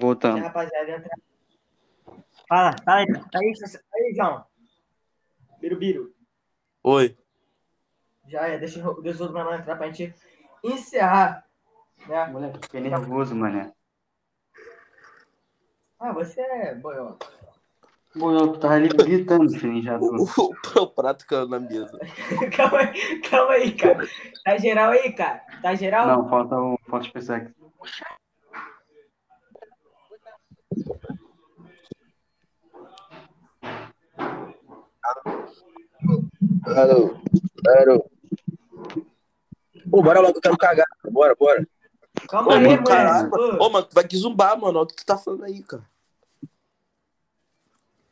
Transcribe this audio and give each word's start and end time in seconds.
Voltando. 0.00 0.42
rapaziada. 0.42 1.04
Fala, 2.48 2.74
tá 2.74 2.94
aí, 2.94 3.06
tá 3.06 3.38
aí, 3.38 3.52
tá 3.52 3.78
aí, 3.94 4.14
João. 4.16 4.44
Birubiru. 5.60 6.12
Oi. 6.82 7.16
Já 8.26 8.48
é, 8.48 8.58
deixa 8.58 8.88
o 8.88 9.02
Deus 9.02 9.18
do 9.18 9.32
Mano 9.32 9.52
entrar 9.52 9.76
pra 9.76 9.90
gente 9.90 10.14
encerrar. 10.64 11.44
Né? 12.08 12.26
Moleque, 12.28 12.58
fiquei 12.62 12.80
nervoso, 12.80 13.36
mané. 13.36 13.72
Ah, 15.98 16.12
você 16.12 16.40
é. 16.40 16.74
Pô, 16.74 18.32
eu 18.32 18.58
tava 18.58 18.74
ali 18.74 18.88
gritando, 18.88 19.50
filho, 19.50 19.82
já. 19.82 19.98
O, 19.98 20.24
o, 20.24 20.82
o 20.82 20.86
prato 20.88 21.26
caiu 21.26 21.46
na 21.46 21.60
mesa. 21.60 21.98
calma 22.56 22.78
aí, 22.78 23.20
calma 23.20 23.52
aí, 23.52 23.72
cara. 23.72 24.08
Tá 24.44 24.56
geral 24.56 24.90
aí, 24.92 25.12
cara? 25.12 25.44
Tá 25.62 25.74
geral? 25.74 26.06
Não, 26.06 26.28
falta 26.28 26.56
o 26.56 26.78
falta 26.88 27.06
especial 27.06 27.38
aqui. 27.38 27.54
Alô, 36.64 37.16
alô. 37.66 38.10
Pô, 39.90 40.02
bora 40.02 40.20
logo, 40.20 40.36
eu 40.36 40.40
quero 40.40 40.58
cagar. 40.58 40.86
Bora, 41.10 41.34
bora. 41.34 41.66
Calma 42.28 42.52
Ô, 42.52 42.54
aí, 42.54 42.80
mano. 42.80 43.58
Ô, 43.60 43.70
mano, 43.70 43.86
tu 43.86 43.94
vai 43.94 44.06
que 44.06 44.16
zumbar, 44.16 44.58
mano. 44.58 44.78
Olha 44.78 44.84
o 44.84 44.86
que 44.86 44.96
tu 44.96 45.06
tá 45.06 45.16
falando 45.16 45.44
aí, 45.44 45.62
cara. 45.62 45.84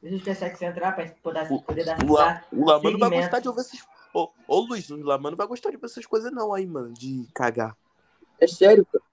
Deixa 0.01 0.17
eu 0.17 0.25
pensar 0.25 0.51
que 0.51 0.57
você 0.57 0.65
entrar 0.67 0.93
pra 0.93 1.07
poder, 1.23 1.53
O, 1.53 1.63
poder 1.63 1.85
dar 1.85 2.03
o, 2.03 2.13
La, 2.13 2.45
o 2.53 2.65
Lamano 2.65 2.99
vai 2.99 3.11
gostar 3.11 3.41
de 3.41 3.49
ouvir 3.49 3.61
essas. 3.61 3.81
Ô, 4.15 4.31
ô 4.47 4.61
Luiz, 4.61 4.89
o 4.89 4.97
Lamano 4.97 5.37
vai 5.37 5.47
gostar 5.47 5.71
de 5.71 5.77
ver 5.77 5.87
essas 5.87 6.07
coisas, 6.07 6.33
não, 6.33 6.55
aí, 6.55 6.67
mano, 6.67 6.93
de 6.95 7.29
cagar. 7.35 7.77
É 8.41 8.47
sério, 8.47 8.87
cara. 8.87 9.05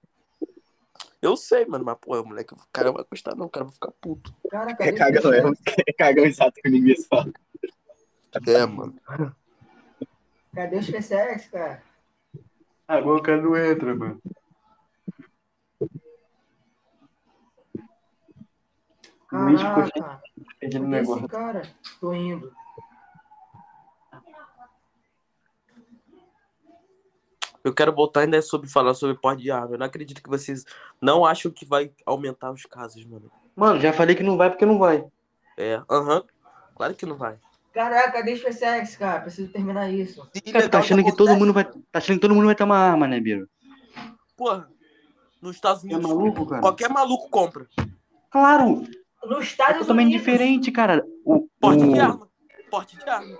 Eu 1.20 1.36
sei, 1.36 1.66
mano, 1.66 1.84
mas, 1.84 1.98
pô, 2.00 2.18
o 2.20 2.24
moleque, 2.24 2.54
o 2.54 2.58
cara 2.72 2.88
não 2.88 2.94
vai 2.94 3.04
gostar, 3.10 3.34
não, 3.34 3.46
o 3.46 3.50
cara 3.50 3.64
vai 3.64 3.74
ficar 3.74 3.90
puto. 4.00 4.32
Caraca, 4.48 4.84
É 4.84 4.92
cagão, 4.92 5.32
é, 5.32 5.42
é 5.88 5.92
cagão 5.92 6.24
exato 6.24 6.60
que 6.62 6.70
ninguém 6.70 6.96
fala. 7.02 7.32
É, 8.46 8.66
mano. 8.66 8.94
Cadê 10.54 10.76
os 10.76 10.90
PCX, 10.90 11.48
cara? 11.48 11.82
A 12.88 13.00
boca 13.00 13.36
não 13.36 13.56
entra, 13.56 13.94
mano. 13.94 14.20
Caraca, 19.28 20.22
o 20.62 20.64
esse 20.64 20.78
negócio. 20.78 21.28
cara? 21.28 21.62
Tô 22.00 22.14
indo. 22.14 22.52
Eu 27.64 27.74
quero 27.74 27.92
voltar 27.92 28.20
ainda 28.20 28.40
sobre 28.40 28.68
falar 28.68 28.94
sobre 28.94 29.16
porte 29.16 29.42
de 29.42 29.50
arma. 29.50 29.74
Eu 29.74 29.78
não 29.78 29.86
acredito 29.86 30.22
que 30.22 30.28
vocês 30.28 30.64
não 31.02 31.26
acham 31.26 31.50
que 31.50 31.66
vai 31.66 31.92
aumentar 32.06 32.52
os 32.52 32.64
casos, 32.64 33.04
mano. 33.04 33.28
Mano, 33.56 33.80
já 33.80 33.92
falei 33.92 34.14
que 34.14 34.22
não 34.22 34.36
vai 34.36 34.48
porque 34.48 34.64
não 34.64 34.78
vai. 34.78 35.04
É, 35.58 35.82
aham. 35.90 36.22
Claro 36.76 36.94
que 36.94 37.04
não 37.04 37.16
vai. 37.16 37.38
Caraca, 37.76 38.10
cadê 38.10 38.32
os 38.32 38.40
PCX, 38.42 38.96
cara? 38.96 39.20
Preciso 39.20 39.52
terminar 39.52 39.90
isso. 39.92 40.26
Cara, 40.50 40.66
tá 40.66 40.78
achando 40.78 41.02
já 41.02 41.10
que 41.10 41.14
todo 41.16 41.36
mundo 41.36 41.52
vai. 41.52 41.62
Tá 41.64 41.98
achando 41.98 42.16
que 42.16 42.22
todo 42.22 42.34
mundo 42.34 42.46
vai 42.46 42.54
ter 42.54 42.64
uma 42.64 42.78
arma, 42.78 43.06
né, 43.06 43.20
Biro? 43.20 43.46
Porra, 44.34 44.66
nos 45.42 45.56
Estados 45.56 45.84
É 45.84 45.86
Unidos, 45.86 46.02
maluco, 46.10 46.46
cara? 46.46 46.62
qualquer 46.62 46.88
maluco 46.88 47.28
compra. 47.28 47.66
Claro! 48.30 48.82
Nos 49.22 49.40
É 49.40 49.42
Estados 49.42 49.78
totalmente 49.80 50.06
Unidos. 50.06 50.24
diferente, 50.24 50.72
cara. 50.72 51.04
O, 51.22 51.46
Porte 51.60 51.84
o- 51.84 51.92
de 51.92 52.00
arma. 52.00 52.26
Porte 52.70 52.96
de 52.96 53.06
arma. 53.10 53.38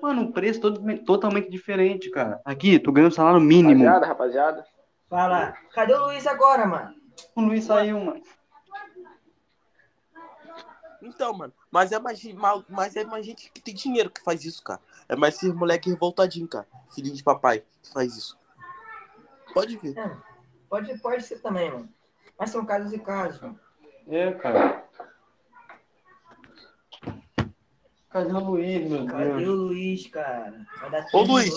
Mano, 0.00 0.22
o 0.22 0.32
preço 0.32 0.58
todo, 0.58 0.80
totalmente 1.04 1.50
diferente, 1.50 2.10
cara. 2.10 2.40
Aqui, 2.46 2.78
tu 2.78 2.90
ganha 2.90 3.08
um 3.08 3.10
salário 3.10 3.40
mínimo. 3.42 3.84
Rapaziada, 3.84 4.06
rapaziada. 4.06 4.64
Fala. 5.10 5.54
Cadê 5.74 5.92
o 5.92 6.06
Luiz 6.06 6.26
agora, 6.26 6.64
mano? 6.66 6.94
O 7.34 7.42
Luiz 7.42 7.64
saiu, 7.64 8.00
mano. 8.00 8.22
Então, 11.02 11.32
mano, 11.34 11.52
mas 11.70 11.92
é 11.92 11.98
mais, 11.98 12.22
mal- 12.34 12.64
mas 12.68 12.96
é 12.96 13.04
mais 13.04 13.24
gente 13.24 13.50
que 13.52 13.60
tem 13.60 13.74
dinheiro 13.74 14.10
que 14.10 14.22
faz 14.22 14.44
isso, 14.44 14.62
cara. 14.62 14.80
É 15.08 15.14
mais 15.16 15.34
esse 15.36 15.52
moleque 15.52 15.90
revoltadinho, 15.90 16.48
cara. 16.48 16.66
Filhinho 16.94 17.14
de 17.14 17.22
papai 17.22 17.62
que 17.82 17.92
faz 17.92 18.16
isso. 18.16 18.38
Pode 19.52 19.76
ver. 19.76 19.96
É, 19.98 20.16
pode, 20.68 20.98
pode 20.98 21.22
ser 21.22 21.40
também, 21.40 21.70
mano. 21.70 21.88
Mas 22.38 22.50
são 22.50 22.64
casos 22.64 22.92
e 22.92 22.98
casos, 22.98 23.40
mano. 23.40 23.58
É, 24.08 24.32
cara. 24.32 24.84
Cadê 28.10 28.32
o 28.32 28.38
Luiz, 28.40 28.88
meu 28.90 29.06
Cadê 29.06 29.24
Deus? 29.36 29.48
o 29.48 29.52
Luiz, 29.54 30.06
cara? 30.06 30.66
Ô, 31.12 31.22
Luiz. 31.22 31.52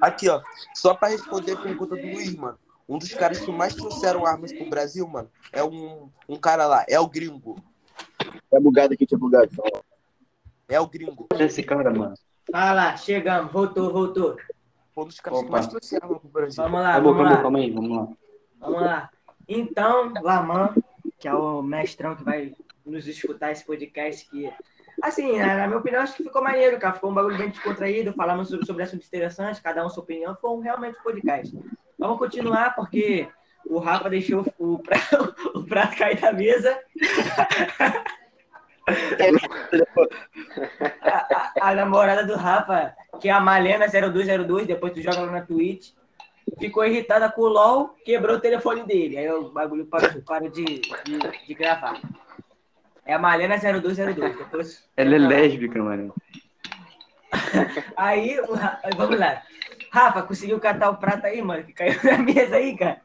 Aqui, 0.00 0.28
ó. 0.28 0.42
Só 0.74 0.94
pra 0.94 1.08
responder 1.08 1.52
a 1.52 1.56
pergunta 1.62 1.96
do 1.96 2.06
Luiz, 2.06 2.34
mano. 2.34 2.58
Um 2.88 2.98
dos 2.98 3.12
caras 3.14 3.40
que 3.40 3.50
mais 3.52 3.74
trouxeram 3.74 4.26
armas 4.26 4.52
pro 4.52 4.68
Brasil, 4.68 5.06
mano, 5.06 5.30
é 5.52 5.62
um, 5.62 6.10
um 6.28 6.36
cara 6.36 6.66
lá. 6.66 6.84
É 6.88 6.98
o 6.98 7.06
gringo. 7.06 7.62
É 8.52 8.60
bugado 8.60 8.94
aqui, 8.94 9.06
tinha 9.06 9.18
bugado. 9.18 9.50
É 10.68 10.80
o 10.80 10.86
gringo. 10.86 11.26
Esse 11.38 11.62
cara, 11.62 11.90
mano. 11.90 12.14
Fala, 12.50 12.96
chegamos. 12.96 13.52
Voltou, 13.52 13.92
voltou. 13.92 14.36
Foi 14.94 15.04
um 15.04 15.06
dos 15.06 15.20
caras 15.20 15.42
que 15.42 15.50
mais 15.50 15.66
trouxeram 15.66 16.08
pro 16.08 16.28
Brasil. 16.28 16.62
Vamos 16.62 16.80
lá, 16.80 16.90
Acabou, 16.92 17.14
vamos 17.14 17.30
lá. 17.30 17.42
calma 17.42 17.58
aí, 17.58 17.70
vamos 17.70 17.96
lá. 17.96 18.08
Vamos 18.60 18.80
lá. 18.80 19.10
Então, 19.46 20.12
Laman, 20.22 20.74
que 21.18 21.28
é 21.28 21.34
o 21.34 21.62
mestrão 21.62 22.16
que 22.16 22.24
vai 22.24 22.54
nos 22.84 23.06
escutar 23.06 23.52
esse 23.52 23.64
podcast, 23.64 24.28
que, 24.28 24.52
assim, 25.02 25.38
na 25.38 25.56
na 25.56 25.66
minha 25.66 25.78
opinião, 25.78 26.02
acho 26.02 26.16
que 26.16 26.24
ficou 26.24 26.42
maneiro, 26.42 26.78
cara. 26.78 26.94
Ficou 26.94 27.10
um 27.10 27.14
bagulho 27.14 27.38
bem 27.38 27.50
descontraído, 27.50 28.12
falamos 28.12 28.48
sobre, 28.48 28.66
sobre 28.66 28.82
assuntos 28.82 29.06
interessantes, 29.06 29.60
cada 29.60 29.84
um 29.84 29.88
sua 29.88 30.02
opinião. 30.02 30.34
Ficou 30.34 30.58
um, 30.58 30.60
realmente 30.60 30.98
um 30.98 31.02
podcast. 31.02 31.56
Vamos 31.98 32.18
continuar, 32.18 32.74
porque 32.74 33.28
o 33.66 33.78
Rafa 33.78 34.10
deixou 34.10 34.44
o 34.58 34.78
prato, 34.78 35.34
o 35.54 35.64
prato 35.64 35.96
cair 35.96 36.20
da 36.20 36.32
mesa. 36.32 36.78
A, 41.02 41.16
a- 41.16 41.70
a 41.70 41.74
namorada 41.74 42.24
do 42.24 42.34
Rafa, 42.36 42.94
que 43.20 43.28
é 43.28 43.32
a 43.32 43.40
Malena0202, 43.40 44.66
depois 44.66 44.92
tu 44.92 45.00
joga 45.02 45.20
lá 45.20 45.32
na 45.32 45.40
Twitch, 45.42 45.90
ficou 46.58 46.84
irritada 46.84 47.30
com 47.30 47.42
o 47.42 47.48
LOL, 47.48 47.94
quebrou 48.04 48.36
o 48.36 48.40
telefone 48.40 48.82
dele. 48.84 49.18
Aí 49.18 49.30
o 49.30 49.50
bagulho 49.50 49.86
parou, 49.86 50.10
parou 50.22 50.48
de, 50.48 50.64
de, 50.64 51.18
de 51.46 51.54
gravar. 51.54 52.00
É 53.04 53.14
a 53.14 53.18
Malena0202. 53.18 54.36
Depois... 54.36 54.88
Ela 54.96 55.14
é 55.14 55.18
lésbica, 55.18 55.82
mano. 55.82 56.14
Aí, 57.96 58.38
o 58.40 58.54
vamos 58.96 59.18
lá. 59.18 59.42
Rafa, 59.92 60.22
conseguiu 60.22 60.60
catar 60.60 60.90
o 60.90 60.96
prato 60.96 61.26
aí, 61.26 61.40
mano, 61.40 61.64
que 61.64 61.72
caiu 61.72 61.98
na 62.04 62.18
mesa 62.18 62.56
aí, 62.56 62.76
cara? 62.76 63.00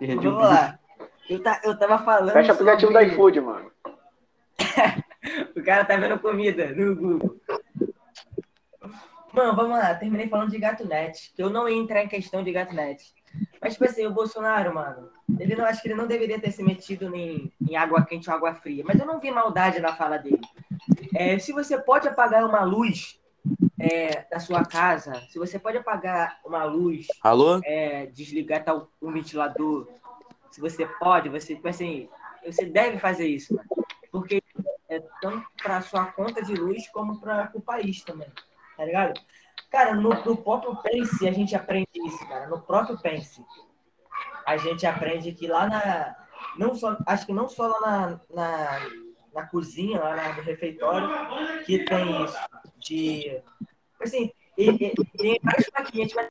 Vamos 0.00 0.42
lá. 0.42 0.78
Eu, 1.30 1.40
tá, 1.42 1.60
eu 1.62 1.78
tava 1.78 1.98
falando. 2.04 2.32
Fecha 2.32 2.50
o 2.50 2.54
aplicativo 2.54 2.92
sobre- 2.92 3.06
da 3.06 3.12
iFood, 3.12 3.40
mano. 3.40 3.70
O 5.54 5.62
cara 5.62 5.84
tá 5.84 5.96
vendo 5.98 6.18
comida 6.18 6.68
no 6.74 6.96
Google. 6.96 7.36
Mano, 9.32 9.54
vamos 9.54 9.78
lá. 9.78 9.94
Terminei 9.94 10.28
falando 10.28 10.50
de 10.50 10.58
GatoNet. 10.58 11.32
Que 11.36 11.42
eu 11.42 11.50
não 11.50 11.68
ia 11.68 11.76
entrar 11.76 12.02
em 12.02 12.08
questão 12.08 12.42
de 12.42 12.50
GatoNet. 12.50 13.04
Mas, 13.60 13.74
tipo 13.74 13.84
assim, 13.84 14.06
o 14.06 14.12
Bolsonaro, 14.14 14.74
mano, 14.74 15.10
ele 15.38 15.54
não 15.54 15.66
acho 15.66 15.82
que 15.82 15.88
ele 15.88 15.94
não 15.94 16.06
deveria 16.06 16.40
ter 16.40 16.50
se 16.50 16.62
metido 16.62 17.14
em, 17.14 17.52
em 17.60 17.76
água 17.76 18.02
quente 18.04 18.30
ou 18.30 18.34
água 18.34 18.54
fria. 18.54 18.82
Mas 18.84 18.98
eu 18.98 19.04
não 19.06 19.20
vi 19.20 19.30
maldade 19.30 19.78
na 19.78 19.94
fala 19.94 20.16
dele. 20.16 20.40
É, 21.14 21.38
se 21.38 21.52
você 21.52 21.78
pode 21.78 22.08
apagar 22.08 22.44
uma 22.44 22.64
luz 22.64 23.20
é, 23.78 24.24
da 24.30 24.40
sua 24.40 24.64
casa, 24.64 25.12
se 25.28 25.38
você 25.38 25.58
pode 25.58 25.76
apagar 25.76 26.38
uma 26.44 26.64
luz 26.64 27.06
Alô? 27.22 27.60
é, 27.64 28.06
desligar 28.06 28.64
tal, 28.64 28.90
um 29.02 29.12
ventilador, 29.12 29.86
se 30.50 30.60
você 30.60 30.86
pode, 30.86 31.28
você, 31.28 31.54
tipo 31.54 31.68
assim, 31.68 32.08
você 32.44 32.66
deve 32.66 32.98
fazer 32.98 33.26
isso. 33.26 33.58
Porque 34.10 34.42
é 34.88 35.00
tanto 35.20 35.46
para 35.62 35.80
sua 35.82 36.06
conta 36.06 36.42
de 36.42 36.54
luz 36.54 36.88
como 36.88 37.20
para 37.20 37.50
o 37.54 37.60
país 37.60 38.02
também, 38.02 38.28
tá 38.76 38.84
ligado? 38.84 39.20
Cara, 39.70 39.94
no, 39.94 40.08
no 40.08 40.36
próprio 40.36 40.76
Pense 40.82 41.28
a 41.28 41.32
gente 41.32 41.54
aprende 41.54 41.88
isso, 41.94 42.26
cara. 42.28 42.48
No 42.48 42.60
próprio 42.60 42.98
Pense 42.98 43.44
a 44.46 44.56
gente 44.56 44.84
aprende 44.86 45.32
que 45.32 45.46
lá 45.46 45.68
na. 45.68 46.16
Não 46.58 46.74
só, 46.74 46.96
acho 47.06 47.26
que 47.26 47.32
não 47.32 47.48
só 47.48 47.68
lá 47.68 47.80
na, 47.80 48.20
na, 48.34 48.80
na 49.32 49.46
cozinha, 49.46 50.00
lá 50.00 50.32
no 50.34 50.42
refeitório, 50.42 51.08
que 51.64 51.84
tem 51.84 52.24
isso. 52.24 52.38
De. 52.78 53.40
Assim, 54.00 54.32
e- 54.58 54.70
e- 54.70 54.94
tem 55.16 55.38
várias 55.42 55.70
plaquinhas, 55.70 56.12
mas 56.14 56.28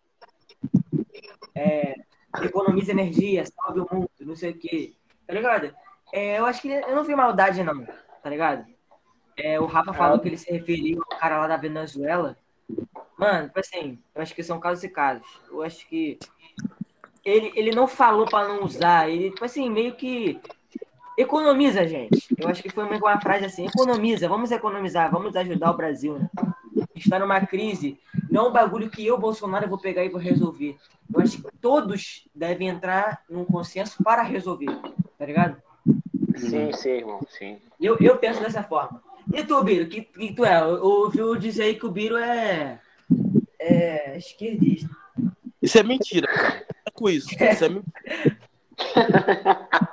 é, 1.56 1.96
economiza 2.42 2.92
energia, 2.92 3.44
salve 3.46 3.80
o 3.80 3.88
mundo, 3.92 4.10
não 4.22 4.36
sei 4.36 4.52
o 4.52 4.58
quê. 4.58 4.94
Tá 5.26 5.34
ligado? 5.34 5.74
É, 6.14 6.40
eu 6.40 6.46
acho 6.46 6.62
que 6.62 6.70
eu 6.70 6.96
não 6.96 7.04
vi 7.04 7.16
maldade, 7.16 7.64
não, 7.64 7.86
tá 8.24 8.30
ligado? 8.30 8.66
É, 9.38 9.60
o 9.60 9.66
Rafa 9.66 9.94
falou 9.94 10.20
que 10.20 10.28
ele 10.28 10.38
se 10.38 10.52
referiu 10.52 11.02
ao 11.10 11.18
cara 11.18 11.40
lá 11.40 11.48
da 11.48 11.58
Venezuela. 11.58 12.38
Mano, 13.18 13.48
tipo 13.48 13.60
assim, 13.60 14.00
eu 14.14 14.22
acho 14.22 14.34
que 14.34 14.44
são 14.44 14.60
casos 14.60 14.84
e 14.84 14.90
casos. 14.90 15.28
Eu 15.50 15.62
acho 15.62 15.88
que 15.88 16.20
ele, 17.24 17.52
ele 17.56 17.72
não 17.72 17.88
falou 17.88 18.26
pra 18.26 18.48
não 18.48 18.64
usar, 18.64 19.10
ele, 19.10 19.32
tipo 19.32 19.46
assim, 19.46 19.70
meio 19.70 19.96
que 19.96 20.40
economiza, 21.18 21.88
gente. 21.88 22.28
Eu 22.38 22.48
acho 22.48 22.64
que 22.64 22.70
foi 22.70 22.86
uma 22.86 23.22
frase 23.22 23.46
assim, 23.46 23.66
economiza, 23.66 24.28
vamos 24.28 24.52
economizar, 24.52 25.12
vamos 25.12 25.36
ajudar 25.36 25.72
o 25.72 25.78
Brasil, 25.78 26.18
né? 26.18 26.30
Está 26.96 27.20
numa 27.20 27.46
crise 27.46 28.00
Não 28.30 28.46
é 28.46 28.50
um 28.50 28.54
bagulho 28.54 28.90
que 28.90 29.06
eu, 29.06 29.18
Bolsonaro, 29.18 29.68
vou 29.68 29.78
pegar 29.78 30.04
e 30.04 30.10
vou 30.10 30.20
resolver. 30.20 30.78
Eu 31.14 31.22
acho 31.22 31.42
que 31.42 31.58
todos 31.60 32.28
devem 32.34 32.68
entrar 32.68 33.24
num 33.30 33.44
consenso 33.44 34.04
para 34.04 34.22
resolver, 34.22 34.70
tá 35.18 35.26
ligado? 35.26 35.58
Sim, 36.36 36.72
sim, 36.74 36.90
irmão, 36.90 37.20
sim. 37.30 37.58
Eu, 37.80 37.98
eu 38.00 38.18
penso 38.18 38.42
dessa 38.42 38.64
forma. 38.64 39.02
E 39.34 39.44
tu, 39.44 39.64
Biro, 39.64 39.88
que, 39.88 40.02
que 40.02 40.34
tu 40.34 40.46
é? 40.46 40.62
Eu 40.62 40.84
ouviu 40.84 41.36
dizer 41.36 41.64
aí 41.64 41.76
que 41.76 41.86
o 41.86 41.92
Biro 41.92 42.18
é, 42.18 42.80
é 43.60 44.18
esquerdista. 44.18 44.90
Isso 45.62 45.78
é 45.78 45.84
mentira, 45.84 46.28
cara. 46.28 46.66
É 46.86 46.92
com 46.92 47.10
isso. 47.10 47.28
Isso 47.32 47.66
é 47.66 47.70
mentira. 47.70 48.40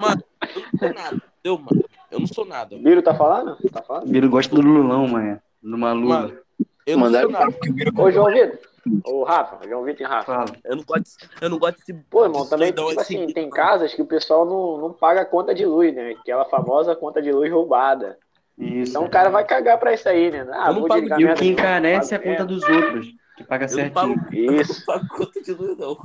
Mano, 0.01 0.23
eu 0.43 0.61
não 0.61 0.79
sou 0.79 0.95
nada. 0.95 1.17
Entendeu, 1.17 1.59
mano? 1.59 1.85
Eu 2.11 2.21
não 2.21 2.27
sou 2.27 2.45
nada. 2.45 2.79
Biro 2.79 3.03
tá 3.03 3.15
falando? 3.15 3.57
Tá 3.71 3.83
falando? 3.83 4.09
Biro 4.09 4.29
gosta 4.31 4.55
do 4.55 4.61
Lulão, 4.61 5.09
mano. 5.09 5.41
Do 5.63 5.77
Malu. 5.77 6.09
Mano, 6.09 6.39
eu 6.87 6.97
não 6.97 7.05
Mandaram 7.07 7.31
sou 7.31 7.39
nada. 7.41 7.53
que 7.53 7.71
o 7.71 7.73
Biro 7.73 7.93
Ô, 8.01 8.11
João 8.11 8.27
Vitor. 8.33 8.59
Ô, 9.05 9.25
Rafa, 9.25 9.69
João 9.69 9.83
Vitor 9.83 10.07
e 10.07 10.09
Rafa. 10.09 10.25
Fala. 10.33 10.53
Eu 10.65 10.77
não 10.77 10.85
gosto, 10.85 11.17
eu 11.41 11.51
não 11.51 11.59
gosto 11.59 11.79
desse. 11.79 11.93
Pô, 12.09 12.25
irmão, 12.25 12.47
também, 12.47 12.73
tipo 12.73 12.89
assim. 13.01 13.25
assim, 13.25 13.33
tem 13.35 13.51
casas 13.51 13.93
que 13.93 14.01
o 14.03 14.07
pessoal 14.07 14.45
não, 14.47 14.79
não 14.79 14.93
paga 14.93 15.23
a 15.23 15.25
conta 15.27 15.55
de 15.55 15.67
luz, 15.67 15.93
né? 15.95 16.13
Aquela 16.21 16.45
famosa 16.45 16.95
conta 16.95 17.21
de 17.21 17.33
luz 17.33 17.51
roubada. 17.51 18.17
Isso. 18.57 18.91
Então 18.93 19.05
o 19.05 19.11
cara 19.11 19.29
vai 19.29 19.45
cagar 19.45 19.79
pra 19.79 19.93
isso 19.93 20.09
aí, 20.09 20.31
né? 20.31 20.47
Ah, 20.53 20.69
Eu 20.71 20.75
não 20.81 20.87
pago 20.89 21.21
E 21.21 21.25
o 21.27 21.35
que 21.35 21.47
encarece 21.49 22.15
é 22.15 22.17
a 22.17 22.21
conta 22.21 22.45
dos 22.45 22.63
outros. 22.69 23.09
Que 23.37 23.45
paga 23.45 23.67
Eu 23.71 23.77
não 23.77 23.91
pago, 23.91 24.15
certinho. 24.15 24.61
Isso. 24.63 24.73
eu 24.73 24.77
não 24.79 24.87
pago 24.87 25.09
conta 25.17 25.43
de 25.43 25.53
luz, 25.53 25.77
não. 25.79 25.97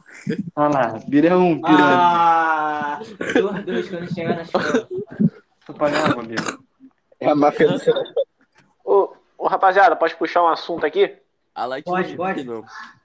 Olha 0.55 0.69
lá, 0.69 0.99
é 1.23 1.35
um. 1.35 1.53
É 1.57 1.61
Ah, 1.65 2.99
dois, 3.33 3.63
dois, 3.65 3.89
quando 3.89 4.13
chegar 4.13 4.35
na 4.35 4.41
escola. 4.41 4.87
Tu 5.65 5.73
pagava, 5.75 6.21
Biro. 6.23 6.63
É 7.19 7.29
a 7.29 7.35
máfia 7.35 7.67
do 7.69 7.79
celular. 7.79 8.03
Ô, 8.83 8.93
ô, 9.03 9.13
rapaziada, 9.51 9.95
pode 9.95 10.15
puxar 10.15 10.43
um 10.43 10.47
assunto 10.47 10.85
aqui? 10.85 11.15
A 11.53 11.65
Light 11.65 11.83
Pode, 11.83 12.15
pode. 12.15 12.43
não. 12.43 12.63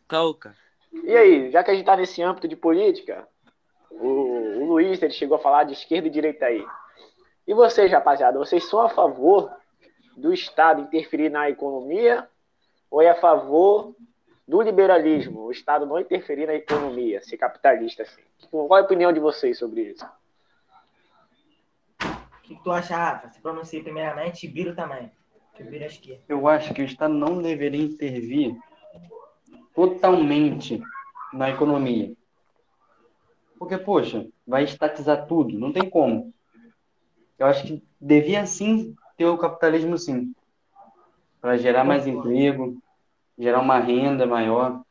Calca. 0.09 0.55
E 0.93 1.15
aí, 1.15 1.51
já 1.51 1.63
que 1.63 1.71
a 1.71 1.75
gente 1.75 1.85
tá 1.85 1.97
nesse 1.97 2.23
âmbito 2.23 2.49
de 2.49 2.57
política, 2.57 3.29
o, 3.91 4.07
o 4.07 4.65
Luiz 4.67 5.03
ele 5.03 5.13
chegou 5.13 5.37
a 5.37 5.41
falar 5.41 5.65
de 5.65 5.73
esquerda 5.73 6.07
e 6.07 6.11
direita 6.11 6.47
aí. 6.47 6.65
E 7.47 7.53
vocês, 7.55 7.91
rapaziada, 7.91 8.39
vocês 8.39 8.65
são 8.69 8.81
a 8.81 8.89
favor 8.89 9.51
do 10.17 10.33
Estado 10.33 10.83
interferir 10.83 11.29
na 11.29 11.51
economia 11.51 12.29
ou 12.91 13.03
é 13.03 13.11
a 13.11 13.15
favor 13.15 13.95
do 14.47 14.63
liberalismo, 14.63 15.41
o 15.41 15.51
Estado 15.51 15.85
não 15.85 15.99
interferir 15.99 16.47
na 16.47 16.55
economia, 16.55 17.21
ser 17.21 17.37
capitalista 17.37 18.05
assim? 18.05 18.23
Qual 18.51 18.79
é 18.79 18.81
a 18.81 18.85
opinião 18.85 19.13
de 19.13 19.19
vocês 19.19 19.59
sobre 19.59 19.83
isso? 19.83 20.07
O 22.01 22.43
que, 22.43 22.55
que 22.55 22.63
tu 22.63 22.71
acha, 22.71 22.97
Rafa? 22.97 23.29
Se 23.31 23.41
pronuncia 23.41 23.83
primeiramente 23.83 24.47
e 24.47 24.49
Biro 24.49 24.75
também. 24.75 25.11
Eu 26.29 26.49
acho 26.49 26.75
que 26.75 26.83
o 26.83 26.85
Estado 26.85 27.15
não 27.15 27.41
deveria 27.41 27.85
intervir 27.85 28.57
totalmente 29.75 30.83
na 31.33 31.51
economia. 31.51 32.15
Porque, 33.59 33.79
poxa, 33.79 34.27
vai 34.47 34.65
estatizar 34.65 35.27
tudo, 35.27 35.59
não 35.59 35.73
tem 35.73 35.89
como. 35.89 36.33
Eu 37.39 37.47
acho 37.47 37.67
que 37.67 37.83
devia 38.01 38.47
sim 38.47 38.95
ter 39.17 39.27
o 39.27 39.39
capitalismo 39.39 39.99
sim. 39.99 40.35
Para 41.41 41.57
gerar 41.57 41.85
mais 41.85 42.07
emprego, 42.07 42.81
gerar 43.39 43.61
uma 43.61 43.79
renda 43.79 44.27
maior. 44.27 44.83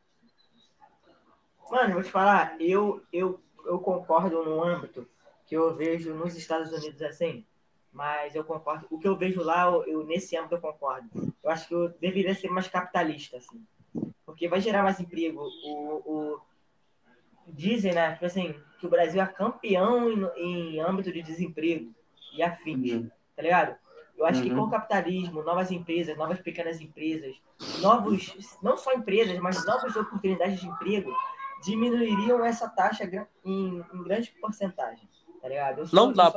Mano, 1.70 1.94
vou 1.94 2.02
te 2.02 2.10
falar, 2.10 2.56
eu, 2.60 3.02
eu, 3.12 3.40
eu 3.64 3.78
concordo 3.80 4.44
no 4.44 4.62
âmbito 4.62 5.08
que 5.46 5.56
eu 5.56 5.74
vejo 5.74 6.14
nos 6.14 6.36
Estados 6.36 6.72
Unidos 6.72 7.02
assim, 7.02 7.44
mas 7.96 8.34
eu 8.34 8.44
concordo. 8.44 8.86
O 8.90 8.98
que 8.98 9.08
eu 9.08 9.16
vejo 9.16 9.42
lá, 9.42 9.64
eu, 9.64 9.84
eu- 9.86 10.04
nesse 10.06 10.36
âmbito 10.36 10.54
eu 10.56 10.60
concordo. 10.60 11.08
Eu 11.42 11.50
acho 11.50 11.66
que 11.66 11.74
eu 11.74 11.88
deveria 11.98 12.34
ser 12.34 12.50
mais 12.50 12.68
capitalista, 12.68 13.38
assim. 13.38 13.64
Porque 14.26 14.46
vai 14.48 14.60
gerar 14.60 14.82
mais 14.82 15.00
emprego. 15.00 15.40
O, 15.64 15.94
o, 16.04 16.40
dizem, 17.46 17.94
né, 17.94 18.12
tipo 18.12 18.26
assim, 18.26 18.54
que 18.78 18.86
o 18.86 18.90
Brasil 18.90 19.20
é 19.22 19.26
campeão 19.26 20.10
em, 20.36 20.74
em 20.76 20.80
âmbito 20.80 21.10
de 21.10 21.22
desemprego 21.22 21.94
e 22.36 22.42
afins, 22.42 22.92
Uhum. 22.92 23.10
tá 23.34 23.42
ligado? 23.42 23.76
Eu 24.16 24.26
acho 24.26 24.42
que 24.42 24.50
Uhum. 24.50 24.56
com 24.56 24.62
o 24.64 24.70
capitalismo, 24.70 25.42
novas 25.42 25.70
empresas, 25.70 26.16
novas 26.16 26.40
pequenas 26.40 26.80
empresas, 26.80 27.34
novos, 27.80 28.58
não 28.62 28.76
só 28.76 28.92
empresas, 28.92 29.38
mas 29.38 29.64
novas 29.64 29.94
oportunidades 29.96 30.60
de 30.60 30.66
emprego, 30.68 31.14
diminuiriam 31.62 32.44
essa 32.44 32.68
taxa 32.68 33.04
em, 33.44 33.82
em 33.94 34.02
grande 34.02 34.30
porcentagem, 34.40 35.08
tá 35.40 35.48
ligado? 35.48 35.78
Eu 35.80 35.86
sou, 35.86 35.98
Não 35.98 36.12
dá, 36.12 36.30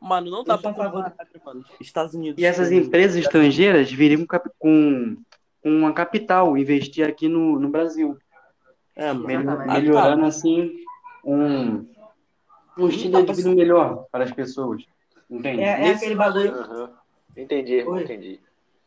Mano, 0.00 0.30
não 0.30 0.44
dá 0.44 0.56
pra 0.56 0.72
favor 0.72 1.12
mano. 1.44 1.64
Estados 1.80 2.14
Unidos. 2.14 2.40
E 2.40 2.46
essas 2.46 2.70
empresas 2.70 3.16
estrangeiras 3.16 3.90
viriam 3.90 4.24
com, 4.58 5.16
com 5.62 5.70
uma 5.70 5.92
capital, 5.92 6.56
investir 6.56 7.06
aqui 7.06 7.28
no, 7.28 7.58
no 7.58 7.68
Brasil. 7.68 8.16
É, 8.94 9.12
mano. 9.12 9.66
Melhorando 9.66 10.24
assim 10.24 10.72
um, 11.24 11.84
um 12.76 12.88
estilo 12.88 13.24
de 13.24 13.32
vida 13.32 13.50
melhor 13.50 14.06
para 14.10 14.24
as 14.24 14.32
pessoas. 14.32 14.84
Entende? 15.28 15.62
É, 15.62 15.72
é 15.72 15.78
Nesse 15.78 16.04
aquele 16.04 16.14
bagulho. 16.14 16.54
Aham. 16.54 16.90
Entendi, 17.36 17.82
Oi. 17.82 18.02
entendi. 18.02 18.40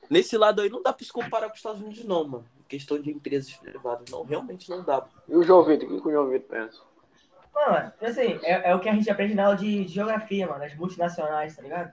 Nesse 0.09 0.37
lado 0.37 0.61
aí 0.61 0.69
não 0.69 0.81
dá 0.81 0.91
pra 0.91 1.05
se 1.05 1.11
comparar 1.11 1.47
com 1.47 1.53
os 1.53 1.59
Estados 1.59 1.81
Unidos, 1.81 2.03
não, 2.03 2.27
mano. 2.27 2.45
Questão 2.67 3.01
de 3.01 3.11
empresas 3.11 3.53
privadas. 3.53 4.09
Não, 4.09 4.23
realmente 4.23 4.69
não 4.69 4.83
dá. 4.83 5.05
E 5.27 5.35
o 5.35 5.43
João 5.43 5.63
Vitor, 5.63 5.89
o 5.89 6.01
que 6.01 6.07
o 6.07 6.11
João 6.11 6.29
Vitor 6.29 6.47
pensa? 6.49 6.81
Mano, 7.53 7.91
assim, 8.01 8.39
é, 8.43 8.71
é 8.71 8.75
o 8.75 8.79
que 8.79 8.89
a 8.89 8.93
gente 8.93 9.09
aprende 9.09 9.35
na 9.35 9.43
aula 9.45 9.55
de 9.57 9.87
geografia, 9.87 10.47
mano, 10.47 10.63
as 10.63 10.73
multinacionais, 10.75 11.55
tá 11.55 11.61
ligado? 11.61 11.91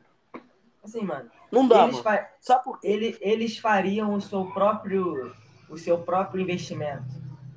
Assim, 0.83 1.03
mano, 1.03 1.31
Não 1.51 1.67
dá, 1.67 1.85
eles, 1.85 1.99
fa- 1.99 2.29
Sabe 2.41 2.65
por 2.65 2.81
quê? 2.81 2.87
ele- 2.89 3.19
eles 3.21 3.59
fariam 3.59 4.15
o 4.15 4.21
seu 4.21 4.47
próprio 4.47 5.35
o 5.69 5.77
seu 5.77 5.99
próprio 5.99 6.41
investimento, 6.41 7.05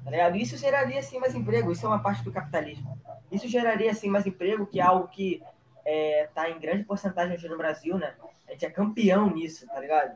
tá 0.04 0.12
ligado? 0.12 0.36
Isso 0.36 0.58
geraria, 0.58 1.00
assim, 1.00 1.18
mais 1.18 1.34
emprego, 1.34 1.72
isso 1.72 1.86
é 1.86 1.90
uma 1.90 2.00
parte 2.04 2.22
do 2.26 2.32
capitalismo. 2.32 3.00
Isso 3.32 3.48
geraria, 3.48 3.90
assim, 3.90 4.10
mais 4.10 4.28
emprego, 4.28 4.66
que 4.66 4.82
é 4.82 4.84
algo 4.84 5.08
que 5.08 5.42
é, 5.86 6.28
tá 6.36 6.50
em 6.50 6.60
grande 6.60 6.84
porcentagem 6.84 7.36
hoje 7.36 7.48
no 7.48 7.58
Brasil, 7.58 7.98
né? 7.98 8.14
A 8.50 8.52
gente 8.52 8.66
é 8.66 8.70
campeão 8.70 9.30
nisso, 9.30 9.66
tá 9.68 9.80
ligado? 9.80 10.14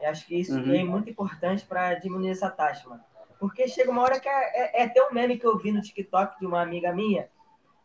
Eu 0.00 0.08
acho 0.08 0.24
que 0.24 0.38
isso 0.38 0.56
Uhum. 0.56 0.72
é 0.74 0.84
muito 0.84 1.10
importante 1.10 1.64
para 1.64 1.94
diminuir 1.94 2.30
essa 2.30 2.48
taxa, 2.48 2.88
mano. 2.88 3.02
Porque 3.42 3.66
chega 3.66 3.90
uma 3.90 4.02
hora 4.02 4.20
que 4.20 4.28
é, 4.28 4.32
é, 4.32 4.82
é 4.82 4.84
até 4.84 5.02
um 5.02 5.12
meme 5.12 5.36
que 5.36 5.44
eu 5.44 5.58
vi 5.58 5.72
no 5.72 5.82
TikTok 5.82 6.38
de 6.38 6.46
uma 6.46 6.62
amiga 6.62 6.92
minha, 6.92 7.28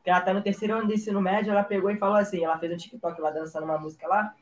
que 0.03 0.09
ela 0.11 0.21
tá 0.21 0.31
no 0.31 0.43
terceiro 0.43 0.75
ano 0.75 0.85
do 0.85 0.93
ensino 0.93 1.19
médio, 1.19 1.51
ela 1.51 1.63
pegou 1.63 1.89
e 1.89 1.97
falou 1.97 2.15
assim, 2.15 2.45
ela 2.45 2.59
fez 2.59 2.71
um 2.71 2.77
TikTok 2.77 3.19
lá 3.19 3.31
dançando 3.31 3.63
uma 3.63 3.79
música 3.79 4.07
lá, 4.07 4.35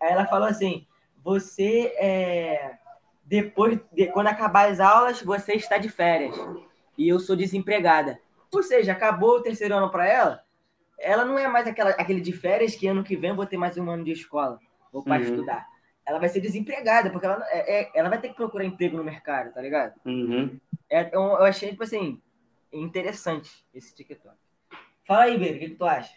aí 0.00 0.12
ela 0.12 0.24
falou 0.26 0.46
assim, 0.46 0.86
você 1.16 1.92
é, 1.98 2.78
depois, 3.24 3.80
de, 3.90 4.06
quando 4.06 4.28
acabar 4.28 4.70
as 4.70 4.78
aulas, 4.78 5.20
você 5.20 5.54
está 5.54 5.78
de 5.78 5.88
férias, 5.88 6.36
e 6.96 7.08
eu 7.08 7.18
sou 7.18 7.34
desempregada. 7.34 8.20
Ou 8.54 8.62
seja, 8.62 8.92
acabou 8.92 9.38
o 9.38 9.42
terceiro 9.42 9.74
ano 9.74 9.90
para 9.90 10.06
ela, 10.06 10.44
ela 10.96 11.24
não 11.24 11.40
é 11.40 11.48
mais 11.48 11.66
aquela, 11.66 11.90
aquele 11.90 12.20
de 12.20 12.32
férias 12.32 12.76
que 12.76 12.86
ano 12.86 13.02
que 13.02 13.16
vem 13.16 13.34
vou 13.34 13.46
ter 13.46 13.56
mais 13.56 13.76
um 13.76 13.90
ano 13.90 14.04
de 14.04 14.12
escola, 14.12 14.60
vou 14.92 15.02
para 15.02 15.16
Uhum. 15.16 15.22
estudar. 15.22 15.66
Ela 16.10 16.18
vai 16.18 16.28
ser 16.28 16.40
desempregada, 16.40 17.08
porque 17.08 17.24
ela, 17.24 17.40
é, 17.50 17.82
é- 17.82 17.90
ela 17.94 18.08
vai 18.08 18.20
ter 18.20 18.30
que 18.30 18.34
procurar 18.34 18.64
emprego 18.64 18.96
no 18.96 19.04
mercado, 19.04 19.54
tá 19.54 19.62
ligado? 19.62 19.94
Uhum. 20.04 20.58
É, 20.90 21.14
eu, 21.14 21.22
eu 21.22 21.44
achei, 21.44 21.70
tipo 21.70 21.84
assim, 21.84 22.20
interessante 22.72 23.64
esse 23.72 23.94
TikTok. 23.94 24.36
Fala 25.06 25.22
aí, 25.22 25.38
Beiro, 25.38 25.56
o 25.56 25.60
que, 25.60 25.68
que 25.70 25.76
tu 25.76 25.84
acha? 25.84 26.12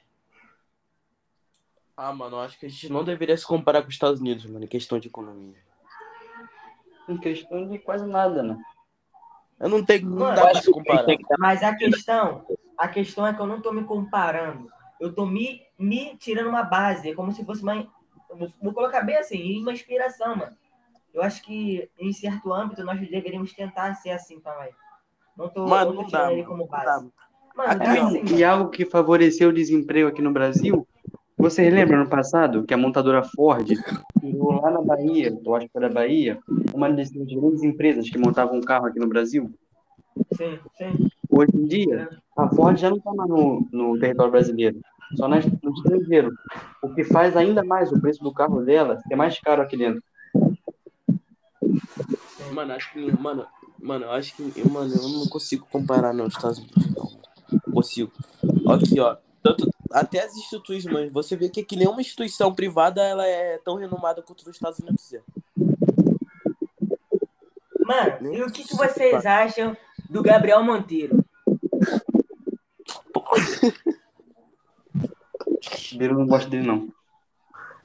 Ah, 1.95 2.11
mano, 2.11 2.37
eu 2.37 2.41
acho 2.41 2.59
que 2.59 2.65
a 2.65 2.69
gente 2.69 2.91
não 2.91 3.03
deveria 3.03 3.37
se 3.37 3.45
comparar 3.45 3.83
com 3.83 3.87
os 3.87 3.93
Estados 3.93 4.19
Unidos, 4.19 4.47
mano, 4.47 4.65
em 4.65 4.67
questão 4.67 4.97
de 4.97 5.09
economia. 5.09 5.61
Em 7.07 7.17
questão 7.19 7.67
de 7.67 7.77
quase 7.77 8.07
nada, 8.07 8.41
né? 8.41 8.57
Eu 9.59 9.69
não 9.69 9.85
tenho, 9.85 10.09
não 10.09 10.17
Mano, 10.17 10.35
dá 10.35 10.49
pra 10.49 10.61
se 10.61 10.71
comparar. 10.71 11.05
Dar 11.05 11.37
Mas 11.37 11.61
a 11.61 11.75
questão, 11.75 12.47
a 12.79 12.87
questão 12.87 13.27
é 13.27 13.33
que 13.33 13.39
eu 13.39 13.45
não 13.45 13.61
tô 13.61 13.71
me 13.71 13.83
comparando. 13.83 14.71
Eu 14.99 15.13
tô 15.13 15.27
me, 15.27 15.61
me 15.77 16.17
tirando 16.17 16.49
uma 16.49 16.63
base. 16.63 17.11
É 17.11 17.13
como 17.13 17.31
se 17.31 17.45
fosse 17.45 17.61
uma. 17.61 17.87
Vou, 18.37 18.49
vou 18.61 18.73
colocar 18.73 19.01
bem 19.01 19.17
assim, 19.17 19.59
uma 19.61 19.71
inspiração, 19.71 20.35
mano. 20.35 20.55
Eu 21.13 21.21
acho 21.21 21.43
que 21.43 21.87
em 21.99 22.11
certo 22.11 22.51
âmbito 22.51 22.83
nós 22.83 22.99
deveríamos 22.99 23.53
tentar 23.53 23.93
ser 23.95 24.09
assim 24.11 24.39
também. 24.39 24.71
Não 25.37 25.47
tô, 25.49 25.65
Mano, 25.67 25.85
não 25.91 25.95
tô 25.95 26.01
não 26.01 26.07
tirando 26.07 26.25
dá, 26.25 26.33
ele 26.33 26.43
como 26.43 26.65
base. 26.67 27.09
mano. 27.55 27.71
Aqui, 27.71 27.85
assim, 27.87 28.23
E 28.25 28.43
mano. 28.43 28.45
algo 28.45 28.69
que 28.71 28.85
favoreceu 28.85 29.49
o 29.49 29.53
desemprego 29.53 30.07
aqui 30.09 30.21
no 30.21 30.31
Brasil, 30.31 30.87
vocês 31.37 31.71
lembram 31.73 31.99
no 32.03 32.09
passado 32.09 32.63
que 32.65 32.73
a 32.73 32.77
montadora 32.77 33.23
Ford 33.23 33.67
criou 34.19 34.61
lá 34.61 34.71
na 34.71 34.81
Bahia, 34.81 35.37
eu 35.45 35.55
acho 35.55 35.67
que 35.67 35.71
foi 35.71 35.81
da 35.81 35.89
Bahia, 35.89 36.39
uma 36.73 36.89
das 36.91 37.09
grandes 37.11 37.63
empresas 37.63 38.09
que 38.09 38.17
montavam 38.17 38.57
um 38.57 38.61
carro 38.61 38.87
aqui 38.87 38.99
no 38.99 39.07
Brasil? 39.07 39.51
Sim, 40.35 40.59
sim. 40.77 41.09
Hoje 41.29 41.51
em 41.55 41.65
dia, 41.65 42.09
a 42.37 42.47
Ford 42.49 42.77
já 42.77 42.89
não 42.89 42.97
está 42.97 43.13
mais 43.13 43.29
no, 43.29 43.67
no 43.71 43.99
território 43.99 44.31
brasileiro, 44.31 44.79
só 45.15 45.27
nas- 45.27 45.45
no 45.45 45.73
estrangeiro. 45.73 46.31
O 46.81 46.93
que 46.93 47.03
faz 47.03 47.35
ainda 47.37 47.63
mais 47.63 47.91
o 47.91 47.99
preço 47.99 48.21
do 48.23 48.33
carro 48.33 48.61
dela 48.61 48.99
ser 49.07 49.15
mais 49.15 49.39
caro 49.39 49.61
aqui 49.61 49.77
dentro. 49.77 50.03
Mano, 52.51 52.73
acho 52.73 52.91
que. 52.91 53.11
Mano, 53.19 53.45
mano, 53.79 54.05
eu 54.05 54.11
acho 54.11 54.35
que. 54.35 54.53
eu- 54.55 54.69
Mano, 54.69 54.93
eu 54.93 55.09
não 55.09 55.25
consigo 55.27 55.65
comparar 55.71 56.13
não, 56.13 56.25
os 56.27 56.35
Estados 56.35 56.59
Unidos, 56.59 56.95
não. 56.95 57.09
Não 57.67 57.73
consigo. 57.73 58.11
Aqui, 58.69 58.99
ó. 58.99 59.17
Tanto, 59.41 59.69
até 59.91 60.23
as 60.23 60.35
instituições, 60.37 61.11
você 61.11 61.35
vê 61.35 61.49
que 61.49 61.61
aqui 61.61 61.75
nenhuma 61.75 61.99
instituição 62.01 62.53
privada 62.53 63.01
ela 63.03 63.25
é 63.27 63.57
tão 63.57 63.75
renomada 63.75 64.21
quanto 64.21 64.41
os 64.41 64.47
Estados 64.47 64.79
Unidos 64.79 65.13
é. 65.13 65.21
Mano, 67.85 68.33
e 68.33 68.41
o 68.41 68.51
que, 68.51 68.63
que 68.63 68.75
vocês 68.75 69.25
acham 69.25 69.75
do 70.09 70.21
Gabriel 70.23 70.63
Monteiro? 70.63 71.23
Biro 75.93 76.17
não 76.17 76.25
gosta 76.27 76.49
dele, 76.49 76.65
não. 76.67 76.87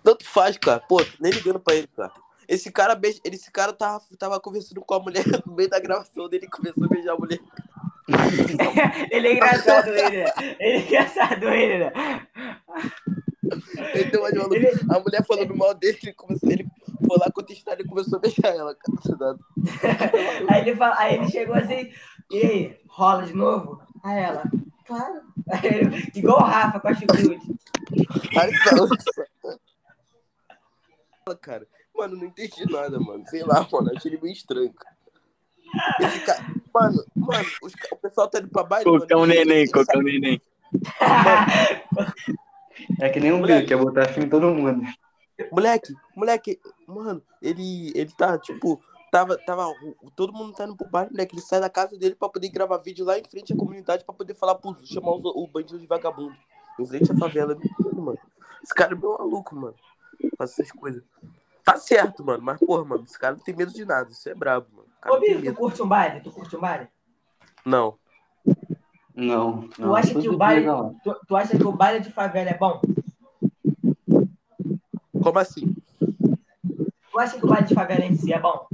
Tanto 0.02 0.24
faz, 0.24 0.56
cara. 0.56 0.80
Pô, 0.80 1.04
nem 1.20 1.32
ligando 1.32 1.60
pra 1.60 1.74
ele, 1.74 1.86
cara. 1.88 2.12
Esse 2.48 2.72
cara, 2.72 2.98
ele- 3.02 3.20
esse 3.24 3.50
cara 3.52 3.72
tava, 3.74 4.02
tava 4.18 4.40
conversando 4.40 4.80
com 4.80 4.94
a 4.94 5.00
mulher 5.00 5.22
no 5.46 5.54
meio 5.54 5.68
da 5.68 5.78
gravação 5.78 6.28
dele 6.28 6.46
e 6.46 6.50
começou 6.50 6.84
a 6.84 6.88
beijar 6.88 7.12
a 7.12 7.18
mulher. 7.18 7.38
Ele 9.10 9.28
é 9.28 9.32
engraçado, 9.34 9.88
ele, 9.88 10.24
né? 10.24 10.32
Ele 10.58 10.72
é 10.78 10.80
engraçado, 10.80 11.44
ele, 11.50 11.78
né? 11.78 11.92
Ele 13.94 14.04
deu 14.10 14.20
uma 14.22 14.30
de 14.32 14.38
maluco. 14.38 14.54
Ele- 14.56 14.70
A 14.90 14.98
mulher 15.00 15.24
falando 15.26 15.54
mal 15.54 15.74
dele, 15.74 15.98
ele, 16.02 16.12
começou, 16.14 16.50
ele 16.50 16.66
foi 17.06 17.18
lá 17.18 17.30
contestar 17.30 17.78
e 17.78 17.84
começou 17.86 18.16
a 18.16 18.20
beijar 18.20 18.56
ela, 18.56 18.74
cara. 18.74 19.36
Aí 20.48 20.62
ele, 20.62 20.76
fala, 20.76 20.96
aí 20.98 21.14
ele 21.16 21.28
chegou 21.30 21.54
assim, 21.54 21.92
e 22.30 22.36
aí, 22.38 22.76
rola 22.88 23.24
de 23.26 23.34
novo? 23.34 23.82
Aí 24.02 24.18
ela, 24.22 24.42
claro. 24.88 25.22
Igual 26.16 26.38
o 26.38 26.44
Rafa 26.44 26.80
com 26.80 26.88
a 26.88 26.92
nossa. 28.74 28.96
Cara, 31.42 31.66
mano, 31.94 32.16
não 32.16 32.24
entendi 32.24 32.64
nada, 32.72 32.98
mano. 32.98 33.22
Sei 33.28 33.44
lá, 33.44 33.66
mano. 33.70 33.90
Achei 33.94 34.10
ele 34.10 34.20
meio 34.22 34.32
estranho, 34.32 34.72
cara. 34.72 34.96
Esse 36.00 36.20
cara. 36.20 36.42
Mano, 36.74 37.04
mano, 37.14 37.48
os 37.62 37.74
o 37.92 37.96
pessoal 37.96 38.28
tá 38.28 38.38
indo 38.38 38.48
pra 38.48 38.64
baile. 38.64 38.84
Cocão 38.84 39.20
mano, 39.20 39.34
neném, 39.34 39.70
cocão 39.70 40.00
neném. 40.00 40.40
É 43.00 43.08
que 43.10 43.20
nem 43.20 43.32
um 43.32 43.42
Biro, 43.42 43.66
quer 43.66 43.76
botar 43.76 44.08
filme 44.08 44.26
em 44.26 44.30
todo 44.30 44.54
mundo. 44.54 44.82
Moleque, 45.52 45.92
moleque, 46.16 46.58
mano, 46.86 47.22
ele, 47.42 47.92
ele 47.94 48.10
tá, 48.16 48.38
tipo, 48.38 48.82
tava, 49.10 49.36
tava, 49.38 49.72
todo 50.14 50.32
mundo 50.32 50.52
tá 50.52 50.64
indo 50.64 50.76
pro 50.76 50.88
baile, 50.88 51.10
moleque, 51.10 51.34
ele 51.34 51.42
sai 51.42 51.60
da 51.60 51.70
casa 51.70 51.96
dele 51.96 52.14
pra 52.14 52.28
poder 52.28 52.48
gravar 52.48 52.78
vídeo 52.78 53.04
lá 53.04 53.18
em 53.18 53.24
frente 53.24 53.52
à 53.52 53.56
comunidade 53.56 54.04
pra 54.04 54.14
poder 54.14 54.34
falar 54.34 54.54
pro, 54.54 54.76
chamar 54.84 55.12
os, 55.14 55.24
o 55.24 55.46
bandido 55.46 55.78
de 55.78 55.86
vagabundo, 55.86 56.36
em 56.78 56.86
frente 56.86 57.10
à 57.12 57.16
favela, 57.16 57.56
mano. 57.94 58.18
Esse 58.62 58.74
cara 58.74 58.92
é 58.92 58.96
meio 58.96 59.16
maluco, 59.18 59.54
mano, 59.54 59.74
faz 60.36 60.52
essas 60.52 60.70
coisas. 60.72 61.02
Tá 61.64 61.76
certo, 61.76 62.24
mano, 62.24 62.42
mas, 62.42 62.58
porra, 62.58 62.84
mano, 62.84 63.04
esse 63.04 63.18
cara 63.18 63.36
não 63.36 63.42
tem 63.42 63.54
medo 63.54 63.72
de 63.72 63.84
nada, 63.84 64.10
isso 64.10 64.28
é 64.28 64.34
brabo, 64.34 64.66
mano. 64.72 64.88
Cara 65.00 65.14
Ô, 65.14 65.20
Biro, 65.20 65.42
tu 65.42 65.54
curte 65.54 65.82
um 65.82 65.88
baile? 65.88 66.20
Tu 66.20 66.30
curte 66.30 66.56
um 66.56 66.60
baile? 66.60 66.88
Não, 67.64 67.98
Não. 69.14 69.68
Tu 69.68 69.94
acha 69.94 70.14
que 70.14 70.28
o 70.28 70.36
baile, 70.36 70.66
tu, 71.02 71.14
tu 71.26 71.36
acha 71.36 71.56
que 71.56 71.64
o 71.64 71.72
baile 71.72 72.00
de 72.00 72.10
favela 72.10 72.50
é 72.50 72.56
bom? 72.56 72.80
como 75.20 75.38
assim? 75.40 75.74
Tu 77.12 77.18
acha 77.18 77.38
que 77.38 77.44
o 77.44 77.48
baile 77.48 77.66
de 77.66 77.74
favela 77.74 78.04
em 78.04 78.16
si 78.16 78.32
é 78.32 78.38
bom? 78.38 78.66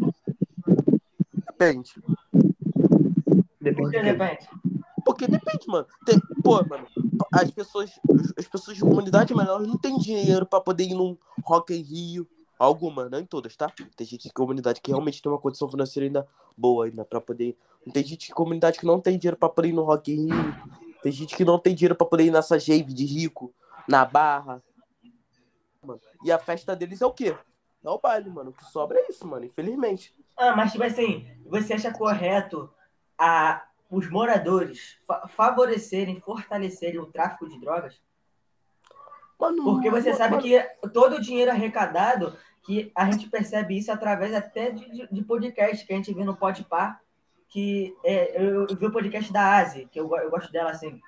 Depende. 1.58 1.94
Por 2.02 2.16
Depende 3.60 3.90
que 3.90 3.96
de 3.96 4.02
quem. 4.02 4.12
depende? 4.12 4.48
Porque 5.04 5.26
depende, 5.26 5.66
mano. 5.68 5.86
Tem, 6.04 6.18
pô, 6.42 6.64
mano, 6.64 6.86
as 7.32 7.50
pessoas, 7.50 7.90
as 8.36 8.46
pessoas 8.46 8.76
de 8.76 8.82
comunidade, 8.82 9.32
elas 9.32 9.66
não 9.66 9.78
têm 9.78 9.98
dinheiro 9.98 10.46
pra 10.46 10.60
poder 10.60 10.84
ir 10.84 10.94
num 10.94 11.16
Rock 11.44 11.74
em 11.74 11.82
Rio. 11.82 12.28
Alguma, 12.58 13.08
não 13.08 13.18
em 13.18 13.26
todas, 13.26 13.56
tá? 13.56 13.70
Tem 13.96 14.06
gente 14.06 14.28
de 14.28 14.32
comunidade 14.32 14.80
que 14.80 14.90
realmente 14.90 15.20
tem 15.20 15.30
uma 15.30 15.38
condição 15.40 15.68
financeira 15.68 16.06
ainda 16.06 16.26
boa 16.56 16.86
ainda 16.86 17.04
pra 17.04 17.20
poder 17.20 17.48
ir. 17.48 17.92
Tem 17.92 18.02
gente 18.04 18.28
de 18.28 18.34
comunidade 18.34 18.78
que 18.78 18.86
não 18.86 19.00
tem 19.00 19.18
dinheiro 19.18 19.36
pra 19.36 19.48
poder 19.48 19.68
ir 19.68 19.72
no 19.72 19.82
Rock 19.82 20.12
in 20.12 20.26
Rio. 20.26 20.54
Tem 21.02 21.12
gente 21.12 21.36
que 21.36 21.44
não 21.44 21.58
tem 21.58 21.74
dinheiro 21.74 21.94
pra 21.94 22.06
poder 22.06 22.24
ir 22.24 22.30
nessa 22.30 22.58
Jave 22.58 22.94
de 22.94 23.04
rico, 23.04 23.52
na 23.88 24.04
barra. 24.04 24.62
Mano. 25.82 26.00
E 26.24 26.32
a 26.32 26.38
festa 26.38 26.74
deles 26.74 27.02
é 27.02 27.06
o 27.06 27.12
quê? 27.12 27.36
É 27.84 27.90
o 27.90 27.98
baile, 27.98 28.30
mano. 28.30 28.50
O 28.50 28.52
que 28.54 28.64
sobra 28.64 28.98
é 28.98 29.10
isso, 29.10 29.26
mano, 29.26 29.44
infelizmente. 29.44 30.14
Ah, 30.36 30.54
mas 30.56 30.72
tipo 30.72 30.84
assim, 30.84 31.28
você 31.46 31.74
acha 31.74 31.92
correto 31.92 32.72
a, 33.18 33.64
os 33.90 34.10
moradores 34.10 34.98
fa- 35.06 35.28
favorecerem, 35.28 36.20
fortalecerem 36.20 37.00
o 37.00 37.06
tráfico 37.06 37.48
de 37.48 37.60
drogas? 37.60 38.00
Mano, 39.38 39.64
Porque 39.64 39.90
você 39.90 40.08
mano, 40.08 40.18
sabe 40.18 40.30
mano, 40.36 40.42
que 40.42 40.88
todo 40.88 41.16
o 41.16 41.20
dinheiro 41.20 41.50
arrecadado, 41.50 42.36
que 42.62 42.90
a 42.94 43.10
gente 43.10 43.28
percebe 43.28 43.76
isso 43.76 43.92
através 43.92 44.34
até 44.34 44.70
de, 44.70 45.06
de, 45.10 45.22
podcast 45.22 45.86
que 45.86 45.92
a 45.92 45.96
gente 45.96 46.14
vê 46.14 46.24
no 46.24 46.36
Podpah, 46.36 46.98
que 47.48 47.94
é, 48.02 48.42
eu, 48.42 48.66
eu 48.66 48.76
vi 48.76 48.86
o 48.86 48.92
podcast 48.92 49.32
da 49.32 49.58
Asi, 49.58 49.86
que 49.86 50.00
eu, 50.00 50.10
eu 50.16 50.30
gosto 50.30 50.50
dela 50.50 50.70
assim, 50.70 51.00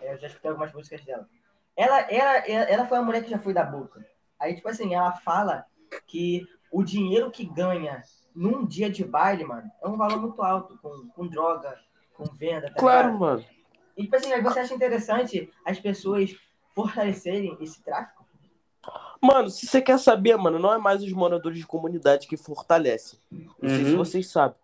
é, 0.00 0.14
eu 0.14 0.18
já 0.18 0.28
escutei 0.28 0.50
algumas 0.50 0.72
músicas 0.72 1.04
dela. 1.04 1.28
Ela, 1.76 2.00
ela, 2.02 2.36
ela, 2.46 2.64
ela 2.64 2.86
foi 2.86 2.98
uma 2.98 3.04
mulher 3.06 3.24
que 3.24 3.30
já 3.30 3.38
foi 3.38 3.52
da 3.52 3.64
boca. 3.64 4.06
Aí, 4.38 4.54
tipo 4.54 4.68
assim, 4.68 4.94
ela 4.94 5.12
fala 5.12 5.64
que 6.06 6.46
o 6.70 6.82
dinheiro 6.82 7.30
que 7.30 7.44
ganha 7.44 8.02
num 8.34 8.64
dia 8.66 8.90
de 8.90 9.04
baile, 9.04 9.44
mano, 9.44 9.70
é 9.82 9.88
um 9.88 9.96
valor 9.96 10.20
muito 10.20 10.40
alto, 10.42 10.78
com, 10.78 11.08
com 11.08 11.26
droga, 11.26 11.78
com 12.14 12.24
venda, 12.24 12.68
tá 12.68 12.78
Claro, 12.78 13.06
ligado? 13.08 13.20
mano. 13.20 13.44
E, 13.96 14.02
tipo 14.04 14.16
assim, 14.16 14.40
você 14.42 14.60
acha 14.60 14.74
interessante 14.74 15.52
as 15.64 15.78
pessoas 15.78 16.34
fortalecerem 16.74 17.56
esse 17.60 17.82
tráfico? 17.82 18.26
Mano, 19.20 19.48
se 19.50 19.66
você 19.66 19.80
quer 19.80 19.98
saber, 19.98 20.36
mano, 20.36 20.58
não 20.58 20.72
é 20.72 20.78
mais 20.78 21.02
os 21.02 21.12
moradores 21.12 21.58
de 21.58 21.66
comunidade 21.66 22.26
que 22.26 22.36
fortalecem. 22.36 23.18
Não 23.30 23.68
sei 23.68 23.84
se 23.84 23.90
Uhum. 23.92 23.96
vocês 23.98 24.28
sabem. 24.28 24.56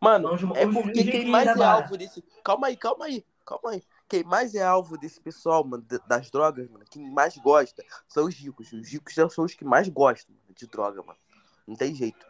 Mano, 0.00 0.28
Não, 0.36 0.56
é 0.56 0.66
porque 0.66 1.02
quem 1.04 1.26
mais 1.26 1.48
é 1.48 1.54
barra. 1.56 1.82
alvo 1.82 1.96
desse. 1.96 2.22
Calma 2.44 2.68
aí, 2.68 2.76
calma 2.76 3.06
aí, 3.06 3.24
calma 3.44 3.70
aí. 3.70 3.82
Quem 4.06 4.22
mais 4.22 4.54
é 4.54 4.62
alvo 4.62 4.98
desse 4.98 5.20
pessoal, 5.20 5.64
mano, 5.64 5.84
das 6.06 6.30
drogas, 6.30 6.68
mano, 6.70 6.84
quem 6.88 7.10
mais 7.10 7.36
gosta 7.38 7.82
são 8.06 8.26
os 8.26 8.34
ricos. 8.34 8.72
Os 8.72 8.88
ricos 8.92 9.14
são 9.14 9.44
os 9.44 9.54
que 9.54 9.64
mais 9.64 9.88
gostam 9.88 10.34
mano, 10.36 10.54
de 10.54 10.66
droga, 10.66 11.02
mano. 11.02 11.18
Não 11.66 11.74
tem 11.74 11.94
jeito. 11.94 12.24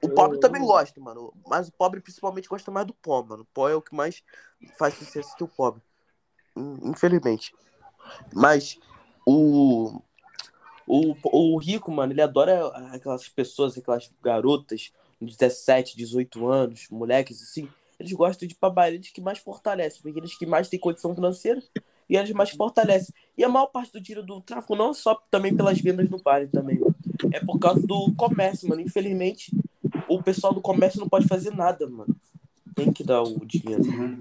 O 0.00 0.08
pobre 0.08 0.38
também 0.38 0.62
gosta, 0.62 1.00
mano. 1.00 1.32
Mas 1.46 1.68
o 1.68 1.72
pobre 1.72 2.00
principalmente 2.00 2.48
gosta 2.48 2.70
mais 2.70 2.86
do 2.86 2.94
pó, 2.94 3.22
mano. 3.22 3.42
O 3.42 3.46
pó 3.46 3.68
é 3.68 3.74
o 3.74 3.82
que 3.82 3.94
mais 3.94 4.22
faz 4.78 4.94
sucesso 4.94 5.34
do 5.38 5.46
pobre. 5.46 5.82
Infelizmente. 6.56 7.54
Mas 8.32 8.78
o, 9.26 10.00
o, 10.86 11.14
o 11.24 11.58
rico, 11.58 11.90
mano, 11.90 12.12
ele 12.12 12.22
adora 12.22 12.68
aquelas 12.92 13.28
pessoas, 13.28 13.76
aquelas 13.76 14.10
garotas 14.22 14.92
de 15.20 15.36
17, 15.36 15.96
18 15.96 16.46
anos, 16.46 16.86
moleques 16.90 17.42
assim. 17.42 17.68
Eles 17.98 18.12
gostam 18.12 18.48
de 18.48 18.56
eles 18.88 19.10
que 19.10 19.20
mais 19.20 19.38
fortalecem, 19.38 20.02
porque 20.02 20.18
eles 20.18 20.36
que 20.36 20.46
mais 20.46 20.68
têm 20.68 20.80
condição 20.80 21.14
financeira 21.14 21.62
e 22.08 22.16
eles 22.16 22.32
mais 22.32 22.50
fortalecem. 22.50 23.14
E 23.38 23.44
a 23.44 23.48
maior 23.48 23.66
parte 23.66 23.92
do 23.92 24.00
dinheiro 24.00 24.26
do 24.26 24.40
tráfico 24.40 24.74
não 24.74 24.90
é 24.90 24.94
só 24.94 25.14
também 25.30 25.56
pelas 25.56 25.80
vendas 25.80 26.10
no 26.10 26.20
baile 26.20 26.48
também, 26.48 26.78
mano. 26.78 26.94
É 27.32 27.40
por 27.40 27.58
causa 27.58 27.86
do 27.86 28.12
comércio, 28.14 28.68
mano. 28.68 28.80
Infelizmente, 28.80 29.52
o 30.14 30.22
pessoal 30.22 30.52
do 30.52 30.60
comércio 30.60 31.00
não 31.00 31.08
pode 31.08 31.26
fazer 31.26 31.54
nada, 31.54 31.88
mano. 31.88 32.14
Tem 32.74 32.92
que 32.92 33.04
dar 33.04 33.22
o 33.22 33.44
dinheiro. 33.44 33.82
Uhum. 33.84 34.18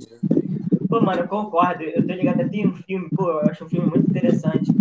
Pô, 0.87 1.01
mano, 1.01 1.21
eu 1.21 1.27
concordo. 1.27 1.83
Eu 1.83 2.05
tô 2.05 2.13
ligado, 2.13 2.49
tem 2.49 2.67
um 2.67 2.75
filme, 2.75 3.09
pô, 3.09 3.29
eu 3.29 3.49
acho 3.49 3.65
um 3.65 3.69
filme 3.69 3.89
muito 3.89 4.09
interessante, 4.09 4.71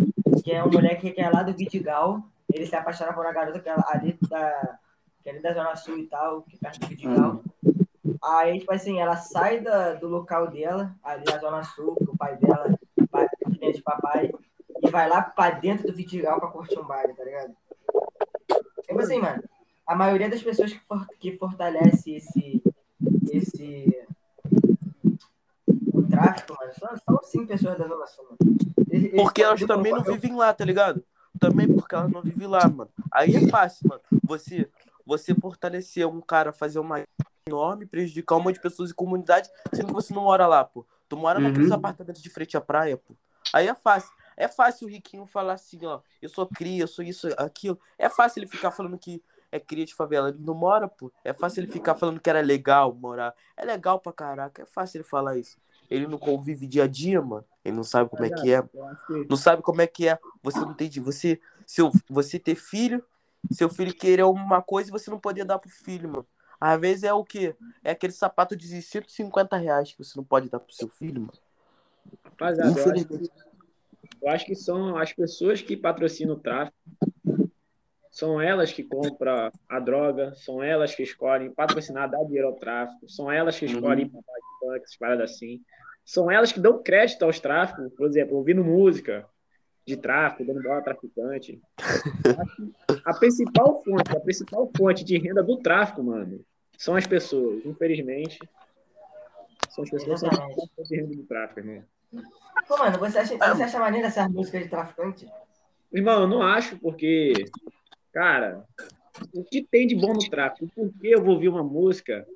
que 0.43 0.53
é 0.53 0.63
um 0.63 0.71
moleque 0.71 1.11
que 1.11 1.21
é 1.21 1.31
lá 1.31 1.43
do 1.43 1.55
Vidigal, 1.55 2.23
ele 2.53 2.67
se 2.67 2.77
apaixona 2.77 3.13
por 3.13 3.25
uma 3.25 3.33
garota 3.33 3.61
que 3.61 3.69
é 3.69 3.75
ali 3.87 4.19
da, 4.29 4.79
que 5.23 5.29
é 5.29 5.33
ali 5.33 5.43
da 5.43 5.55
Zona 5.55 5.77
Sul 5.77 5.99
e 5.99 6.07
tal, 6.07 6.43
que 6.43 6.57
é 6.57 6.59
perto 6.59 6.81
do 6.81 6.87
Vidigal. 6.87 7.43
Aí, 8.23 8.59
tipo 8.59 8.73
assim, 8.73 9.01
ela 9.01 9.17
sai 9.17 9.61
da, 9.61 9.95
do 9.95 10.09
local 10.09 10.49
dela, 10.49 10.95
ali 11.03 11.25
na 11.25 11.39
Zona 11.39 11.63
Sul, 11.63 11.97
que 11.97 12.11
o 12.11 12.17
pai 12.17 12.37
dela, 12.37 12.79
pai, 13.11 13.27
de 13.73 13.83
papai, 13.83 14.33
e 14.83 14.91
vai 14.91 15.09
lá 15.09 15.23
pra 15.23 15.51
dentro 15.51 15.87
do 15.87 15.97
Vidigal 15.97 16.39
pra 16.39 16.51
curtir 16.51 16.79
um 16.79 16.85
baile, 16.85 17.15
tá 17.15 17.25
ligado? 17.25 17.55
Tipo 18.87 19.01
assim, 19.01 19.19
mano, 19.19 19.43
a 19.93 19.97
maioria 19.97 20.29
das 20.31 20.43
pessoas 20.43 20.73
que, 20.73 20.79
for, 20.81 21.07
que 21.21 21.37
fortalece 21.37 22.13
esse, 22.13 22.63
esse 23.31 24.07
o 25.93 26.03
tráfico, 26.09 26.57
mano, 26.59 26.73
são, 26.75 26.97
são 26.97 27.23
sim 27.23 27.47
pessoas 27.47 27.77
da 27.79 27.87
Zona 27.87 28.07
Sul, 28.07 28.25
mano. 28.25 28.39
Eles- 28.89 29.05
eles 29.13 29.23
Porque 29.23 29.43
elas 29.43 29.61
podem- 29.61 29.77
também 29.77 29.93
não 29.93 30.03
vivem 30.03 30.35
lá, 30.35 30.53
tá 30.55 30.65
ligado? 30.65 31.05
Também 31.39 31.69
porque 31.69 31.95
elas 31.95 32.11
não 32.11 32.23
vivem 32.23 32.47
lá, 32.49 32.69
mano. 32.69 32.91
Aí 33.11 33.37
é 33.37 33.41
fácil, 33.51 33.87
mano. 33.89 34.01
Você, 34.25 34.69
você 35.05 35.35
fortalecer 35.35 36.07
um 36.07 36.21
cara, 36.21 36.53
fazer 36.53 36.79
uma 36.79 37.03
enorme, 37.47 37.85
prejudicar 37.87 38.37
um 38.37 38.41
monte 38.43 38.55
de 38.55 38.63
pessoas 38.63 38.91
e 38.91 38.95
comunidade, 38.95 39.51
sendo 39.75 39.89
que 39.89 39.93
você 39.93 40.15
não 40.15 40.23
mora 40.23 40.47
lá, 40.47 40.65
pô. 40.65 40.87
Tu 41.09 41.17
mora 41.17 41.39
Uhum. 41.39 41.45
naqueles 41.47 41.71
apartamentos 41.71 42.23
de 42.23 42.31
frente 42.31 42.57
à 42.57 42.61
praia, 42.61 42.97
pô. 42.97 43.15
Aí 43.53 43.67
é 43.69 43.75
fácil. 43.75 44.11
É 44.37 44.49
fácil 44.49 44.87
o 44.87 44.91
riquinho 44.91 45.27
falar 45.27 45.53
assim, 45.55 45.85
ó, 45.85 46.01
eu 46.23 46.29
sou 46.29 46.47
cria, 46.47 46.83
eu 46.85 46.89
sou 46.89 47.05
isso, 47.05 47.29
aquilo. 47.37 47.79
É 47.99 48.09
fácil 48.09 48.41
ele 48.41 48.47
ficar 48.47 48.71
falando 48.71 48.97
que 48.97 49.23
é 49.53 49.61
cria 49.61 49.85
de 49.85 49.95
favela. 49.95 50.31
Ele 50.31 50.39
não 50.41 50.55
mora, 50.55 50.89
pô. 50.89 51.13
É 51.23 51.35
fácil 51.35 51.61
ele 51.61 51.71
ficar 51.71 51.95
falando 51.95 52.19
que 52.19 52.31
era 52.31 52.41
legal 52.41 52.95
morar. 52.95 53.35
É 53.55 53.65
legal 53.65 54.01
pra 54.01 54.13
caraca. 54.13 54.63
É 54.63 54.67
fácil 54.67 54.97
ele 54.97 55.05
falar 55.05 55.37
isso. 55.37 55.59
Ele 55.91 56.07
não 56.07 56.19
convive 56.19 56.67
dia 56.67 56.85
a 56.85 56.87
dia, 56.87 57.21
mano. 57.21 57.45
Ele 57.63 57.77
não 57.77 57.85
sabe 57.85 58.09
como 58.09 58.25
é 58.25 58.31
que 58.31 58.53
é. 58.53 58.65
Não 59.29 59.37
sabe 59.37 59.63
como 59.63 59.83
é 59.83 59.87
que 59.87 60.09
é. 60.09 60.19
Você 60.43 60.59
não 60.59 60.73
entende. 60.73 60.99
Você, 61.01 61.39
seu, 61.67 61.93
você 62.09 62.39
ter 62.39 62.55
filho, 62.55 63.05
seu 63.51 63.69
filho 63.69 63.95
querer 63.95 64.23
uma 64.23 64.63
coisa 64.63 64.89
e 64.89 64.93
você 64.93 65.11
não 65.11 65.21
poder 65.21 65.45
dar 65.45 65.59
pro 65.59 65.69
filho, 65.69 66.09
mano. 66.09 66.27
Às 66.59 66.81
vezes 66.81 67.05
é 67.05 67.13
o 67.13 67.25
quê? 67.25 67.55
É 67.85 67.91
aquele 67.91 68.13
sapato 68.13 68.57
de 68.57 68.81
150 68.81 69.57
reais 69.57 69.93
que 69.93 70.03
você 70.03 70.17
não 70.17 70.25
pode 70.25 70.49
dar 70.49 70.61
pro 70.61 70.75
seu 70.75 70.89
filho, 70.89 71.23
mano. 71.23 71.33
Rapaziada, 72.25 72.71
eu 72.71 72.73
acho, 72.73 72.81
Infelizmente. 72.81 73.29
que, 73.29 74.25
eu 74.25 74.31
acho 74.31 74.47
que 74.47 74.55
são 74.55 74.97
as 74.97 75.13
pessoas 75.13 75.61
que 75.61 75.77
patrocinam 75.77 76.35
o 76.35 76.39
tráfico 76.39 76.77
São 78.13 78.39
elas 78.39 78.71
que 78.71 78.85
compram 78.85 79.51
a 79.67 79.81
droga, 79.81 80.35
são 80.35 80.63
elas 80.63 80.95
que 80.95 81.03
escolhem 81.03 81.51
patrocinar, 81.51 82.11
dar 82.11 82.23
dinheiro 82.25 82.49
ao 82.49 82.55
tráfico, 82.57 83.09
são 83.09 83.33
elas 83.33 83.59
que 83.59 83.65
escolhem 83.65 84.05
Uhum. 84.05 84.23
funk, 84.61 84.83
essas 84.85 84.97
paradas 84.99 85.31
assim. 85.31 85.63
São 86.05 86.31
elas 86.31 86.53
que 86.53 86.61
dão 86.61 86.83
crédito 86.83 87.23
aos 87.25 87.41
tráficos, 87.41 87.91
por 87.95 88.07
exemplo, 88.07 88.37
ouvindo 88.37 88.63
música 88.63 89.27
de 89.87 89.97
tráfico, 89.97 90.45
dando 90.45 90.63
bola 90.63 90.79
a 90.79 90.83
traficante. 90.83 91.59
A 93.05 93.15
principal 93.15 93.83
fonte, 93.83 94.17
a 94.17 94.21
principal 94.21 94.71
fonte 94.77 95.05
de 95.05 95.17
renda 95.17 95.43
do 95.43 95.57
tráfico, 95.57 96.03
mano, 96.03 96.45
são 96.77 96.95
as 96.95 97.07
pessoas. 97.07 97.65
Infelizmente, 97.65 98.39
são 99.71 99.85
as 99.85 99.91
pessoas 99.91 100.21
que 100.21 100.29
são 100.29 100.29
a 100.29 100.51
fonte 100.55 100.71
de 100.89 100.97
renda 100.97 101.17
do 101.17 101.25
tráfico, 101.25 101.61
irmão. 101.61 101.83
Pô, 102.69 102.77
mano, 102.77 102.99
você 102.99 103.19
acha, 103.19 103.37
você 103.39 103.63
acha 103.63 103.79
maneira 103.79 104.09
essas 104.09 104.29
músicas 104.31 104.65
de 104.65 104.69
traficante? 104.69 105.27
Irmão, 105.91 106.23
eu 106.23 106.29
não 106.29 106.43
acho, 106.43 106.79
porque, 106.79 107.33
cara, 108.13 108.65
o 109.35 109.45
que 109.45 109.63
tem 109.63 109.87
de 109.87 109.95
bom 109.95 110.13
no 110.13 110.31
tráfico? 110.31 110.69
Por 110.75 110.93
que 111.01 111.09
eu 111.09 111.23
vou 111.23 111.35
ouvir 111.35 111.49
uma 111.49 111.63
música 111.63 112.27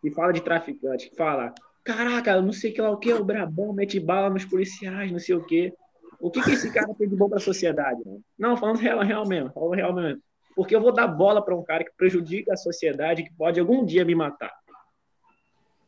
que 0.00 0.10
fala 0.10 0.32
de 0.32 0.40
traficante, 0.40 1.10
que 1.10 1.16
fala, 1.16 1.54
caraca, 1.82 2.40
não 2.40 2.52
sei 2.52 2.70
o 2.70 2.74
que 2.74 2.82
lá 2.82 2.90
o 2.90 2.96
que, 2.96 3.12
o 3.12 3.24
Brabão 3.24 3.72
mete 3.72 3.98
bala 4.00 4.30
nos 4.30 4.44
policiais, 4.44 5.10
não 5.10 5.18
sei 5.18 5.34
o 5.34 5.44
que. 5.44 5.72
O 6.20 6.30
que, 6.30 6.42
que 6.42 6.52
esse 6.52 6.72
cara 6.72 6.94
tem 6.94 7.08
de 7.08 7.16
bom 7.16 7.28
pra 7.28 7.38
sociedade, 7.38 8.00
mano? 8.04 8.22
Não, 8.38 8.56
falando 8.56 8.78
real, 8.78 9.00
real 9.00 9.26
mesmo, 9.26 9.50
falando 9.52 9.74
real 9.74 9.92
mesmo. 9.92 10.22
Porque 10.54 10.74
eu 10.74 10.80
vou 10.80 10.92
dar 10.92 11.08
bola 11.08 11.44
pra 11.44 11.56
um 11.56 11.64
cara 11.64 11.84
que 11.84 11.92
prejudica 11.96 12.52
a 12.52 12.56
sociedade, 12.56 13.24
que 13.24 13.32
pode 13.34 13.58
algum 13.58 13.84
dia 13.84 14.04
me 14.04 14.14
matar. 14.14 14.52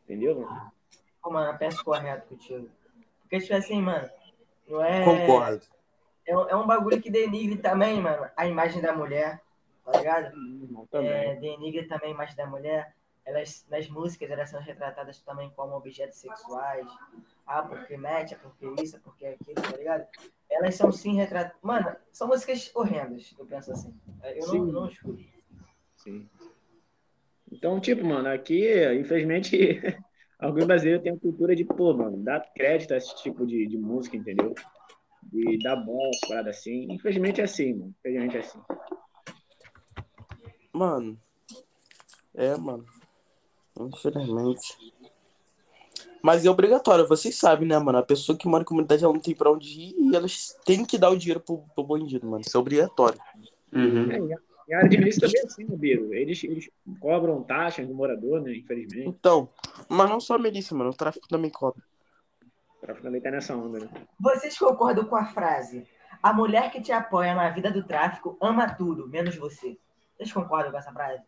Entendeu, 0.04 0.40
mano? 0.40 0.72
Pô, 1.22 1.30
mano, 1.30 1.52
eu 1.52 1.58
penso 1.58 1.82
correto 1.84 2.26
contigo. 2.28 2.68
Porque, 3.22 3.40
tipo 3.40 3.54
assim, 3.54 3.80
mano, 3.80 4.08
não 4.68 4.84
é. 4.84 5.04
Concordo. 5.04 5.62
É, 6.26 6.36
um- 6.36 6.48
é 6.48 6.56
um 6.56 6.66
bagulho 6.66 7.00
que 7.00 7.10
denigre 7.10 7.56
também, 7.58 8.00
mano, 8.00 8.28
a 8.36 8.46
imagem 8.46 8.82
da 8.82 8.92
mulher, 8.94 9.40
tá 9.84 9.98
ligado? 9.98 10.32
Também. 10.90 11.08
É, 11.08 11.34
denigre 11.36 11.86
também 11.86 12.10
a 12.10 12.14
imagem 12.14 12.36
da 12.36 12.46
mulher. 12.46 12.94
Elas, 13.24 13.66
nas 13.68 13.88
músicas, 13.88 14.30
elas 14.30 14.50
são 14.50 14.60
retratadas 14.60 15.20
também 15.20 15.50
como 15.50 15.74
objetos 15.76 16.18
sexuais. 16.18 16.86
Ah, 17.44 17.62
porque 17.62 17.96
mete, 17.96 18.34
é 18.34 18.38
porque 18.38 18.66
isso, 18.82 18.96
é 18.96 19.00
porque 19.00 19.26
aquilo, 19.26 19.54
tá 19.54 19.76
ligado? 19.76 20.06
Elas 20.48 20.74
são 20.76 20.92
sim 20.92 21.16
retratadas. 21.16 21.56
Mano, 21.60 21.96
são 22.12 22.28
músicas 22.28 22.70
horrendas, 22.74 23.34
eu 23.38 23.44
penso 23.46 23.72
assim. 23.72 23.92
Eu 24.22 24.46
não, 24.46 24.46
Sim. 24.46 24.72
não 24.72 24.86
escuto. 24.88 25.24
Sim. 25.96 26.28
Então, 27.50 27.80
tipo, 27.80 28.04
mano, 28.04 28.28
aqui, 28.28 28.64
infelizmente, 28.94 29.56
alguns 30.38 30.64
brasileiros 30.64 31.02
têm 31.02 31.12
a 31.12 31.18
cultura 31.18 31.54
de, 31.54 31.64
pô, 31.64 31.94
mano, 31.94 32.16
dar 32.18 32.40
crédito 32.54 32.94
a 32.94 32.96
esse 32.96 33.16
tipo 33.22 33.46
de, 33.46 33.66
de 33.66 33.76
música, 33.76 34.16
entendeu? 34.16 34.54
De 35.36 35.58
dar 35.58 35.76
bola, 35.76 36.10
parada 36.28 36.50
assim. 36.50 36.86
Infelizmente 36.90 37.40
é 37.40 37.44
assim, 37.44 37.74
mano. 37.74 37.94
Infelizmente 38.00 38.36
é 38.36 38.40
assim. 38.40 38.58
Mano. 40.72 41.18
É, 42.34 42.56
mano. 42.56 42.84
Infelizmente. 43.78 44.76
Mas 46.22 46.44
é 46.44 46.50
obrigatório, 46.50 47.06
vocês 47.06 47.36
sabem, 47.36 47.68
né, 47.68 47.78
mano? 47.78 47.98
A 47.98 48.02
pessoa 48.02 48.36
que 48.36 48.48
mora 48.48 48.62
em 48.62 48.66
comunidade 48.66 49.04
ela 49.04 49.12
não 49.12 49.20
tem 49.20 49.34
pra 49.34 49.50
onde 49.50 49.68
ir 49.80 49.94
e 49.98 50.16
elas 50.16 50.56
têm 50.64 50.84
que 50.84 50.98
dar 50.98 51.10
o 51.10 51.16
dinheiro 51.16 51.40
pro, 51.40 51.58
pro 51.74 51.84
bandido, 51.84 52.26
mano. 52.26 52.42
Isso 52.44 52.56
é 52.56 52.60
obrigatório. 52.60 53.18
Uhum. 53.72 54.10
É, 54.10 54.18
e 54.18 54.32
a- 54.34 54.38
e 54.68 54.74
a 54.74 54.78
área 54.78 54.88
de 54.90 54.98
milícia 54.98 55.20
também 55.20 55.40
é 55.40 55.44
assim, 55.44 55.64
né, 55.64 55.76
Biro? 55.76 56.12
Eles, 56.12 56.42
eles 56.42 56.68
cobram 56.98 57.40
taxas 57.44 57.86
do 57.86 57.94
morador, 57.94 58.40
né? 58.42 58.56
Infelizmente. 58.56 59.08
Então, 59.08 59.48
mas 59.88 60.10
não 60.10 60.18
só 60.18 60.34
a 60.34 60.38
milícia, 60.38 60.76
mano. 60.76 60.90
O 60.90 60.94
tráfico 60.94 61.28
também 61.28 61.50
cobra. 61.50 61.80
O 62.76 62.80
tráfico 62.80 63.06
também 63.06 63.20
nessa 63.20 63.56
onda, 63.56 63.80
né? 63.80 63.88
Vocês 64.18 64.58
concordam 64.58 65.04
com 65.04 65.16
a 65.16 65.24
frase? 65.24 65.86
A 66.22 66.32
mulher 66.32 66.70
que 66.70 66.80
te 66.80 66.92
apoia 66.92 67.34
na 67.34 67.50
vida 67.50 67.70
do 67.70 67.84
tráfico 67.84 68.36
ama 68.40 68.74
tudo, 68.74 69.08
menos 69.08 69.36
você. 69.36 69.78
Vocês 70.16 70.32
concordam 70.32 70.70
com 70.72 70.78
essa 70.78 70.92
frase? 70.92 71.22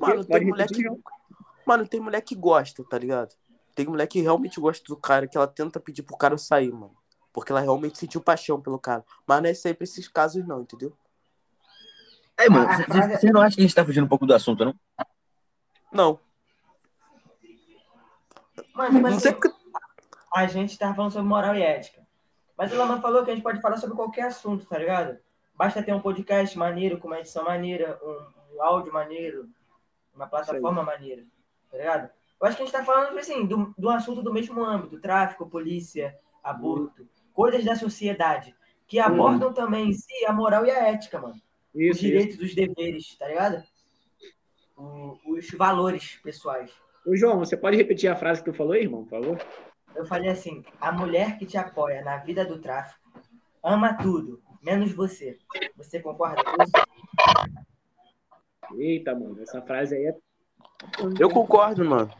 Mano, 0.00 0.24
tem 0.24 0.46
mulher 0.46 0.68
que. 0.68 0.84
Mano, 1.66 1.86
tem 1.86 2.00
mulher 2.00 2.20
que 2.20 2.34
gosta, 2.34 2.84
tá 2.84 2.98
ligado? 2.98 3.34
Tem 3.74 3.86
mulher 3.86 4.06
que 4.06 4.20
realmente 4.20 4.60
gosta 4.60 4.84
do 4.86 4.96
cara, 4.96 5.26
que 5.26 5.36
ela 5.36 5.46
tenta 5.46 5.80
pedir 5.80 6.02
pro 6.02 6.16
cara 6.16 6.36
sair, 6.36 6.72
mano. 6.72 6.94
Porque 7.32 7.50
ela 7.50 7.60
realmente 7.60 7.98
sentiu 7.98 8.20
paixão 8.20 8.60
pelo 8.60 8.78
cara. 8.78 9.04
Mas 9.26 9.42
não 9.42 9.48
é 9.48 9.54
sempre 9.54 9.84
esses 9.84 10.06
casos, 10.08 10.46
não, 10.46 10.60
entendeu? 10.62 10.92
Aí, 12.36 12.48
mano, 12.48 12.68
frase- 12.84 13.16
você 13.18 13.30
não 13.32 13.40
acha 13.40 13.54
que 13.56 13.62
a 13.62 13.64
gente 13.64 13.74
tá 13.74 13.84
fugindo 13.84 14.04
um 14.04 14.08
pouco 14.08 14.26
do 14.26 14.34
assunto, 14.34 14.64
não? 14.64 14.74
Não. 15.92 16.18
Mano, 18.74 19.00
Não 19.00 19.18
sei 19.20 19.32
porque. 19.32 19.50
a 20.34 20.46
gente 20.46 20.78
tava 20.78 20.94
falando 20.94 21.12
sobre 21.12 21.28
moral 21.28 21.54
e 21.54 21.62
ética. 21.62 22.02
Mas 22.56 22.72
o 22.72 22.76
Laman 22.76 23.00
falou 23.00 23.24
que 23.24 23.30
a 23.30 23.34
gente 23.34 23.42
pode 23.42 23.60
falar 23.60 23.76
sobre 23.76 23.96
qualquer 23.96 24.24
assunto, 24.26 24.66
tá 24.66 24.78
ligado? 24.78 25.18
Basta 25.54 25.82
ter 25.82 25.92
um 25.92 26.00
podcast 26.00 26.56
maneiro, 26.58 26.98
com 26.98 27.06
uma 27.08 27.18
edição 27.18 27.44
maneira, 27.44 27.98
um, 28.02 28.56
um 28.56 28.62
áudio 28.62 28.92
maneiro, 28.92 29.48
uma 30.14 30.26
plataforma 30.26 30.82
maneira, 30.82 31.24
tá 31.70 31.76
ligado? 31.76 32.10
Eu 32.40 32.46
acho 32.46 32.56
que 32.56 32.62
a 32.62 32.66
gente 32.66 32.74
tá 32.74 32.84
falando, 32.84 33.08
tipo 33.08 33.18
assim, 33.20 33.46
do, 33.46 33.74
do 33.78 33.88
assunto 33.90 34.22
do 34.22 34.32
mesmo 34.32 34.62
âmbito, 34.64 35.00
tráfico, 35.00 35.48
polícia, 35.48 36.18
aborto, 36.42 37.06
coisas 37.32 37.64
da 37.64 37.76
sociedade, 37.76 38.54
que 38.86 38.98
abordam 38.98 39.52
também 39.52 39.90
em 39.90 39.92
si 39.94 40.24
a 40.26 40.32
moral 40.32 40.66
e 40.66 40.70
a 40.70 40.88
ética, 40.88 41.18
mano. 41.20 41.34
os 41.34 41.80
Isso, 41.80 41.90
isso. 41.92 42.00
direitos, 42.00 42.38
os 42.40 42.54
deveres, 42.54 43.16
tá 43.16 43.26
ligado? 43.28 43.62
O- 44.76 45.18
os 45.26 45.50
valores 45.50 46.16
pessoais. 46.22 46.70
Ô, 47.04 47.16
João, 47.16 47.38
você 47.38 47.56
pode 47.56 47.76
repetir 47.76 48.10
a 48.10 48.16
frase 48.16 48.42
que 48.42 48.50
tu 48.50 48.56
falou, 48.56 48.74
irmão, 48.76 49.04
por 49.04 49.10
favor? 49.10 49.38
Eu 49.94 50.06
falei 50.06 50.30
assim: 50.30 50.64
a 50.80 50.92
mulher 50.92 51.38
que 51.38 51.46
te 51.46 51.56
apoia 51.56 52.02
na 52.02 52.18
vida 52.18 52.44
do 52.44 52.60
tráfico 52.60 53.00
ama 53.62 53.94
tudo, 53.94 54.42
menos 54.62 54.92
você. 54.92 55.38
Você 55.76 56.00
concorda 56.00 56.42
com 56.44 56.62
isso? 56.62 56.72
Eita, 58.78 59.14
mano, 59.14 59.40
essa 59.42 59.60
frase 59.62 59.94
aí 59.94 60.06
é. 60.06 60.16
Eu 61.18 61.28
concordo, 61.28 61.84
mano. 61.84 62.10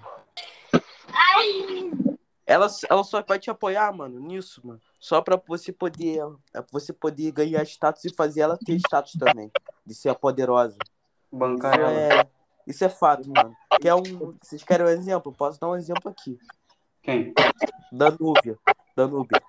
Ela, 2.45 2.67
ela 2.91 3.05
só 3.05 3.23
vai 3.23 3.39
te 3.39 3.51
apoiar, 3.51 3.93
mano, 3.93 4.21
nisso, 4.21 4.61
mano. 4.67 4.81
Só 4.99 5.23
pra 5.23 5.41
você 5.47 5.73
poder, 5.73 6.19
é 6.53 6.61
pra 6.61 6.67
você 6.71 6.93
poder 6.93 7.33
ganhar 7.33 7.63
status 7.63 8.05
e 8.05 8.15
fazer 8.15 8.43
ela 8.43 8.59
ter 8.59 8.75
status 8.77 9.13
também. 9.13 9.51
De 9.87 9.95
ser 9.95 10.11
a 10.11 10.15
poderosa. 10.15 10.77
Isso 10.77 11.39
Bancar 11.39 11.81
ela. 11.81 11.93
é, 11.93 12.27
isso 12.67 12.85
é 12.85 12.89
fato, 12.89 13.29
mano. 13.35 13.57
Quer 13.81 13.95
um, 13.95 14.37
vocês 14.43 14.63
querem 14.63 14.87
um 14.87 14.91
exemplo? 14.91 15.33
Posso 15.33 15.61
dar 15.61 15.69
um 15.69 15.77
exemplo 15.77 16.11
aqui. 16.11 16.39
Quem? 17.03 17.35
Danúbia. 17.91 18.59
Danúbia. 18.97 19.43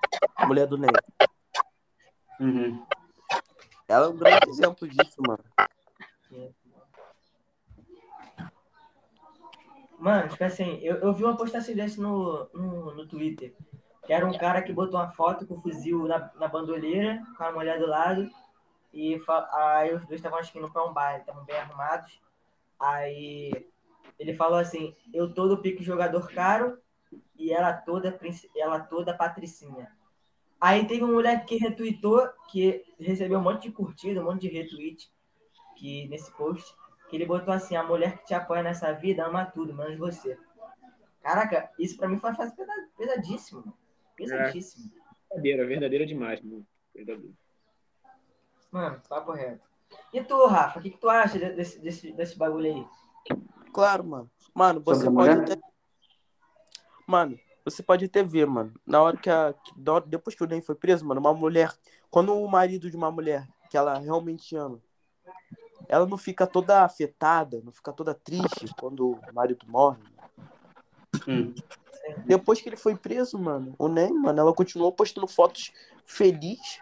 Mulher 0.47 0.67
do 0.67 0.77
Ney. 0.77 0.89
Uhum. 2.39 2.86
Ela 3.88 4.05
é 4.07 4.09
um 4.09 4.17
grande 4.17 4.49
exemplo 4.49 4.88
disso, 4.88 5.21
mano. 5.27 5.43
Mano, 9.99 10.29
tipo 10.29 10.43
assim, 10.43 10.79
eu, 10.79 10.97
eu 10.97 11.13
vi 11.13 11.23
uma 11.23 11.38
postagem 11.38 11.75
desse 11.75 11.99
no, 12.01 12.49
no, 12.53 12.93
no 12.95 13.07
Twitter. 13.07 13.53
Que 14.05 14.12
era 14.12 14.25
um 14.25 14.38
cara 14.38 14.62
que 14.62 14.73
botou 14.73 14.99
uma 14.99 15.12
foto 15.12 15.45
com 15.45 15.53
o 15.53 15.62
fuzil 15.62 16.05
na, 16.07 16.29
na 16.36 16.47
bandoleira, 16.47 17.23
com 17.38 17.43
a 17.43 17.51
mulher 17.51 17.79
do 17.79 17.86
lado. 17.86 18.29
E 18.91 19.17
fa- 19.19 19.47
aí 19.53 19.93
os 19.93 20.05
dois 20.05 20.19
estavam 20.19 20.39
acho 20.39 20.51
que 20.51 20.59
indo 20.59 20.69
pra 20.69 20.83
um 20.83 20.91
baile, 20.93 21.21
estavam 21.21 21.45
bem 21.45 21.55
arrumados. 21.55 22.19
Aí 22.79 23.69
ele 24.19 24.34
falou 24.34 24.58
assim, 24.58 24.95
eu 25.13 25.34
todo 25.34 25.58
pique 25.62 25.84
jogador 25.84 26.30
caro 26.32 26.78
e 27.36 27.52
ela 27.52 27.73
toda, 27.73 28.17
ela 28.56 28.80
toda 28.80 29.13
patricinha. 29.15 29.91
Aí 30.60 30.88
teve 30.88 31.04
um 31.04 31.12
moleque 31.13 31.45
que 31.45 31.58
retweetou, 31.58 32.28
que 32.49 32.86
recebeu 32.99 33.39
um 33.39 33.43
monte 33.43 33.63
de 33.63 33.71
curtida, 33.71 34.21
um 34.21 34.26
monte 34.26 34.41
de 34.41 34.47
retweet 34.47 35.12
que, 35.76 36.08
nesse 36.08 36.32
post, 36.32 36.73
que 37.10 37.17
ele 37.17 37.26
botou 37.26 37.54
assim, 37.54 37.76
a 37.76 37.84
mulher 37.84 38.17
que 38.19 38.26
te 38.28 38.34
apoia 38.34 38.63
nessa 38.63 38.91
vida 38.93 39.26
ama 39.26 39.45
tudo, 39.45 39.73
menos 39.73 39.97
você. 39.97 40.38
Caraca, 41.21 41.69
isso 41.78 41.97
pra 41.97 42.08
mim 42.08 42.17
foi 42.17 42.30
uma 42.30 42.36
frase 42.36 42.56
pesa- 42.56 42.88
pesadíssima, 42.97 43.60
mano. 43.62 43.78
Pesadíssimo. 44.15 44.91
Verdadeira, 45.30 45.65
verdadeira 45.65 46.06
demais, 46.06 46.41
mano. 46.41 46.65
Verdadeira. 46.93 47.34
Mano, 48.71 49.02
papo 49.08 49.32
reto. 49.32 49.62
E 50.13 50.23
tu, 50.23 50.45
Rafa, 50.47 50.80
o 50.80 50.82
que, 50.82 50.89
que 50.91 50.97
tu 50.97 51.10
acha 51.10 51.38
de- 51.38 51.52
desse, 51.54 51.80
desse, 51.80 52.12
desse 52.13 52.38
bagulho 52.38 52.65
aí? 52.73 52.88
Claro, 53.73 54.03
mano. 54.03 54.31
Mano, 54.53 54.81
você 54.81 55.05
Sobre 55.05 55.15
pode 55.15 55.51
até. 55.51 55.62
Mano, 57.07 57.39
você 57.65 57.81
pode 57.81 58.05
até 58.05 58.23
ver, 58.23 58.45
mano. 58.45 58.73
Na 58.86 59.01
hora 59.01 59.17
que 59.17 59.29
a. 59.29 59.53
Depois 60.05 60.36
que 60.36 60.43
o 60.43 60.47
Ney 60.47 60.62
foi 60.62 60.75
preso, 60.75 61.05
mano, 61.05 61.19
uma 61.19 61.33
mulher. 61.33 61.73
Quando 62.09 62.33
o 62.36 62.47
marido 62.47 62.89
de 62.89 62.95
uma 62.95 63.12
mulher 63.12 63.47
que 63.69 63.75
ela 63.75 63.97
realmente 63.97 64.55
ama, 64.55 64.79
ela 65.88 66.05
não 66.05 66.17
fica 66.17 66.45
toda 66.45 66.83
afetada, 66.83 67.59
não 67.63 67.71
fica 67.71 67.91
toda 67.91 68.13
triste 68.13 68.67
quando 68.79 69.13
o 69.13 69.33
marido 69.33 69.65
morre. 69.67 70.03
Hum. 71.27 71.53
Depois 72.25 72.62
que 72.62 72.69
ele 72.69 72.75
foi 72.75 72.95
preso, 72.95 73.39
mano, 73.39 73.73
o 73.79 73.88
Ney, 73.88 74.12
mano, 74.12 74.39
ela 74.39 74.53
continuou 74.53 74.91
postando 74.91 75.25
fotos 75.25 75.71
feliz 76.05 76.79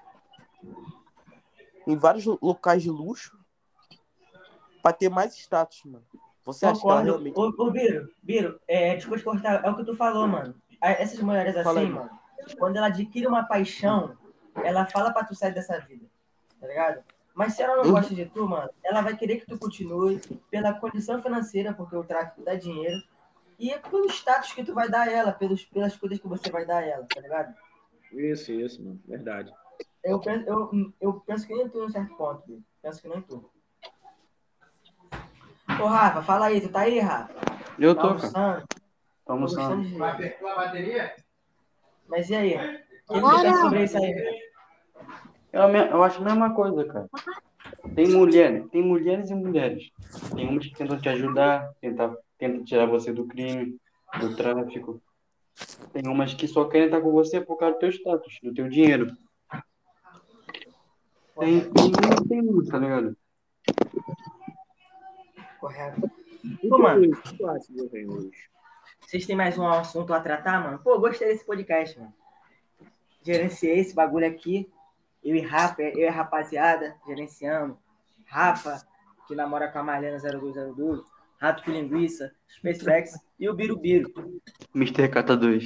em 1.88 1.95
vários 1.95 2.25
lo- 2.25 2.39
locais 2.41 2.84
de 2.84 2.89
luxo 2.89 3.39
pra 4.82 4.91
ter 4.91 5.10
mais 5.10 5.36
status, 5.38 5.84
mano. 5.86 6.06
Você 6.45 6.65
acha 6.65 6.82
que 6.82 6.88
ela 6.88 7.01
Concordo. 7.01 7.23
realmente. 7.23 7.39
Ô, 7.39 7.67
ô 7.67 7.71
Biro, 7.71 8.10
Biro, 8.21 8.60
é, 8.67 8.95
desculpa 8.95 9.19
te 9.19 9.23
cortar, 9.23 9.63
é 9.63 9.69
o 9.69 9.75
que 9.75 9.86
tu 9.86 9.95
falou, 9.95 10.27
mano. 10.27 10.56
Essas 10.82 11.19
mulheres 11.19 11.56
assim, 11.56 11.80
aí. 11.80 11.89
mano, 11.89 12.10
quando 12.58 12.77
ela 12.77 12.88
adquire 12.88 13.27
uma 13.27 13.43
paixão, 13.43 14.17
ela 14.63 14.86
fala 14.86 15.13
pra 15.13 15.23
tu 15.23 15.36
sair 15.36 15.54
dessa 15.54 15.80
vida, 15.80 16.06
tá 16.60 16.67
ligado? 16.67 17.04
Mas 17.34 17.54
se 17.54 17.62
ela 17.62 17.77
não 17.77 17.91
gosta 17.91 18.13
de 18.13 18.25
tu, 18.25 18.47
mano, 18.47 18.69
ela 18.84 19.01
vai 19.01 19.15
querer 19.15 19.38
que 19.38 19.45
tu 19.45 19.58
continue 19.58 20.19
pela 20.49 20.73
condição 20.73 21.21
financeira, 21.21 21.73
porque 21.73 21.95
o 21.95 22.04
tráfico 22.04 22.43
dá 22.43 22.56
dinheiro, 22.56 23.01
e 23.60 23.77
pelo 23.77 24.08
status 24.08 24.54
que 24.54 24.63
tu 24.63 24.73
vai 24.73 24.89
dar 24.89 25.08
a 25.08 25.12
ela, 25.12 25.32
pelos, 25.32 25.63
pelas 25.65 25.95
coisas 25.95 26.19
que 26.19 26.27
você 26.27 26.49
vai 26.49 26.65
dar 26.65 26.80
a 26.80 26.86
ela, 26.86 27.06
tá 27.06 27.21
ligado? 27.21 27.56
Isso, 28.12 28.51
isso, 28.51 28.84
mano. 28.84 28.99
Verdade. 29.08 29.54
Eu 30.04 30.19
penso, 30.19 30.49
eu, 30.49 30.93
eu 30.99 31.13
penso 31.21 31.45
que 31.45 31.54
nem 31.54 31.69
tu 31.69 31.80
em 31.80 31.86
um 31.86 31.89
certo 31.89 32.15
ponto, 32.15 32.43
Bi. 32.47 32.63
penso 32.82 33.01
que 33.01 33.08
nem 33.08 33.21
tu. 33.21 33.49
Ô, 35.79 35.86
Rafa, 35.86 36.21
fala 36.21 36.47
aí, 36.47 36.62
tu 36.62 36.69
tá 36.69 36.81
aí, 36.81 36.99
Rafa? 36.99 37.34
Eu 37.79 37.95
Tá 37.95 38.01
tô, 38.01 38.07
cara. 38.15 38.17
almoçando? 38.27 38.67
Tô 38.67 38.75
Tô 39.25 39.38
gostando 39.38 39.71
almoçando. 39.71 39.84
de 39.84 40.17
ver. 40.17 40.38
Mas 42.07 42.29
e 42.29 42.36
aí? 42.36 42.55
O 43.10 43.13
que 43.13 43.41
pensa 43.41 43.62
sobre 43.62 43.84
isso 43.84 43.97
aí? 43.97 44.41
É 45.53 45.60
a 45.60 45.67
me- 45.67 45.89
Eu 45.89 46.03
acho 46.03 46.21
a 46.21 46.25
mesma 46.25 46.53
coisa, 46.53 46.86
cara. 46.86 47.10
Tem 47.95 48.07
mulher, 48.07 48.67
tem 48.69 48.81
mulheres 48.84 49.29
e 49.29 49.36
mulheres. 49.36 49.91
Tem 50.36 50.47
umas 50.47 50.65
que 50.65 50.75
tentam 50.75 50.99
te 50.99 51.10
ajudar, 51.10 51.71
tentam, 51.81 52.17
tentam 52.38 52.63
tirar 52.63 52.86
você 52.86 53.12
do 53.12 53.25
crime, 53.27 53.77
do 54.19 54.36
tráfico. 54.36 55.01
Tem 55.93 56.07
umas 56.07 56.34
que 56.34 56.47
só 56.47 56.65
querem 56.65 56.86
estar 56.88 57.01
com 57.01 57.12
você 57.12 57.41
por 57.41 57.57
causa 57.57 57.75
do 57.75 57.79
teu 57.79 57.89
status, 57.89 58.39
do 58.41 58.53
teu 58.53 58.69
dinheiro. 58.69 59.12
Tem, 61.38 61.60
tem, 61.71 61.91
tem 62.29 62.41
muito, 62.41 62.69
tá 62.69 62.77
ligado? 62.77 63.17
Correto. 65.62 66.12
Tu, 66.60 66.78
mano. 66.78 67.12
Que? 67.21 67.38
Vocês 69.00 69.26
têm 69.26 69.36
mais 69.36 69.58
um 69.58 69.67
assunto 69.67 70.13
a 70.13 70.19
tratar, 70.19 70.62
mano? 70.63 70.80
Pô, 70.80 71.00
gostei 71.00 71.28
desse 71.30 71.45
podcast, 71.45 71.97
mano. 72.00 72.13
Gerenciei 73.24 73.80
esse 73.80 73.93
bagulho 73.93 74.26
aqui. 74.28 74.69
Eu 75.24 75.36
e 75.36 75.41
Rafa, 75.41 75.84
eu 75.84 76.00
e 76.00 76.08
a 76.08 76.12
rapaziada, 76.12 76.95
gerenciamos. 77.06 77.78
Rafa, 78.26 78.82
que 79.28 79.36
namora 79.36 79.67
com 79.71 79.78
a 79.78 79.84
Marlena 79.84 80.17
0202. 80.17 81.02
Rato 81.39 81.63
com 81.63 81.71
linguiça, 81.71 82.34
SpaceX 82.50 83.19
e 83.39 83.47
o 83.47 83.54
Birubiru. 83.54 84.12
Mr. 84.76 85.08
Cata 85.10 85.38
2. 85.38 85.63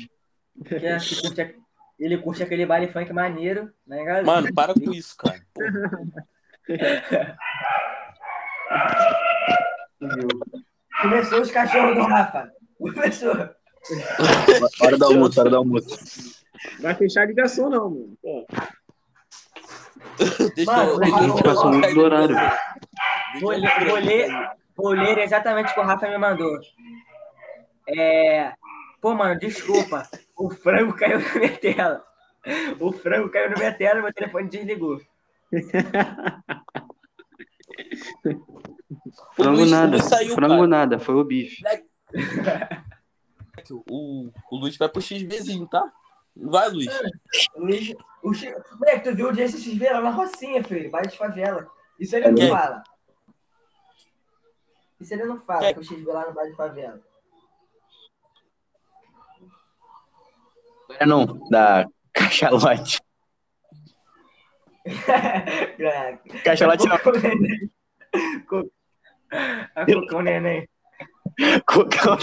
Que 0.66 0.76
é, 0.76 0.98
que 0.98 1.22
curte, 1.22 1.42
a- 1.42 1.54
ele 2.00 2.18
curte 2.18 2.44
aquele 2.44 2.66
baile 2.66 2.92
funk 2.92 3.12
maneiro, 3.14 3.72
né, 3.88 4.04
galera? 4.04 4.26
Mano, 4.26 4.54
para 4.54 4.74
com 4.74 4.92
isso, 4.92 5.16
cara. 5.18 5.42
Começou 11.02 11.42
os 11.42 11.52
cachorros 11.52 11.96
do 11.96 12.04
Rafa. 12.04 12.52
Começou. 12.78 13.50
Hora 14.82 14.98
do 14.98 15.06
almoço, 15.06 15.40
hora 15.40 15.50
do 15.50 15.58
almoço. 15.58 16.44
Vai 16.80 16.96
fechar 16.96 17.22
a 17.22 17.26
ligação, 17.26 17.70
não, 17.70 17.90
mano. 17.90 18.18
Pô, 18.22 18.46
Deixa 20.56 20.72
Mano, 20.72 21.04
eu. 21.04 21.12
Rafa 21.12 21.44
passou 21.44 21.72
muito 21.72 21.94
do 21.94 22.02
horário. 22.02 22.36
Vou 23.42 23.52
ler, 23.52 23.86
vou 23.86 23.98
ler, 23.98 24.50
vou 24.76 24.92
ler 24.92 25.18
exatamente 25.20 25.72
o 25.72 25.74
que 25.74 25.80
o 25.80 25.84
Rafa 25.84 26.08
me 26.08 26.18
mandou. 26.18 26.58
É... 27.88 28.54
Pô, 29.02 29.14
mano, 29.14 29.40
desculpa. 29.40 30.08
O 30.38 30.50
frango 30.50 30.94
caiu 30.94 31.20
na 31.20 31.34
minha 31.36 31.58
tela. 31.58 32.04
O 32.80 32.92
frango 32.92 33.30
caiu 33.30 33.50
na 33.50 33.58
minha 33.58 33.74
tela 33.74 34.00
e 34.00 34.04
meu 34.04 34.14
telefone 34.14 34.50
desligou. 34.50 35.00
Frango 39.36 39.60
Luiz- 39.60 39.72
nada. 39.72 40.00
Saiu, 40.02 40.36
Frango 40.36 40.56
cara. 40.56 40.68
nada, 40.68 41.00
foi 41.00 41.16
o 41.16 41.24
bife. 41.24 41.62
O, 43.90 44.30
o 44.52 44.58
Luiz 44.58 44.78
vai 44.78 44.88
pro 44.90 45.02
XVzinho, 45.02 45.68
tá? 45.68 45.92
Vai, 46.36 46.70
Luiz. 46.70 46.88
Luiz, 47.56 47.94
o 48.22 48.34
Chico... 48.34 48.62
Moleque, 48.78 49.10
tu 49.10 49.16
viu 49.16 49.30
o 49.30 49.32
dia 49.32 49.46
esses 49.46 49.66
ver 49.78 49.94
lá 49.94 50.02
na 50.02 50.10
Rocinha, 50.10 50.64
filho, 50.64 50.92
baile 50.92 51.08
de 51.08 51.18
favela. 51.18 51.68
Isso 52.00 52.16
ele 52.16 52.28
não 52.28 52.36
Quem? 52.36 52.50
fala. 52.50 52.84
Isso 55.00 55.14
ele 55.14 55.24
não 55.24 55.40
fala, 55.40 55.62
Quem? 55.62 55.74
que 55.74 55.80
o 55.80 55.84
X 55.84 56.04
vê 56.04 56.12
lá 56.12 56.28
no 56.28 56.34
baile 56.34 56.52
de 56.52 56.58
favela. 56.58 57.02
Agora 60.90 61.06
não, 61.06 61.50
da 61.50 61.88
cachalote. 62.14 63.02
Cachalote 66.44 66.86
não, 66.88 66.98
Cocô 68.48 68.62
neném. 68.62 68.68
Co- 69.66 69.82
A 69.82 69.86
cocô 69.86 70.22
neném. 70.22 70.68
cocão. 71.66 72.18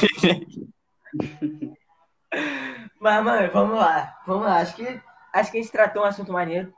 Mas, 3.01 3.25
mano, 3.25 3.51
vamos 3.53 3.77
lá. 3.77 4.17
Vamos 4.27 4.47
lá. 4.47 4.59
Acho 4.59 4.75
que, 4.77 5.01
acho 5.33 5.51
que 5.51 5.59
a 5.59 5.63
gente 5.63 5.73
tratou 5.73 6.03
um 6.03 6.07
assunto 6.07 6.33
maneiro. 6.33 6.73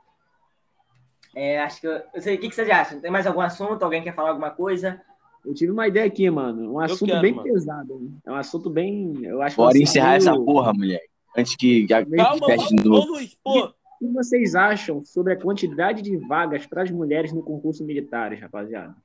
É, 1.35 1.59
acho 1.61 1.79
que. 1.81 1.87
Eu, 1.87 2.01
eu 2.13 2.21
sei, 2.21 2.35
o 2.35 2.39
que, 2.39 2.49
que 2.49 2.55
vocês 2.55 2.69
acham? 2.69 2.99
Tem 2.99 3.11
mais 3.11 3.27
algum 3.27 3.41
assunto? 3.41 3.83
Alguém 3.83 4.03
quer 4.03 4.15
falar 4.15 4.29
alguma 4.29 4.51
coisa? 4.51 5.01
eu 5.45 5.53
tive 5.53 5.71
uma 5.71 5.87
ideia 5.87 6.07
aqui, 6.07 6.27
mano. 6.29 6.73
Um 6.73 6.79
assunto 6.79 7.05
quero, 7.09 7.21
bem 7.21 7.33
mano. 7.33 7.43
pesado. 7.47 7.99
né? 7.99 8.09
É 8.25 8.31
um 8.31 8.35
assunto 8.35 8.67
bem. 8.69 9.13
Eu 9.23 9.41
acho 9.43 9.55
Bora 9.55 9.69
assunto 9.69 9.83
encerrar 9.83 10.07
meio- 10.07 10.17
essa 10.17 10.33
porra, 10.35 10.73
mulher. 10.73 11.01
Antes 11.37 11.55
que 11.55 11.85
já 11.87 12.03
Calma, 12.03 12.47
feche 12.47 12.75
de 12.75 12.87
ô, 12.87 12.91
novo. 12.91 13.07
Luiz, 13.11 13.35
pô. 13.43 13.71
O 14.05 14.07
que 14.07 14.13
vocês 14.13 14.53
acham 14.53 15.03
sobre 15.03 15.33
a 15.33 15.41
quantidade 15.41 16.03
de 16.03 16.15
vagas 16.15 16.67
para 16.67 16.83
as 16.83 16.91
mulheres 16.91 17.33
no 17.33 17.41
concurso 17.41 17.83
militares, 17.83 18.39
rapaziada? 18.39 18.95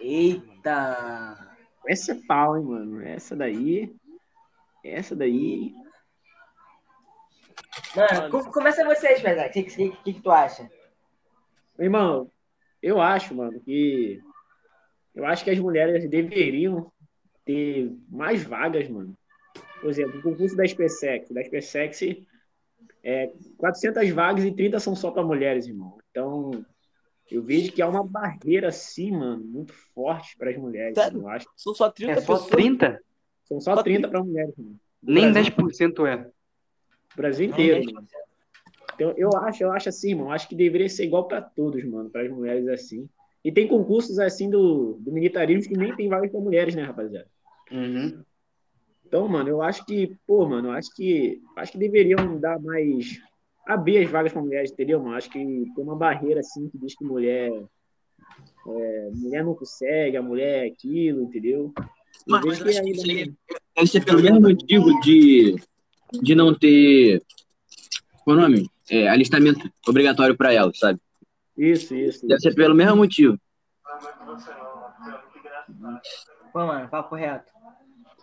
Eita! 0.00 1.56
Essa 1.86 2.12
é 2.12 2.20
pau, 2.26 2.58
hein, 2.58 2.64
mano? 2.64 3.00
Essa 3.00 3.36
daí. 3.36 3.94
Essa 4.84 5.14
daí. 5.14 5.72
Mano, 7.94 8.30
com- 8.30 8.50
começa 8.50 8.84
vocês, 8.84 9.22
Pedro. 9.22 9.46
O 9.46 9.50
que, 9.50 9.62
que, 9.62 9.90
que, 9.90 10.12
que 10.12 10.22
tu 10.22 10.30
acha? 10.30 10.68
Irmão, 11.78 12.28
eu 12.82 13.00
acho, 13.00 13.32
mano, 13.32 13.60
que. 13.60 14.20
Eu 15.14 15.24
acho 15.24 15.44
que 15.44 15.50
as 15.50 15.58
mulheres 15.58 16.08
deveriam 16.10 16.92
ter 17.44 17.92
mais 18.08 18.42
vagas, 18.42 18.88
mano. 18.88 19.16
Por 19.80 19.88
exemplo, 19.88 20.18
o 20.18 20.22
concurso 20.22 20.56
da 20.56 20.66
SpaceX. 20.66 21.30
Da 21.30 21.44
SpaceX 21.44 22.00
é 23.02 23.32
400 23.56 24.08
vagas 24.10 24.44
e 24.44 24.52
30 24.52 24.78
são 24.80 24.94
só 24.94 25.10
para 25.10 25.22
mulheres, 25.22 25.66
irmão. 25.66 25.98
Então, 26.10 26.64
eu 27.30 27.42
vejo 27.42 27.72
que 27.72 27.82
há 27.82 27.88
uma 27.88 28.04
barreira, 28.06 28.68
assim, 28.68 29.10
mano, 29.10 29.44
muito 29.44 29.72
forte 29.94 30.36
para 30.36 30.50
as 30.50 30.56
mulheres. 30.56 30.94
Sério? 30.94 31.20
Eu 31.20 31.28
acho 31.28 31.46
São 31.56 31.74
só 31.74 31.90
30 31.90 32.12
É 32.12 32.20
só 32.20 32.34
pessoas. 32.34 32.50
30? 32.50 33.00
são 33.44 33.60
só 33.60 33.74
Só 33.76 33.82
30 33.82 34.08
para 34.08 34.22
mulheres, 34.22 34.54
mano. 34.56 34.78
No 35.02 35.14
Nem 35.14 35.32
Brasil, 35.32 35.52
10% 35.54 36.06
é. 36.06 36.30
Brasil 37.16 37.46
inteiro, 37.46 37.92
mano. 37.92 38.06
Então, 38.94 39.14
eu 39.16 39.30
acho, 39.36 39.62
eu 39.62 39.72
acho 39.72 39.88
assim, 39.88 40.14
mano. 40.14 40.30
Acho 40.30 40.48
que 40.48 40.56
deveria 40.56 40.88
ser 40.88 41.04
igual 41.04 41.28
para 41.28 41.40
todos, 41.40 41.84
mano, 41.84 42.10
para 42.10 42.22
as 42.22 42.30
mulheres 42.30 42.66
assim. 42.68 43.08
E 43.44 43.52
tem 43.52 43.68
concursos 43.68 44.18
assim 44.18 44.50
do, 44.50 44.98
do 45.00 45.12
militarismo 45.12 45.72
que 45.72 45.78
nem 45.78 45.94
tem 45.94 46.08
vagas 46.08 46.30
para 46.30 46.40
mulheres, 46.40 46.74
né, 46.74 46.82
rapaziada? 46.82 47.28
Uhum. 47.70 48.24
Então, 49.08 49.26
mano, 49.26 49.48
eu 49.48 49.62
acho 49.62 49.86
que, 49.86 50.14
pô, 50.26 50.46
mano, 50.46 50.68
eu 50.68 50.72
acho 50.72 50.94
que 50.94 51.40
acho 51.56 51.72
que 51.72 51.78
deveriam 51.78 52.38
dar 52.38 52.60
mais 52.60 53.18
abrir 53.66 54.04
as 54.04 54.10
vagas 54.10 54.32
para 54.32 54.42
mulheres, 54.42 54.70
entendeu, 54.70 55.00
mano? 55.02 55.16
Acho 55.16 55.30
que 55.30 55.38
tem 55.38 55.84
uma 55.84 55.96
barreira 55.96 56.40
assim 56.40 56.68
que 56.68 56.76
diz 56.76 56.94
que 56.94 57.04
mulher 57.04 57.50
é, 58.66 59.10
mulher 59.14 59.42
não 59.42 59.54
consegue, 59.54 60.14
a 60.18 60.22
mulher 60.22 60.66
é 60.66 60.68
aquilo, 60.68 61.22
entendeu? 61.22 61.72
Vejo 62.26 62.46
mas 62.46 62.62
que 62.62 62.68
ainda 62.68 62.90
isso 62.90 63.36
Deve 63.74 63.86
ser 63.88 64.04
pelo 64.04 64.22
mesmo 64.22 64.40
motivo 64.42 65.00
de, 65.00 65.56
de 66.20 66.34
não 66.34 66.54
ter. 66.54 67.22
Qual 68.24 68.36
é 68.36 68.40
o 68.40 68.42
nome? 68.42 68.70
É, 68.90 69.08
alistamento 69.08 69.70
obrigatório 69.88 70.36
pra 70.36 70.52
ela, 70.52 70.70
sabe? 70.74 71.00
isso, 71.56 71.94
isso. 71.94 72.26
Deve 72.26 72.40
ser 72.40 72.54
pelo 72.54 72.74
mesmo 72.74 72.96
motivo. 72.96 73.40
Pô, 76.52 76.66
mano, 76.66 76.88
papo 76.90 77.14
reto. 77.14 77.57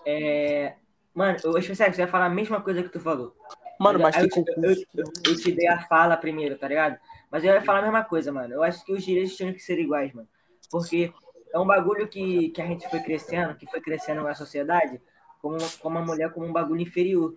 É... 0.06 0.76
Mano, 1.14 1.38
eu 1.44 1.58
acho 1.58 1.68
que 1.70 1.76
você 1.76 2.02
ia 2.02 2.08
falar 2.08 2.26
a 2.26 2.30
mesma 2.30 2.62
coisa 2.62 2.84
que 2.84 2.90
tu 2.90 3.00
falou. 3.00 3.36
Mano, 3.80 4.00
mas 4.00 4.16
tem 4.16 4.26
eu, 4.26 4.30
concurso. 4.30 4.86
eu, 4.94 5.04
eu, 5.04 5.14
eu 5.28 5.36
te 5.38 5.52
dei 5.52 5.68
a 5.68 5.82
fala 5.82 6.16
primeiro, 6.18 6.58
tá 6.58 6.68
ligado? 6.68 6.98
Mas 7.32 7.44
eu 7.44 7.54
ia 7.54 7.62
falar 7.62 7.80
a 7.80 7.84
mesma 7.84 8.04
coisa, 8.04 8.32
mano. 8.32 8.54
Eu 8.54 8.64
acho 8.64 8.84
que 8.86 8.94
os 8.94 9.04
direitos 9.04 9.36
tinham 9.36 9.54
que 9.54 9.60
ser 9.60 9.80
iguais, 9.80 10.14
mano. 10.14 10.28
Porque 10.72 11.14
é 11.54 11.60
um 11.60 11.66
bagulho 11.66 12.08
que, 12.08 12.50
que 12.50 12.62
a 12.62 12.66
gente 12.66 12.90
foi 12.90 13.00
crescendo, 13.00 13.56
que 13.56 13.66
foi 13.66 13.82
crescendo 13.82 14.24
na 14.24 14.34
sociedade, 14.34 15.02
como, 15.42 15.58
como 15.80 15.98
a 15.98 16.02
mulher 16.02 16.32
como 16.32 16.46
um 16.46 16.54
bagulho 16.54 16.82
inferior. 16.82 17.36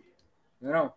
Não 0.61 0.71
é 0.71 0.73
não? 0.73 0.93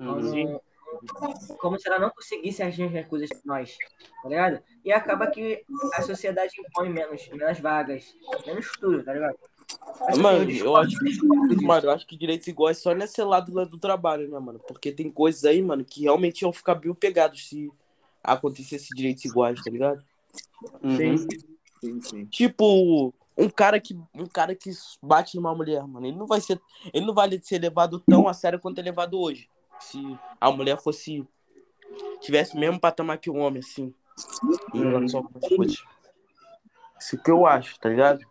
Uhum. 0.00 0.60
Como, 1.08 1.56
como 1.56 1.78
se 1.78 1.88
ela 1.88 1.98
não 1.98 2.10
conseguisse 2.10 2.62
as 2.62 2.76
mesmas 2.76 3.06
coisas 3.06 3.28
que 3.28 3.46
nós, 3.46 3.76
tá 4.22 4.28
ligado? 4.28 4.62
E 4.84 4.92
acaba 4.92 5.26
que 5.26 5.64
a 5.94 6.02
sociedade 6.02 6.52
impõe 6.60 6.88
menos, 6.88 7.28
menos 7.28 7.58
vagas, 7.58 8.14
menos 8.46 8.70
tudo, 8.78 9.02
tá 9.02 9.12
ligado? 9.12 9.36
Mano, 10.18 10.42
assim, 10.42 10.58
eu 10.58 10.76
acho. 10.76 10.96
Mano, 11.62 11.86
eu 11.86 11.90
acho 11.90 12.06
que 12.06 12.16
direitos 12.16 12.46
iguais 12.46 12.78
só 12.78 12.94
nesse 12.94 13.22
lado 13.22 13.52
lá 13.54 13.64
do 13.64 13.78
trabalho, 13.78 14.28
né, 14.28 14.38
mano? 14.38 14.58
Porque 14.58 14.92
tem 14.92 15.10
coisas 15.10 15.44
aí, 15.44 15.62
mano, 15.62 15.84
que 15.84 16.02
realmente 16.02 16.42
iam 16.42 16.52
ficar 16.52 16.74
bem 16.74 16.92
pegados 16.94 17.48
se 17.48 17.72
acontecesse 18.22 18.94
direitos 18.94 19.24
iguais, 19.24 19.62
tá 19.62 19.70
ligado? 19.70 20.04
Uhum. 20.82 20.96
Sim, 20.96 21.16
sim, 21.80 22.00
sim. 22.00 22.24
Tipo, 22.26 23.14
um 23.36 23.48
cara 23.48 23.80
que 23.80 23.98
um 24.14 24.26
cara 24.26 24.54
que 24.54 24.70
bate 25.02 25.36
numa 25.36 25.54
mulher, 25.54 25.86
mano, 25.86 26.06
ele 26.06 26.16
não 26.16 26.26
vai 26.26 26.40
ser, 26.40 26.60
ele 26.92 27.06
não 27.06 27.14
vai 27.14 27.30
ser 27.42 27.58
levado 27.58 27.98
tão 28.00 28.28
a 28.28 28.34
sério 28.34 28.60
quanto 28.60 28.78
é 28.78 28.82
levado 28.82 29.18
hoje. 29.18 29.48
Se 29.80 30.00
a 30.40 30.50
mulher 30.50 30.78
fosse 30.78 31.26
tivesse 32.20 32.56
o 32.56 32.58
mesmo 32.58 32.80
patamar 32.80 33.18
que 33.18 33.30
o 33.30 33.36
homem, 33.36 33.60
assim, 33.60 33.94
Em 34.72 34.82
relação 34.82 35.20
a 35.20 35.22
algumas 35.24 35.48
coisas. 35.48 35.84
Isso 36.98 37.18
que 37.22 37.30
eu 37.30 37.46
acho, 37.46 37.78
tá 37.78 37.88
ligado? 37.88 38.24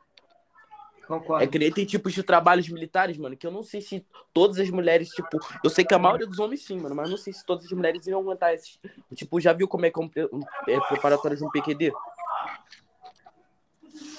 Concordo. 1.07 1.43
É 1.43 1.47
que 1.47 1.59
nem 1.59 1.71
tem 1.71 1.85
tipos 1.85 2.13
de 2.13 2.23
trabalhos 2.23 2.67
militares, 2.69 3.17
mano, 3.17 3.35
que 3.35 3.45
eu 3.45 3.51
não 3.51 3.63
sei 3.63 3.81
se 3.81 4.05
todas 4.33 4.57
as 4.59 4.69
mulheres, 4.69 5.09
tipo, 5.09 5.37
eu 5.63 5.69
sei 5.69 5.83
que 5.83 5.93
a 5.93 5.99
maioria 5.99 6.25
dos 6.25 6.39
homens 6.39 6.63
sim, 6.65 6.79
mano, 6.79 6.95
mas 6.95 7.09
não 7.09 7.17
sei 7.17 7.33
se 7.33 7.45
todas 7.45 7.65
as 7.65 7.71
mulheres 7.71 8.07
iam 8.07 8.19
aguentar 8.21 8.53
esses. 8.53 8.79
Tipo, 9.13 9.39
já 9.39 9.51
viu 9.51 9.67
como 9.67 9.85
é 9.85 9.91
que 9.91 9.99
é 9.99 10.03
um, 10.03 10.09
um 10.31 10.41
é, 10.67 10.79
preparatório 10.79 11.37
de 11.37 11.43
um 11.43 11.49
PQD? 11.49 11.91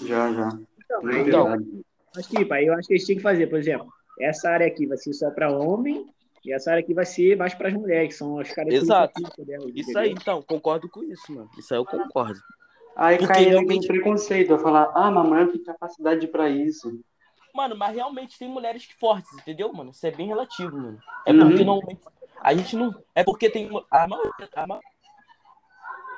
Já, 0.03 0.33
já. 0.33 0.49
Então, 0.79 1.11
Então. 1.27 1.83
mas, 2.15 2.27
tipo, 2.27 2.53
aí 2.53 2.67
eu 2.67 2.75
acho 2.75 2.87
que 2.87 2.95
eles 2.95 3.07
tinham 3.07 3.17
que 3.17 3.23
fazer, 3.23 3.47
por 3.47 3.59
exemplo, 3.59 3.93
essa 4.21 4.51
área 4.51 4.67
aqui 4.67 4.87
vai 4.87 4.99
ser 4.99 5.13
só 5.15 5.31
para 5.31 5.51
homem 5.51 6.07
e 6.45 6.53
essa 6.53 6.71
área 6.71 6.83
aqui 6.83 6.93
vai 6.93 7.07
ser 7.07 7.37
mais 7.37 7.55
para 7.55 7.69
as 7.69 7.75
mulheres, 7.75 8.09
que 8.09 8.15
são 8.15 8.39
as 8.39 8.49
características 8.49 9.11
Exato. 9.17 9.45
delas, 9.45 9.65
Isso 9.75 9.91
entendeu? 9.91 10.03
aí, 10.03 10.11
então, 10.11 10.43
concordo 10.43 10.89
com 10.91 11.03
isso, 11.03 11.33
mano. 11.33 11.51
Isso 11.59 11.73
aí 11.73 11.81
eu 11.81 11.87
concordo. 11.87 12.39
Aí 12.97 13.19
Porque 13.19 13.33
cai 13.33 13.45
realmente- 13.45 13.75
naquele 13.75 14.01
preconceito, 14.01 14.49
vai 14.51 14.59
falar, 14.59 14.93
ah, 14.95 15.11
mas 15.11 15.27
mulher 15.27 15.47
não 15.47 15.53
tem 15.53 15.65
capacidade 15.65 16.27
pra 16.29 16.49
isso. 16.49 17.01
Mano, 17.55 17.77
mas 17.77 17.95
realmente 17.95 18.39
tem 18.39 18.49
mulheres 18.49 18.85
fortes, 18.99 19.33
entendeu, 19.35 19.73
mano? 19.73 19.91
Isso 19.91 20.07
é 20.07 20.11
bem 20.11 20.27
relativo, 20.27 20.77
mano. 20.77 20.99
É 21.27 21.33
Uhum. 21.33 21.49
porque 21.49 21.65
normalmente 21.65 22.01
a 22.41 22.55
gente 22.55 22.77
não. 22.77 22.95
É 23.15 23.23
porque 23.25 23.49
tem. 23.51 23.69
A 23.91 24.09
maioria, 24.09 24.33
a 24.57 24.67
maioria 24.67 24.91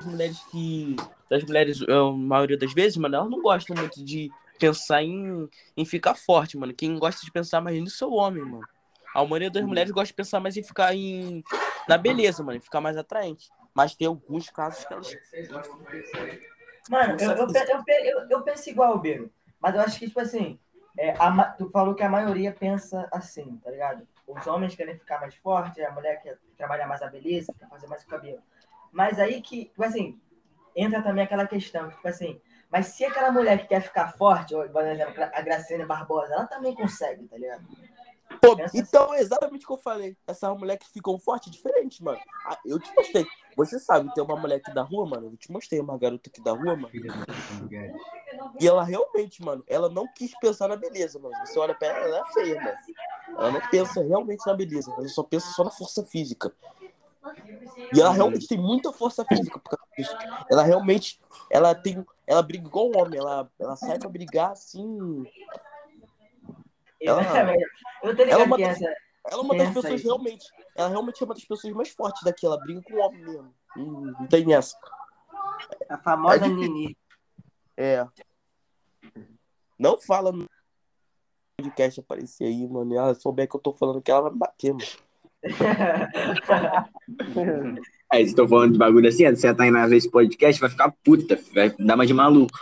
das 0.00 0.06
mulheres 0.10 0.44
que. 0.50 0.96
Das 1.28 1.44
mulheres, 1.44 1.82
a 1.82 2.12
maioria 2.12 2.56
das 2.58 2.72
vezes, 2.72 2.96
mano, 2.96 3.16
elas 3.16 3.30
não 3.30 3.40
gostam 3.42 3.76
muito 3.76 4.02
de 4.04 4.30
pensar 4.58 5.02
em, 5.02 5.48
em 5.76 5.84
ficar 5.84 6.14
forte, 6.14 6.56
mano. 6.56 6.72
Quem 6.72 6.98
gosta 6.98 7.20
de 7.24 7.30
pensar 7.30 7.60
mais 7.60 7.78
nisso 7.78 8.04
é 8.04 8.06
o 8.06 8.14
homem, 8.14 8.42
mano. 8.42 8.66
A 9.14 9.22
maioria 9.24 9.50
das 9.50 9.64
mulheres 9.64 9.92
gosta 9.92 10.08
de 10.08 10.14
pensar 10.14 10.40
mais 10.40 10.56
em 10.56 10.62
ficar 10.62 10.94
em. 10.94 11.42
Na 11.88 11.98
beleza, 11.98 12.42
mano, 12.42 12.56
em 12.58 12.60
ficar 12.60 12.80
mais 12.80 12.96
atraente. 12.96 13.48
Mas 13.74 13.94
tem 13.94 14.06
alguns 14.06 14.48
casos 14.48 14.84
que 14.84 14.92
elas. 14.94 15.14
Mano, 15.14 15.18
eu, 15.42 15.60
eu, 15.60 16.55
pe- 17.53 17.66
eu, 17.72 17.85
pe- 17.85 18.11
eu, 18.11 18.29
eu 18.31 18.42
penso 18.42 18.70
igual 18.70 18.94
o 18.94 18.99
Beiro. 18.99 19.33
Mas 19.61 19.75
eu 19.75 19.81
acho 19.81 19.99
que, 19.99 20.07
tipo 20.07 20.20
assim, 20.20 20.59
é, 20.99 21.11
a 21.18 21.44
tu 21.53 21.68
falou 21.70 21.94
que 21.94 22.03
a 22.03 22.09
maioria 22.09 22.53
pensa 22.53 23.09
assim, 23.12 23.59
tá 23.62 23.70
ligado? 23.70 24.07
Os 24.27 24.46
homens 24.46 24.75
querem 24.75 24.99
ficar 24.99 25.20
mais 25.20 25.35
fortes, 25.37 25.83
a 25.85 25.90
mulher 25.90 26.20
quer 26.22 26.38
trabalhar 26.57 26.87
mais 26.87 27.03
a 27.03 27.09
beleza, 27.09 27.53
quer 27.59 27.68
fazer 27.68 27.87
mais 27.87 28.03
o 28.03 28.07
cabelo. 28.07 28.42
Mas 28.92 29.18
aí 29.18 29.40
que, 29.40 29.66
tipo 29.66 29.85
assim, 29.85 30.18
entra 30.75 31.03
também 31.03 31.25
aquela 31.25 31.46
questão, 31.46 31.90
tipo 31.90 32.07
assim, 32.09 32.40
mas 32.70 32.87
se 32.88 33.05
aquela 33.05 33.31
mulher 33.31 33.59
que 33.61 33.68
quer 33.68 33.81
ficar 33.81 34.12
forte, 34.12 34.55
ou, 34.55 34.68
por 34.68 34.85
exemplo, 34.85 35.22
a 35.22 35.40
Graciane 35.40 35.85
Barbosa, 35.87 36.35
ela 36.35 36.46
também 36.46 36.75
consegue, 36.75 37.27
tá 37.29 37.37
ligado? 37.37 37.64
Pô, 38.40 38.57
Pensa 38.57 38.79
então 38.79 39.14
é 39.14 39.20
exatamente 39.20 39.64
o 39.64 39.66
que 39.66 39.72
eu 39.72 39.79
falei. 39.79 40.16
Essas 40.27 40.57
mulheres 40.59 40.87
que 40.87 40.92
ficam 40.92 41.18
fortes, 41.18 41.51
diferente, 41.51 42.03
mano. 42.03 42.18
Ah, 42.46 42.59
eu 42.64 42.79
te 42.79 42.92
mostrei. 42.94 43.27
Você 43.57 43.79
sabe, 43.79 44.12
tem 44.14 44.22
uma 44.22 44.37
mulher 44.37 44.57
aqui 44.57 44.72
da 44.75 44.83
rua, 44.83 45.07
mano. 45.07 45.29
Eu 45.29 45.37
te 45.37 45.51
mostrei 45.51 45.81
uma 45.81 45.99
garota 45.99 46.29
aqui 46.29 46.42
da 46.42 46.53
rua, 46.53 46.77
mano. 46.77 46.90
E 48.61 48.66
ela 48.66 48.85
realmente, 48.85 49.42
mano, 49.42 49.64
ela 49.66 49.88
não 49.88 50.07
quis 50.14 50.38
pensar 50.38 50.68
na 50.68 50.77
beleza, 50.77 51.18
mano. 51.18 51.35
Você 51.44 51.59
olha 51.59 51.75
pra 51.75 51.88
ela, 51.88 51.99
ela 52.07 52.18
é 52.18 52.33
feia, 52.33 52.61
mano. 52.62 52.79
Ela 53.29 53.51
não 53.53 53.61
pensa 53.70 54.03
realmente 54.03 54.46
na 54.46 54.55
beleza, 54.55 54.92
ela 54.96 55.09
só 55.09 55.22
pensa 55.22 55.49
só 55.51 55.64
na 55.64 55.70
força 55.70 56.05
física. 56.05 56.53
E 57.92 58.01
ela 58.01 58.12
realmente 58.12 58.46
tem 58.46 58.59
muita 58.59 58.92
força 58.92 59.25
física 59.25 59.59
por 59.59 59.70
causa 59.70 59.87
disso. 59.96 60.16
Ela 60.51 60.62
realmente, 60.62 61.20
ela 61.51 61.75
tem, 61.75 62.05
ela 62.27 62.42
briga 62.42 62.66
igual 62.66 62.90
um 62.90 62.99
homem, 62.99 63.18
ela, 63.18 63.51
ela 63.59 63.77
sai 63.77 63.99
pra 63.99 64.09
brigar 64.09 64.53
assim. 64.53 65.25
Ela- 67.00 67.20
Exatamente. 67.22 67.64
Eu 68.02 68.16
tô 68.16 68.22
ligado 68.24 68.30
ela 68.30 68.42
é 68.42 68.46
uma 68.46 68.59
das-. 68.59 68.80
Ela 68.82 68.96
é 69.32 69.37
uma 69.37 69.56
das 69.56 69.68
pessoas 69.68 69.87
aí. 69.87 70.02
realmente, 70.02 70.44
ela 70.76 70.88
realmente 70.88 71.22
é 71.22 71.24
uma 71.24 71.35
das 71.35 71.44
pessoas 71.44 71.74
mais 71.74 71.88
fortes 71.90 72.22
daqui, 72.22 72.46
ela 72.46 72.59
briga 72.61 72.80
com 72.82 72.94
o 72.94 72.98
homem 72.98 73.20
mesmo. 73.24 73.54
Hum, 73.76 74.12
Não 74.20 74.26
tem 74.28 74.54
essa. 74.54 74.76
A 75.88 75.98
famosa 75.98 76.44
É. 76.44 76.48
Nini. 76.48 76.96
É. 77.76 78.06
Não 79.78 79.98
fala 80.00 80.32
no 80.32 80.46
podcast 81.59 82.00
aparecer 82.00 82.44
aí, 82.44 82.66
mano. 82.68 82.94
E 82.94 82.96
ela 82.96 83.14
souber 83.14 83.48
que 83.48 83.56
eu 83.56 83.61
tô 83.61 83.72
falando 83.74 84.00
que 84.00 84.11
ela 84.11 84.22
vai 84.22 84.32
me 84.32 84.38
bater, 84.38 84.72
mano. 84.72 84.87
Aí, 88.12 88.18
vocês 88.20 88.28
estão 88.28 88.48
falando 88.48 88.72
de 88.72 88.78
bagulho 88.78 89.09
assim, 89.09 89.28
você 89.28 89.52
tá 89.54 89.66
indo 89.66 89.88
ver 89.88 89.96
esse 89.96 90.11
podcast, 90.11 90.61
vai 90.61 90.70
ficar 90.70 90.92
puta, 91.04 91.38
vai 91.52 91.70
dar 91.78 91.96
mais 91.96 92.09
de 92.09 92.14
maluco. 92.14 92.56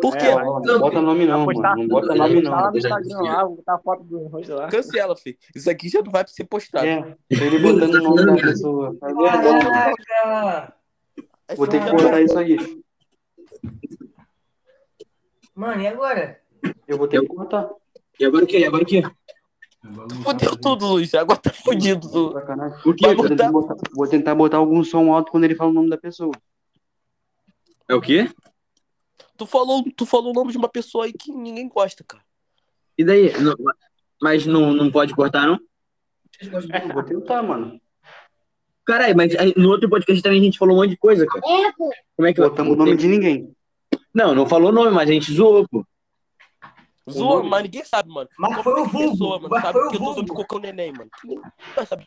Por 0.00 0.16
quê? 0.16 0.26
É, 0.26 0.34
Ó, 0.34 0.60
Não 0.60 0.80
bota 0.80 1.00
nome 1.00 1.26
não, 1.26 1.44
postar- 1.44 1.76
Não 1.76 1.86
bota 1.86 2.14
nome 2.14 2.42
lá 2.42 2.62
não. 2.62 2.70
no 2.72 2.76
Instagram 2.76 3.20
lá, 3.20 3.44
vou 3.44 3.56
botar 3.56 3.74
a 3.74 3.78
foto 3.78 4.02
do 4.04 4.18
rosto 4.26 4.52
lá. 4.54 4.68
Cancela, 4.68 5.16
filho. 5.16 5.36
Isso 5.54 5.70
aqui 5.70 5.88
já 5.88 6.02
não 6.02 6.10
vai 6.10 6.24
ser 6.26 6.44
postado. 6.44 6.84
É, 6.86 7.16
ele 7.30 7.58
botando 7.60 7.94
o 7.94 8.02
nome 8.02 8.24
da 8.26 8.34
pessoa. 8.34 8.96
Caraca! 9.00 10.74
Vou 11.56 11.66
ter 11.68 11.84
que 11.84 11.90
cortar 11.90 12.20
isso 12.20 12.36
aí. 12.38 12.56
Mano, 15.54 15.82
e 15.82 15.86
agora? 15.86 16.40
Eu 16.88 16.98
vou 16.98 17.06
ter 17.06 17.20
que 17.20 17.26
cortar. 17.28 17.68
E 18.18 18.24
agora 18.24 18.44
o 18.44 18.46
quê? 18.48 18.58
E 18.58 18.64
agora 18.64 18.82
o 18.82 18.86
quê? 18.86 19.02
Fudeu 20.24 20.56
tudo, 20.56 20.86
Luiz. 20.86 21.14
Agora 21.14 21.38
tá 21.38 21.50
fudido. 21.52 22.10
tudo. 22.10 22.32
Sacanagem. 22.32 22.78
O 22.84 22.94
quê? 22.94 23.14
Vou 23.14 23.28
tentar 23.28 23.52
botar, 23.52 23.74
vou 23.94 24.06
tentar 24.08 24.34
botar 24.34 24.56
algum 24.56 24.82
som 24.82 25.12
alto 25.12 25.30
quando 25.30 25.44
ele 25.44 25.54
fala 25.54 25.70
o 25.70 25.74
nome 25.74 25.90
da 25.90 25.98
pessoa. 25.98 26.32
É 27.88 27.94
o 27.94 28.00
quê? 28.00 28.28
Tu 29.44 29.50
falou, 29.50 29.84
tu 29.94 30.06
falou 30.06 30.30
o 30.30 30.32
nome 30.34 30.52
de 30.52 30.56
uma 30.58 30.68
pessoa 30.70 31.04
aí 31.04 31.12
que 31.12 31.30
ninguém 31.30 31.68
gosta, 31.68 32.02
cara. 32.02 32.22
E 32.96 33.04
daí? 33.04 33.30
Não- 33.42 33.54
mas 34.22 34.46
não, 34.46 34.72
não 34.72 34.90
pode 34.90 35.14
cortar, 35.14 35.46
não? 35.46 35.60
Eu 36.40 36.94
vou 36.94 37.02
tentar, 37.02 37.42
mano. 37.42 37.78
Caralho, 38.86 39.14
mas 39.14 39.34
aí, 39.36 39.52
no 39.54 39.68
outro 39.68 39.88
podcast 39.90 40.22
também 40.22 40.40
a 40.40 40.44
gente 40.44 40.56
falou 40.58 40.74
um 40.74 40.78
monte 40.80 40.90
de 40.90 40.96
coisa, 40.96 41.26
cara. 41.26 41.42
Como 42.16 42.26
é 42.26 42.32
que 42.32 42.40
Botamos 42.40 42.72
o 42.72 42.76
nome 42.76 42.96
de 42.96 43.06
ninguém. 43.06 43.54
Não, 44.14 44.34
não 44.34 44.46
falou 44.46 44.72
nome, 44.72 44.90
mas 44.92 45.10
a 45.10 45.12
gente 45.12 45.30
zoou, 45.32 45.68
pô. 45.68 45.84
Zoa, 47.10 47.36
nome- 47.38 47.50
mas 47.50 47.62
ninguém 47.64 47.84
sabe, 47.84 48.08
mano. 48.08 48.28
Mas 48.38 48.50
Como 48.50 48.62
foi 48.62 48.72
é 48.72 48.82
o 48.82 48.86
vulgo, 48.88 49.10
pessoa, 49.12 49.36
mano, 49.36 49.48
mas 49.50 49.62
sabe 49.62 49.72
foi 49.78 49.86
o 49.86 49.90
que 49.90 49.94
eu 49.96 49.98
tô 49.98 50.04
vulgo. 50.06 50.20
usando 50.20 50.34
cocô 50.34 50.58
neném, 50.58 50.90
mano. 50.92 51.10
Ninguém 51.22 51.42
vai 51.76 51.84
saber. 51.86 52.06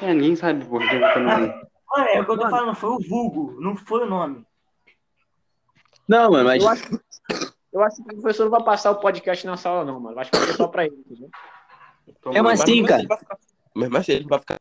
É, 0.00 0.12
ninguém 0.14 0.34
sabe 0.34 0.64
por 0.64 0.80
que 0.80 0.98
botando 0.98 1.26
ninguém. 1.28 1.48
Mano, 1.96 2.08
é 2.08 2.20
o 2.20 2.24
que 2.24 2.30
eu 2.32 2.38
tô 2.38 2.50
falando, 2.50 2.74
foi 2.74 2.90
o 2.90 2.98
vulgo, 3.08 3.60
não 3.60 3.76
foi 3.76 4.02
o 4.02 4.06
nome. 4.06 4.44
Não, 6.12 6.30
mano, 6.30 6.44
mas. 6.44 6.62
Eu 6.62 6.68
acho, 6.68 7.00
eu 7.72 7.82
acho 7.82 7.96
que 7.96 8.02
o 8.02 8.20
professor 8.20 8.44
não 8.44 8.50
vai 8.50 8.62
passar 8.62 8.90
o 8.90 9.00
podcast 9.00 9.46
na 9.46 9.56
sala, 9.56 9.84
não, 9.84 9.98
mano. 9.98 10.14
Vai 10.14 10.24
ficar 10.26 10.46
só 10.54 10.68
pra 10.68 10.84
ele, 10.84 10.96
entendeu? 10.96 11.30
Então, 12.06 12.32
É, 12.34 12.42
mas 12.42 12.60
sim, 12.60 12.84
cara. 12.84 13.02
Mas, 13.74 13.88
mas 13.88 14.08
ele 14.10 14.26
vai 14.26 14.38
ficar. 14.38 14.58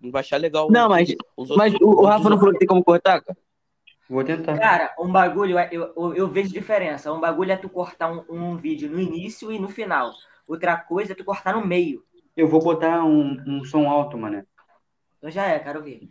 Não 0.00 0.10
vai- 0.12 0.20
achar 0.20 0.36
legal. 0.36 0.70
Não, 0.70 0.88
mas- 0.88 1.14
os 1.36 1.48
Mas 1.56 1.72
outros- 1.72 1.90
o, 1.90 2.00
o 2.02 2.04
Rafa 2.04 2.30
não 2.30 2.38
falou 2.38 2.52
que 2.52 2.60
tem 2.60 2.68
como 2.68 2.84
cortar, 2.84 3.20
cara? 3.22 3.36
Vou 4.08 4.22
tentar. 4.22 4.56
Cara, 4.56 4.94
um 5.00 5.10
bagulho, 5.10 5.58
eu, 5.70 5.92
eu, 5.96 6.14
eu 6.14 6.28
vejo 6.28 6.50
diferença. 6.52 7.12
Um 7.12 7.20
bagulho 7.20 7.50
é 7.52 7.56
tu 7.56 7.68
cortar 7.68 8.10
um, 8.12 8.24
um 8.28 8.56
vídeo 8.56 8.88
no 8.88 9.00
início 9.00 9.50
e 9.52 9.58
no 9.58 9.68
final. 9.68 10.12
Outra 10.46 10.76
coisa 10.76 11.12
é 11.12 11.14
tu 11.16 11.24
cortar 11.24 11.54
no 11.54 11.66
meio. 11.66 12.04
Eu 12.36 12.46
vou 12.48 12.62
botar 12.62 13.04
um, 13.04 13.36
um 13.46 13.64
som 13.64 13.88
alto, 13.90 14.16
mano. 14.16 14.46
Então 15.18 15.28
já 15.30 15.44
é, 15.46 15.58
quero 15.58 15.82
ver. 15.82 16.08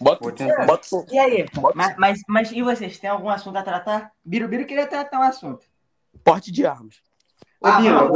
Bota, 0.00 0.32
bota, 0.66 0.88
E 1.12 1.18
aí? 1.18 1.46
bota 1.54 1.76
Mas, 1.76 1.96
mas, 1.96 2.20
mas 2.28 2.52
e 2.52 2.62
vocês? 2.62 2.98
Tem 2.98 3.08
algum 3.10 3.28
assunto 3.28 3.56
a 3.56 3.62
tratar? 3.62 4.10
Birubiru 4.24 4.66
queria 4.66 4.86
tratar 4.86 5.18
um 5.20 5.22
assunto. 5.22 5.64
porte 6.24 6.50
de 6.50 6.66
armas. 6.66 6.96
Ô, 7.60 7.66
Ah, 7.66 7.76
Bino, 7.80 7.94
não. 7.94 8.08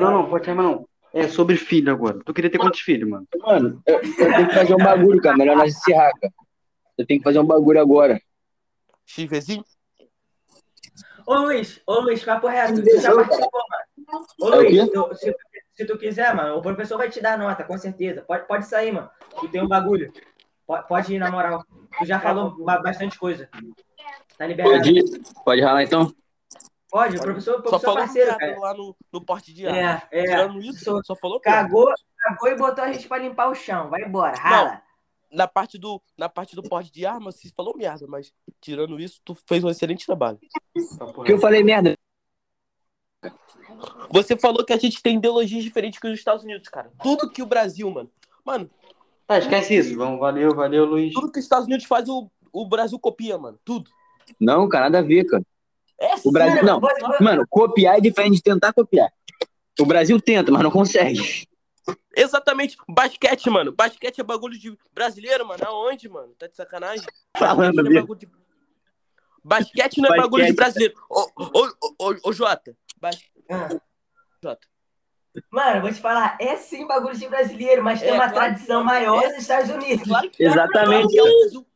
Não, 0.00 0.10
não, 0.22 0.28
pode 0.30 0.44
chamar 0.44 0.62
não. 0.64 0.88
É 1.14 1.28
sobre 1.28 1.56
filho 1.56 1.92
agora. 1.92 2.18
Tu 2.24 2.32
queria 2.34 2.50
ter 2.50 2.58
quantos 2.58 2.80
filhos, 2.80 3.08
mano? 3.08 3.26
Mano, 3.38 3.82
eu, 3.86 4.00
eu 4.18 4.34
tenho 4.34 4.48
que 4.48 4.54
fazer 4.54 4.74
um 4.74 4.78
bagulho, 4.78 5.20
cara. 5.20 5.36
Melhor 5.36 5.56
nós 5.56 5.76
encerrar, 5.76 6.10
cara. 6.20 6.32
Eu 6.98 7.06
tenho 7.06 7.20
que 7.20 7.24
fazer 7.24 7.38
um 7.38 7.44
bagulho 7.46 7.80
agora. 7.80 8.20
XVzinho? 9.06 9.64
Ô 11.26 11.34
Luiz, 11.36 11.80
ô 11.86 12.00
Luiz, 12.00 12.24
papo 12.24 12.48
reto. 12.48 12.82
Tu 12.82 12.98
já 13.00 13.14
participou, 13.14 13.60
mano. 13.70 14.26
Ô 14.40 14.48
É 14.54 14.56
Luiz, 14.56 14.90
tu- 14.90 15.14
se, 15.14 15.34
se 15.76 15.86
tu 15.86 15.98
quiser, 15.98 16.34
mano, 16.34 16.56
o 16.56 16.62
professor 16.62 16.96
vai 16.98 17.08
te 17.10 17.20
dar 17.20 17.38
nota, 17.38 17.62
com 17.62 17.76
certeza. 17.78 18.22
Pode, 18.22 18.46
pode 18.46 18.66
sair, 18.66 18.90
mano. 18.92 19.08
Tu 19.40 19.48
tem 19.48 19.62
um 19.62 19.68
bagulho. 19.68 20.12
Pode, 20.66 20.88
pode 20.88 21.14
ir, 21.14 21.18
na 21.18 21.30
moral. 21.30 21.64
Tu 21.98 22.04
já 22.06 22.20
falou 22.20 22.56
ba- 22.64 22.80
bastante 22.80 23.18
coisa. 23.18 23.48
Tá 24.38 24.46
liberado. 24.46 24.76
Pode 24.76 24.90
ir? 24.90 25.04
Pode 25.44 25.60
ralar 25.60 25.82
então? 25.82 26.14
Pode, 26.90 27.16
o 27.16 27.20
professor, 27.20 27.52
o 27.52 27.56
Só 27.56 27.62
professor 27.62 27.80
falou 27.80 27.98
parceiro, 28.00 28.36
cara. 28.36 28.60
lá 28.60 28.74
no, 28.74 28.96
no 29.10 29.24
porte 29.24 29.52
de 29.54 29.66
armas. 29.66 30.02
É, 30.10 30.20
é. 30.20 30.24
Tirando 30.24 30.60
isso, 30.60 31.00
só 31.04 31.16
falou. 31.16 31.40
Cagou, 31.40 31.92
cagou 32.18 32.48
e 32.50 32.54
botou 32.54 32.84
a 32.84 32.92
gente 32.92 33.08
pra 33.08 33.18
limpar 33.18 33.48
o 33.48 33.54
chão. 33.54 33.88
Vai 33.88 34.02
embora, 34.02 34.36
rala. 34.36 34.82
Na 35.30 35.48
parte 35.48 35.78
do, 35.78 36.02
na 36.18 36.28
parte 36.28 36.54
do 36.54 36.62
porte 36.62 36.92
de 36.92 37.06
armas, 37.06 37.36
você 37.36 37.48
falou 37.56 37.74
merda, 37.74 38.06
mas 38.06 38.30
tirando 38.60 39.00
isso, 39.00 39.20
tu 39.24 39.34
fez 39.46 39.64
um 39.64 39.70
excelente 39.70 40.04
trabalho. 40.04 40.38
Porque 41.14 41.32
eu 41.32 41.38
falei 41.38 41.64
merda. 41.64 41.96
Você 44.10 44.36
falou 44.36 44.62
que 44.64 44.74
a 44.74 44.76
gente 44.76 45.02
tem 45.02 45.16
ideologias 45.16 45.64
diferentes 45.64 45.98
que 45.98 46.06
os 46.06 46.18
Estados 46.18 46.44
Unidos, 46.44 46.68
cara. 46.68 46.92
Tudo 47.02 47.30
que 47.30 47.42
o 47.42 47.46
Brasil, 47.46 47.90
mano. 47.90 48.10
Mano, 48.44 48.70
Tá, 49.26 49.38
esquece 49.38 49.74
isso. 49.76 49.96
Vamos, 49.96 50.18
valeu, 50.20 50.54
valeu, 50.54 50.84
Luiz. 50.84 51.12
tudo 51.12 51.30
que 51.30 51.38
os 51.38 51.44
Estados 51.44 51.66
Unidos 51.66 51.86
faz, 51.86 52.08
o, 52.08 52.30
o 52.52 52.66
Brasil 52.68 52.98
copia, 52.98 53.38
mano. 53.38 53.58
Tudo. 53.64 53.90
Não, 54.40 54.68
cara, 54.68 54.84
nada 54.84 54.98
a 54.98 55.02
ver, 55.02 55.24
cara. 55.24 55.42
É 55.98 56.14
O 56.24 56.32
Brasil. 56.32 56.54
sério. 56.54 56.66
Não, 56.66 56.80
mano, 57.20 57.46
copiar 57.48 57.98
é 57.98 58.00
diferente 58.00 58.36
de 58.36 58.42
tentar 58.42 58.72
copiar. 58.72 59.10
O 59.80 59.86
Brasil 59.86 60.20
tenta, 60.20 60.50
mas 60.50 60.62
não 60.62 60.70
consegue. 60.70 61.46
Exatamente. 62.16 62.76
Basquete, 62.88 63.48
mano. 63.48 63.72
Basquete 63.72 64.20
é 64.20 64.24
bagulho 64.24 64.58
de 64.58 64.76
brasileiro, 64.92 65.46
mano. 65.46 65.64
Aonde, 65.64 66.08
mano? 66.08 66.34
Tá 66.38 66.46
de 66.46 66.56
sacanagem? 66.56 67.06
Falando, 67.36 67.76
Basquete 67.82 67.94
não 67.94 68.14
é 68.14 68.18
de... 68.18 68.28
Basquete 69.44 70.00
não 70.00 70.14
é 70.14 70.16
bagulho 70.18 70.46
de 70.46 70.52
Basquete. 70.52 70.94
brasileiro. 70.94 70.94
Ô, 71.08 71.20
ô, 71.36 71.68
ô, 71.98 72.10
ô, 72.10 72.14
ô, 72.24 72.32
Jota. 72.32 72.76
Bas... 73.00 73.18
Ah. 73.50 73.68
Jota. 74.42 74.68
Mano, 75.50 75.80
vou 75.80 75.90
te 75.92 76.00
falar, 76.00 76.36
é 76.40 76.56
sim 76.56 76.86
bagulho 76.86 77.16
de 77.16 77.26
brasileiro, 77.28 77.82
mas 77.82 78.00
tem 78.00 78.10
É, 78.10 78.12
uma 78.12 78.28
claro 78.30 78.34
tradição 78.34 78.80
que- 78.80 78.86
maior 78.86 79.22
é. 79.22 79.28
nos 79.28 79.38
Estados 79.38 79.70
Unidos. 79.70 80.06
Claro 80.06 80.30
que 80.30 80.44
é. 80.44 80.46
Exatamente. 80.46 81.16
Claro 81.16 81.32
que 81.32 81.54
é, 81.64 81.72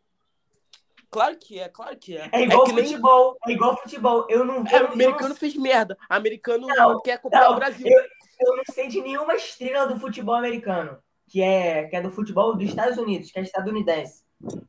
Claro 1.09 1.37
que 1.39 1.59
é, 1.61 1.69
claro 1.69 1.97
que 1.97 2.17
é. 2.17 2.29
É 2.33 2.43
igual 2.43 2.65
que 2.65 2.73
nem- 2.73 2.85
futebol, 2.85 3.37
é 3.47 3.53
igual 3.53 3.77
futebol. 3.81 4.27
Eu 4.29 4.45
não, 4.45 4.65
É, 4.67 4.81
eu, 4.83 4.89
americano 4.89 5.31
eu, 5.33 5.37
fez 5.37 5.57
merda. 5.57 5.97
O 6.11 6.15
americano 6.15 6.67
Não, 6.67 7.01
quer 7.01 7.19
copiar 7.19 7.45
não, 7.45 7.53
o 7.53 7.57
Brasil. 7.57 7.87
eu, 7.87 8.03
eu 8.41 8.57
não 8.57 8.65
sei 8.71 8.89
de 8.89 9.01
nenhuma 9.01 9.35
estrela 9.35 9.87
do 9.87 9.99
futebol 9.99 10.35
americano, 10.35 10.99
que 11.27 11.41
é, 11.41 11.85
que 11.85 11.97
é 11.97 12.03
do 12.03 12.11
futebol 12.11 12.55
dos 12.55 12.69
Estados 12.69 12.99
Unidos, 12.99 13.31
que 13.31 13.39
é 13.39 13.43
estadunidense. 13.43 14.23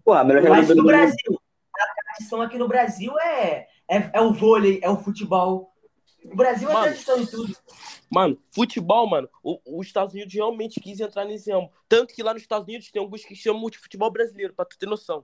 Porra, 0.06 0.24
melhor 0.24 0.44
Mas 0.48 0.68
do 0.70 0.76
mundo. 0.78 0.86
Brasil, 0.86 1.42
a 1.76 2.04
tradição 2.14 2.42
aqui 2.42 2.58
no 2.58 2.68
Brasil 2.70 3.12
é, 3.20 3.68
é, 3.90 4.10
é 4.14 4.22
o 4.22 4.32
vôlei, 4.32 4.80
é 4.82 4.90
o 4.90 4.96
futebol. 4.98 5.74
O 6.32 6.36
Brasil 6.36 6.70
é 6.70 6.74
Mano. 6.74 6.86
tradição 6.86 7.20
em 7.22 7.26
tudo. 7.26 7.56
Mano, 8.10 8.38
futebol, 8.54 9.08
mano, 9.10 9.30
o- 9.42 9.60
os 9.80 9.88
Estados 9.88 10.14
Unidos 10.14 10.34
realmente 10.34 10.80
quis 10.80 11.00
entrar 11.00 11.26
nesse 11.26 11.52
ramo. 11.52 11.72
Tanto 11.88 12.14
que 12.14 12.22
lá 12.22 12.34
nos 12.34 12.42
Estados 12.42 12.68
Unidos 12.68 12.92
tem 12.92 13.02
alguns 13.02 13.24
que 13.26 13.36
chamam 13.36 13.70
de 13.70 13.78
futebol 13.78 14.12
brasileiro, 14.12 14.54
pra 14.54 14.66
tu 14.66 14.78
ter 14.78 14.86
noção. 14.88 15.24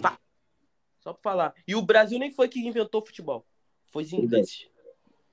Tá. 0.00 0.18
Só 1.00 1.12
pra 1.12 1.22
falar. 1.22 1.54
E 1.66 1.74
o 1.74 1.82
Brasil 1.82 2.18
nem 2.18 2.30
foi 2.30 2.48
que 2.48 2.58
inventou 2.60 3.00
o 3.02 3.04
futebol. 3.04 3.46
Foi 3.86 4.02
os 4.04 4.12
ingleses. 4.12 4.66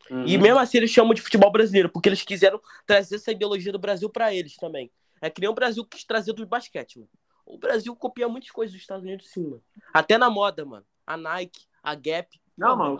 Uhum. 0.09 0.25
E 0.27 0.37
mesmo 0.37 0.59
assim 0.59 0.77
eles 0.77 0.91
chamam 0.91 1.13
de 1.13 1.21
futebol 1.21 1.51
brasileiro, 1.51 1.89
porque 1.89 2.09
eles 2.09 2.21
quiseram 2.21 2.61
trazer 2.85 3.15
essa 3.15 3.31
ideologia 3.31 3.71
do 3.71 3.79
Brasil 3.79 4.09
pra 4.09 4.33
eles 4.33 4.55
também. 4.57 4.91
É 5.21 5.29
que 5.29 5.39
nem 5.39 5.49
o 5.49 5.53
Brasil 5.53 5.85
quis 5.85 6.03
trazer 6.03 6.33
do 6.33 6.45
basquete, 6.45 6.97
mano. 6.97 7.09
O 7.45 7.57
Brasil 7.57 7.95
copia 7.95 8.27
muitas 8.27 8.51
coisas 8.51 8.73
dos 8.73 8.81
Estados 8.81 9.03
Unidos, 9.03 9.29
sim, 9.29 9.43
mano. 9.43 9.63
Até 9.93 10.17
na 10.17 10.29
moda, 10.29 10.65
mano. 10.65 10.85
A 11.05 11.15
Nike, 11.15 11.65
a 11.81 11.95
Gap. 11.95 12.39
Não, 12.57 12.75
mano, 12.75 12.95
o 12.95 12.97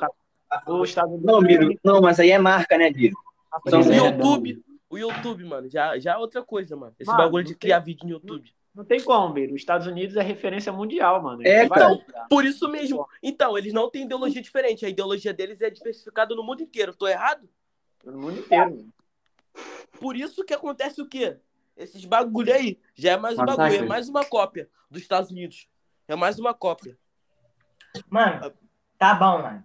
o 0.68 0.84
Estados 0.84 1.14
Unidos. 1.14 1.32
Não, 1.32 1.42
Biro. 1.42 1.80
Não, 1.84 2.02
mas 2.02 2.20
aí 2.20 2.32
é 2.32 2.40
marca, 2.40 2.78
né, 2.78 2.92
Biro? 2.92 3.16
Então, 3.68 3.82
o 3.82 3.92
é, 3.92 3.98
YouTube, 3.98 4.64
o 4.90 4.98
YouTube, 4.98 5.44
mano, 5.46 5.70
já, 5.70 5.98
já 6.00 6.14
é 6.14 6.18
outra 6.18 6.42
coisa, 6.44 6.76
mano. 6.76 6.94
Esse 7.00 7.10
Mano, 7.10 7.24
bagulho 7.24 7.44
de 7.44 7.52
não 7.52 7.60
criar 7.60 7.80
vídeo 7.80 8.06
no 8.06 8.12
YouTube. 8.12 8.54
Não 8.74 8.86
tem 8.86 9.04
como, 9.04 9.34
Biro. 9.34 9.54
Os 9.54 9.62
Estados 9.62 9.88
Unidos 9.88 10.16
é 10.16 10.22
referência 10.22 10.72
mundial, 10.72 11.22
mano. 11.22 11.46
É, 11.46 11.66
Então, 11.66 12.02
por 12.30 12.46
isso 12.46 12.70
mesmo. 12.70 13.06
Então, 13.22 13.58
eles 13.58 13.74
não 13.74 13.90
têm 13.90 14.04
ideologia 14.04 14.42
diferente. 14.42 14.86
A 14.86 14.90
ideologia 14.90 15.34
deles 15.34 15.62
é 15.62 15.70
diversificada 15.70 16.34
no 16.36 16.44
mundo 16.44 16.64
inteiro. 16.64 16.96
Tô 16.96 17.08
errado? 17.08 17.50
No 18.06 18.20
mundo 18.20 18.40
inteiro. 18.40 18.70
mano. 18.72 18.94
Por 20.00 20.16
isso 20.16 20.44
que 20.46 20.54
acontece 20.54 21.02
o 21.02 21.08
quê? 21.08 21.38
Esses 21.76 22.06
bagulho 22.06 22.54
aí. 22.54 22.80
Já 22.96 23.12
é 23.12 23.18
mais 23.18 23.38
um 23.38 23.46
bagulho, 23.46 23.76
é 23.76 23.82
mais 23.82 24.08
uma 24.08 24.24
cópia 24.24 24.70
dos 24.90 25.02
Estados 25.02 25.32
Unidos. 25.32 25.68
É 26.08 26.16
mais 26.16 26.40
uma 26.40 26.54
cópia. 26.54 26.98
Mano, 28.10 28.54
tá 28.98 29.14
bom, 29.16 29.42
mano. 29.42 29.64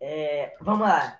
É, 0.00 0.54
vamos 0.60 0.86
lá. 0.86 1.18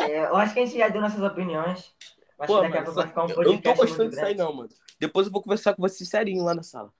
É, 0.00 0.26
eu 0.26 0.36
acho 0.36 0.54
que 0.54 0.60
a 0.60 0.66
gente 0.66 0.78
já 0.78 0.88
deu 0.88 1.00
nossas 1.00 1.22
opiniões. 1.22 1.94
Eu 2.38 2.44
Acho 2.44 2.52
Pô, 2.52 2.60
que 2.60 2.68
daqui 2.68 2.78
a 2.78 2.82
pouco 2.82 2.98
vai 2.98 3.06
ficar 3.08 3.24
um 3.24 3.28
eu, 3.28 3.42
eu 3.42 3.52
não 3.52 3.58
tô 3.60 3.74
gostando 3.74 4.10
disso 4.10 4.24
aí, 4.24 4.34
não, 4.34 4.52
mano. 4.52 4.68
Depois 4.98 5.26
eu 5.26 5.32
vou 5.32 5.42
conversar 5.42 5.74
com 5.74 5.82
você 5.82 6.04
serinho 6.04 6.44
lá 6.44 6.54
na 6.54 6.62
sala. 6.62 6.90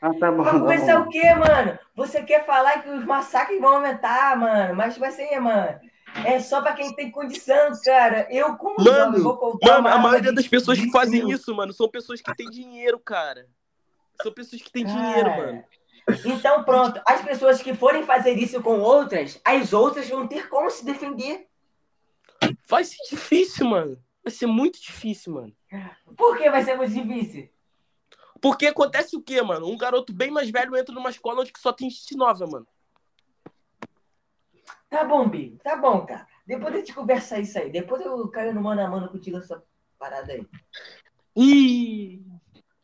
Ah, 0.00 0.14
tá 0.18 0.32
bom. 0.32 0.42
Vai 0.42 0.52
tá 0.52 0.60
conversar 0.60 0.98
bom. 0.98 1.06
o 1.06 1.10
quê, 1.10 1.34
mano? 1.34 1.78
Você 1.94 2.22
quer 2.22 2.46
falar 2.46 2.82
que 2.82 2.88
os 2.88 3.04
massacres 3.04 3.60
vão 3.60 3.76
aumentar, 3.76 4.36
mano? 4.38 4.74
Mas 4.74 4.96
vai 4.96 5.12
ser, 5.12 5.38
mano. 5.38 5.78
É 6.24 6.40
só 6.40 6.60
pra 6.60 6.72
quem 6.72 6.94
tem 6.94 7.10
condição, 7.10 7.70
cara. 7.84 8.26
Eu, 8.30 8.56
como 8.56 8.82
Mano, 8.82 8.90
jovem, 8.90 9.22
vou 9.22 9.36
comprar 9.36 9.80
Mano, 9.80 9.94
a 9.94 9.98
maioria 9.98 10.32
das 10.32 10.48
pessoas 10.48 10.76
que 10.78 10.84
20 10.84 10.92
fazem 10.92 11.30
isso, 11.30 11.54
mano, 11.54 11.72
são 11.72 11.88
pessoas 11.88 12.20
que 12.20 12.34
têm 12.34 12.50
dinheiro, 12.50 12.98
cara. 12.98 13.46
São 14.22 14.32
pessoas 14.32 14.60
que 14.60 14.70
têm 14.70 14.84
Cara. 14.84 14.98
dinheiro, 14.98 15.30
mano. 15.30 15.64
Então, 16.24 16.64
pronto. 16.64 17.00
As 17.06 17.22
pessoas 17.22 17.62
que 17.62 17.74
forem 17.74 18.04
fazer 18.04 18.32
isso 18.38 18.62
com 18.62 18.80
outras, 18.80 19.40
as 19.44 19.72
outras 19.72 20.08
vão 20.08 20.26
ter 20.26 20.48
como 20.48 20.70
se 20.70 20.84
defender. 20.84 21.48
Vai 22.68 22.84
ser 22.84 23.02
difícil, 23.08 23.66
mano. 23.66 24.02
Vai 24.22 24.32
ser 24.32 24.46
muito 24.46 24.80
difícil, 24.80 25.34
mano. 25.34 25.54
Por 26.16 26.36
que 26.36 26.50
vai 26.50 26.62
ser 26.62 26.76
muito 26.76 26.92
difícil? 26.92 27.48
Porque 28.40 28.66
acontece 28.66 29.16
o 29.16 29.22
quê, 29.22 29.42
mano? 29.42 29.68
Um 29.68 29.76
garoto 29.76 30.12
bem 30.12 30.30
mais 30.30 30.50
velho 30.50 30.76
entra 30.76 30.94
numa 30.94 31.10
escola 31.10 31.42
onde 31.42 31.52
só 31.58 31.72
tem 31.72 31.90
gente 31.90 32.16
nova, 32.16 32.46
mano. 32.46 32.66
Tá 34.88 35.04
bom, 35.04 35.28
Bi. 35.28 35.58
Tá 35.62 35.76
bom, 35.76 36.04
cara. 36.06 36.26
Depois 36.46 36.74
a 36.74 36.78
gente 36.78 36.94
conversa 36.94 37.38
isso 37.38 37.58
aí. 37.58 37.70
Depois 37.70 38.04
eu 38.04 38.28
caio 38.28 38.54
no 38.54 38.62
mano 38.62 38.80
a 38.80 38.88
mano 38.88 39.08
contigo 39.08 39.36
essa 39.36 39.62
parada 39.98 40.32
aí. 40.32 40.46
Ih! 41.36 42.29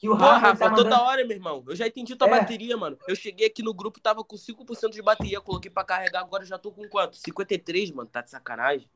Que 0.07 0.11
o 0.11 0.17
Pô, 0.17 0.23
Rafa, 0.25 0.39
Rafa, 0.39 0.57
tá 0.57 0.71
mandando... 0.71 0.89
toda 0.89 1.03
hora, 1.03 1.25
meu 1.25 1.37
irmão. 1.37 1.65
Eu 1.67 1.75
já 1.75 1.85
entendi 1.85 2.15
tua 2.15 2.29
É. 2.29 2.31
bateria, 2.31 2.77
mano. 2.77 2.97
Eu 3.09 3.17
cheguei 3.17 3.49
aqui 3.49 3.61
no 3.61 3.75
grupo, 3.75 4.01
tava 4.01 4.23
com 4.23 4.37
5% 4.37 4.93
de 4.93 5.03
bateria. 5.03 5.41
Coloquei 5.41 5.69
pra 5.69 5.83
carregar, 5.83 6.21
agora 6.21 6.45
já 6.45 6.57
tô 6.57 6.71
com 6.71 6.89
quanto? 6.89 7.17
53, 7.17 7.91
mano. 7.91 8.09
Tá 8.09 8.23
de 8.23 8.31
sacanagem. 8.31 8.89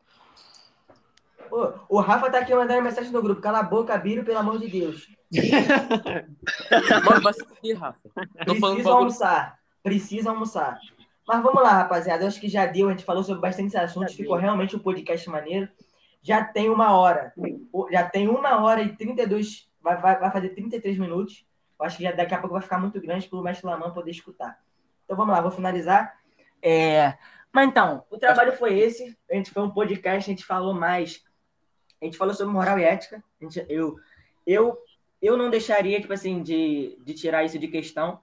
Pô, 1.49 1.73
o 1.89 1.99
Rafa 1.99 2.31
tá 2.31 2.39
aqui 2.39 2.55
mandando 2.55 2.83
mensagem 2.83 3.11
no 3.11 3.21
grupo. 3.21 3.41
Cala 3.41 3.59
a 3.59 3.63
boca, 3.65 3.99
Biro, 3.99 4.25
pelo 4.25 4.39
amor 4.39 4.61
de 4.61 4.69
Deus. 4.69 5.09
Mano, 7.05 7.23
vai 7.23 7.33
fuder, 7.33 7.77
Rafa. 7.77 7.99
Tô 8.47 8.55
falando 8.55 8.75
Precisa 8.77 8.91
almoçar. 8.91 9.59
Precisa 9.83 10.31
almoçar. 10.31 10.79
Mas 11.27 11.43
vamos 11.43 11.61
lá, 11.61 11.73
rapaziada. 11.73 12.23
Eu 12.23 12.29
acho 12.29 12.41
que 12.41 12.49
já 12.49 12.67
deu. 12.67 12.87
A 12.89 12.93
gente 12.93 13.05
falou 13.05 13.25
sobre 13.25 13.41
bastante 13.41 13.77
assuntos. 13.77 14.15
Ficou 14.15 14.37
realmente 14.37 14.77
um 14.77 14.81
podcast 14.81 15.29
maneiro. 15.29 15.69
Já 16.23 16.45
tem 16.45 16.71
uma 16.71 16.97
hora. 16.97 17.33
Já 17.91 18.09
tem 18.09 18.29
uma 18.29 18.63
hora 18.63 18.83
e 18.83 18.95
32. 18.95 19.70
Vai, 19.83 19.97
vai, 20.01 20.19
vai 20.19 20.31
fazer 20.31 20.51
33 20.51 20.99
minutos. 20.99 21.47
Eu 21.79 21.87
acho 21.87 21.97
que 21.97 22.03
já 22.03 22.13
daqui 22.13 22.35
a 22.35 22.39
pouco 22.39 22.55
vai 22.55 22.63
ficar 22.63 22.79
muito 22.79 23.01
grande 23.01 23.29
para 23.29 23.39
o 23.39 23.43
mestre 23.43 23.67
Lamã 23.67 23.91
poder 23.91 24.11
escutar. 24.11 24.61
Então 25.05 25.17
vamos 25.17 25.35
lá, 25.35 25.41
vou 25.41 25.51
finalizar. 25.51 26.15
É... 26.63 27.15
Mas 27.53 27.69
então, 27.69 28.05
o 28.11 28.19
trabalho 28.19 28.53
foi 28.53 28.79
esse. 28.79 29.17
A 29.31 29.35
gente 29.35 29.51
foi 29.51 29.63
um 29.63 29.71
podcast, 29.71 30.31
a 30.31 30.35
gente 30.35 30.45
falou 30.45 30.73
mais. 30.75 31.25
A 32.01 32.05
gente 32.05 32.17
falou 32.17 32.35
sobre 32.35 32.53
moral 32.53 32.79
e 32.79 32.85
ética. 32.85 33.23
Gente- 33.41 33.67
eu, 33.69 33.97
eu, 34.47 34.79
eu 35.21 35.37
não 35.37 35.51
deixaria, 35.51 36.01
tipo 36.01 36.13
assim, 36.13 36.43
de, 36.43 36.97
de 37.03 37.15
tirar 37.15 37.45
isso 37.45 37.59
de 37.59 37.67
questão. 37.69 38.21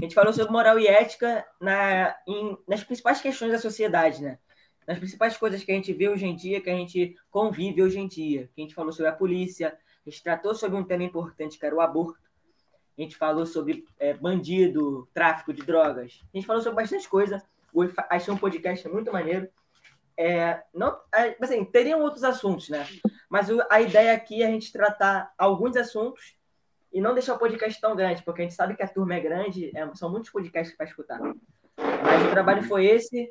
A 0.00 0.04
gente 0.04 0.14
falou 0.14 0.32
sobre 0.32 0.52
moral 0.52 0.78
e 0.78 0.86
ética 0.86 1.46
na, 1.60 2.14
em- 2.26 2.58
nas 2.68 2.84
principais 2.84 3.20
questões 3.20 3.52
da 3.52 3.58
sociedade, 3.58 4.22
né? 4.22 4.38
Nas 4.86 4.98
principais 4.98 5.36
coisas 5.36 5.64
que 5.64 5.72
a 5.72 5.74
gente 5.74 5.92
vê 5.92 6.08
hoje 6.08 6.26
em 6.26 6.36
dia, 6.36 6.60
que 6.60 6.68
a 6.70 6.74
gente 6.74 7.16
convive 7.30 7.82
hoje 7.82 7.98
em 7.98 8.06
dia. 8.06 8.50
A 8.56 8.60
gente 8.60 8.74
falou 8.74 8.92
sobre 8.92 9.10
a 9.10 9.14
polícia, 9.14 9.76
a 10.06 10.10
gente 10.10 10.22
tratou 10.22 10.54
sobre 10.54 10.76
um 10.78 10.84
tema 10.84 11.02
importante, 11.02 11.58
que 11.58 11.66
era 11.66 11.74
o 11.74 11.80
aborto. 11.80 12.18
A 12.96 13.02
gente 13.02 13.16
falou 13.16 13.44
sobre 13.44 13.84
é, 13.98 14.14
bandido, 14.14 15.08
tráfico 15.12 15.52
de 15.52 15.62
drogas. 15.62 16.20
A 16.32 16.36
gente 16.36 16.46
falou 16.46 16.62
sobre 16.62 16.82
bastante 16.82 17.08
coisa. 17.08 17.42
Fa- 17.94 18.06
Achei 18.10 18.32
um 18.32 18.38
podcast 18.38 18.88
muito 18.88 19.12
maneiro. 19.12 19.48
É, 20.16 20.62
não, 20.72 20.98
é, 21.14 21.36
assim, 21.40 21.62
teriam 21.64 22.00
outros 22.00 22.24
assuntos, 22.24 22.70
né? 22.70 22.86
Mas 23.28 23.50
o- 23.50 23.62
a 23.70 23.80
ideia 23.82 24.14
aqui 24.14 24.42
é 24.42 24.46
a 24.46 24.50
gente 24.50 24.72
tratar 24.72 25.32
alguns 25.36 25.76
assuntos 25.76 26.36
e 26.90 27.00
não 27.02 27.12
deixar 27.12 27.34
o 27.34 27.38
podcast 27.38 27.78
tão 27.78 27.94
grande, 27.94 28.22
porque 28.22 28.40
a 28.40 28.44
gente 28.44 28.54
sabe 28.54 28.74
que 28.74 28.82
a 28.82 28.88
turma 28.88 29.14
é 29.14 29.20
grande, 29.20 29.76
é, 29.76 29.94
são 29.94 30.10
muitos 30.10 30.30
podcasts 30.30 30.74
para 30.74 30.86
escutar. 30.86 31.20
Mas 31.20 32.26
o 32.26 32.30
trabalho 32.30 32.62
foi 32.62 32.86
esse. 32.86 33.30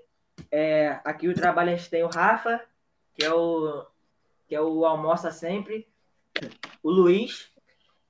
É, 0.51 0.99
aqui 1.03 1.27
o 1.27 1.33
trabalho 1.33 1.71
a 1.71 1.75
gente 1.75 1.89
tem 1.89 2.03
o 2.03 2.07
Rafa, 2.09 2.61
que 3.15 3.25
é 3.25 3.33
o, 3.33 3.83
que 4.47 4.53
é 4.53 4.61
o 4.61 4.85
Almoça 4.85 5.31
Sempre, 5.31 5.87
o 6.83 6.89
Luiz, 6.91 7.49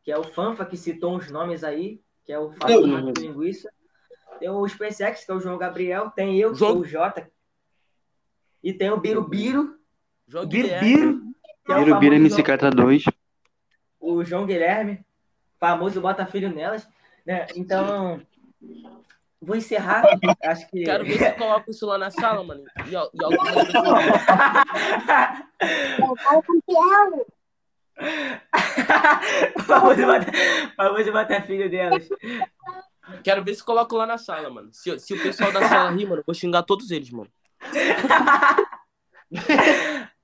que 0.04 0.12
é 0.12 0.18
o 0.18 0.24
Fanfa, 0.24 0.66
que 0.66 0.78
citou 0.78 1.16
uns 1.16 1.30
nomes 1.32 1.64
aí, 1.64 2.02
que 2.24 2.32
é 2.34 2.40
o 2.40 2.52
famoso 2.54 2.94
Rato 2.96 3.12
de 3.14 3.22
Linguiça. 3.28 3.70
Tem 4.40 4.50
o 4.50 4.68
SpaceX, 4.68 5.24
que 5.26 5.32
é 5.32 5.34
o 5.36 5.40
João 5.40 5.58
Gabriel, 5.58 6.10
tem 6.12 6.38
eu, 6.38 6.52
que 6.52 6.60
João- 6.60 6.72
sou 6.74 6.82
o 6.82 6.86
Jota, 6.86 7.30
e 8.64 8.74
tem 8.74 8.90
o 8.90 8.98
Birubiru, 9.00 9.78
Guilherme. 10.48 10.96
Biro, 10.96 11.22
que 11.66 11.72
é 11.72 11.76
o 11.78 11.84
Biro 11.86 12.00
Bira 12.00 12.16
famoso 12.16 12.34
MC 12.36 12.44
Catra 12.44 12.70
2. 12.72 13.04
o 14.00 14.24
João 14.24 14.46
Guilherme, 14.46 15.06
famoso 15.60 16.02
bota 16.02 16.26
filho 16.26 16.54
nelas, 16.54 16.88
né? 17.26 17.46
Então, 17.56 18.20
vou 19.42 19.56
encerrar. 19.56 20.04
Acho 20.44 20.68
que. 20.70 20.84
Quero 20.84 21.06
ver 21.06 21.18
se 21.18 21.26
eu 21.28 21.34
coloco 21.38 21.72
isso 21.72 21.86
lá 21.86 21.98
na 21.98 22.12
sala, 22.12 22.44
mano. 22.44 22.64
E, 22.90 22.96
ó, 22.96 23.10
e 23.14 23.24
algumas 23.24 23.54
pessoas. 23.66 24.06
famoso, 29.66 30.06
bota, 30.06 30.32
famoso 30.76 31.12
bota 31.12 31.42
filho 31.42 31.70
delas. 31.70 32.08
Quero 33.24 33.44
ver 33.44 33.56
se 33.56 33.64
coloco 33.64 33.96
lá 33.96 34.06
na 34.06 34.18
sala, 34.18 34.50
mano. 34.50 34.70
Se, 34.74 34.98
se 35.00 35.14
o 35.14 35.22
pessoal 35.22 35.52
da 35.52 35.68
sala 35.68 35.92
rir, 35.92 36.06
mano, 36.06 36.22
eu 36.22 36.26
vou 36.26 36.36
xingar 36.36 36.64
todos 36.64 36.92
eles, 36.92 37.10
mano. 37.12 37.30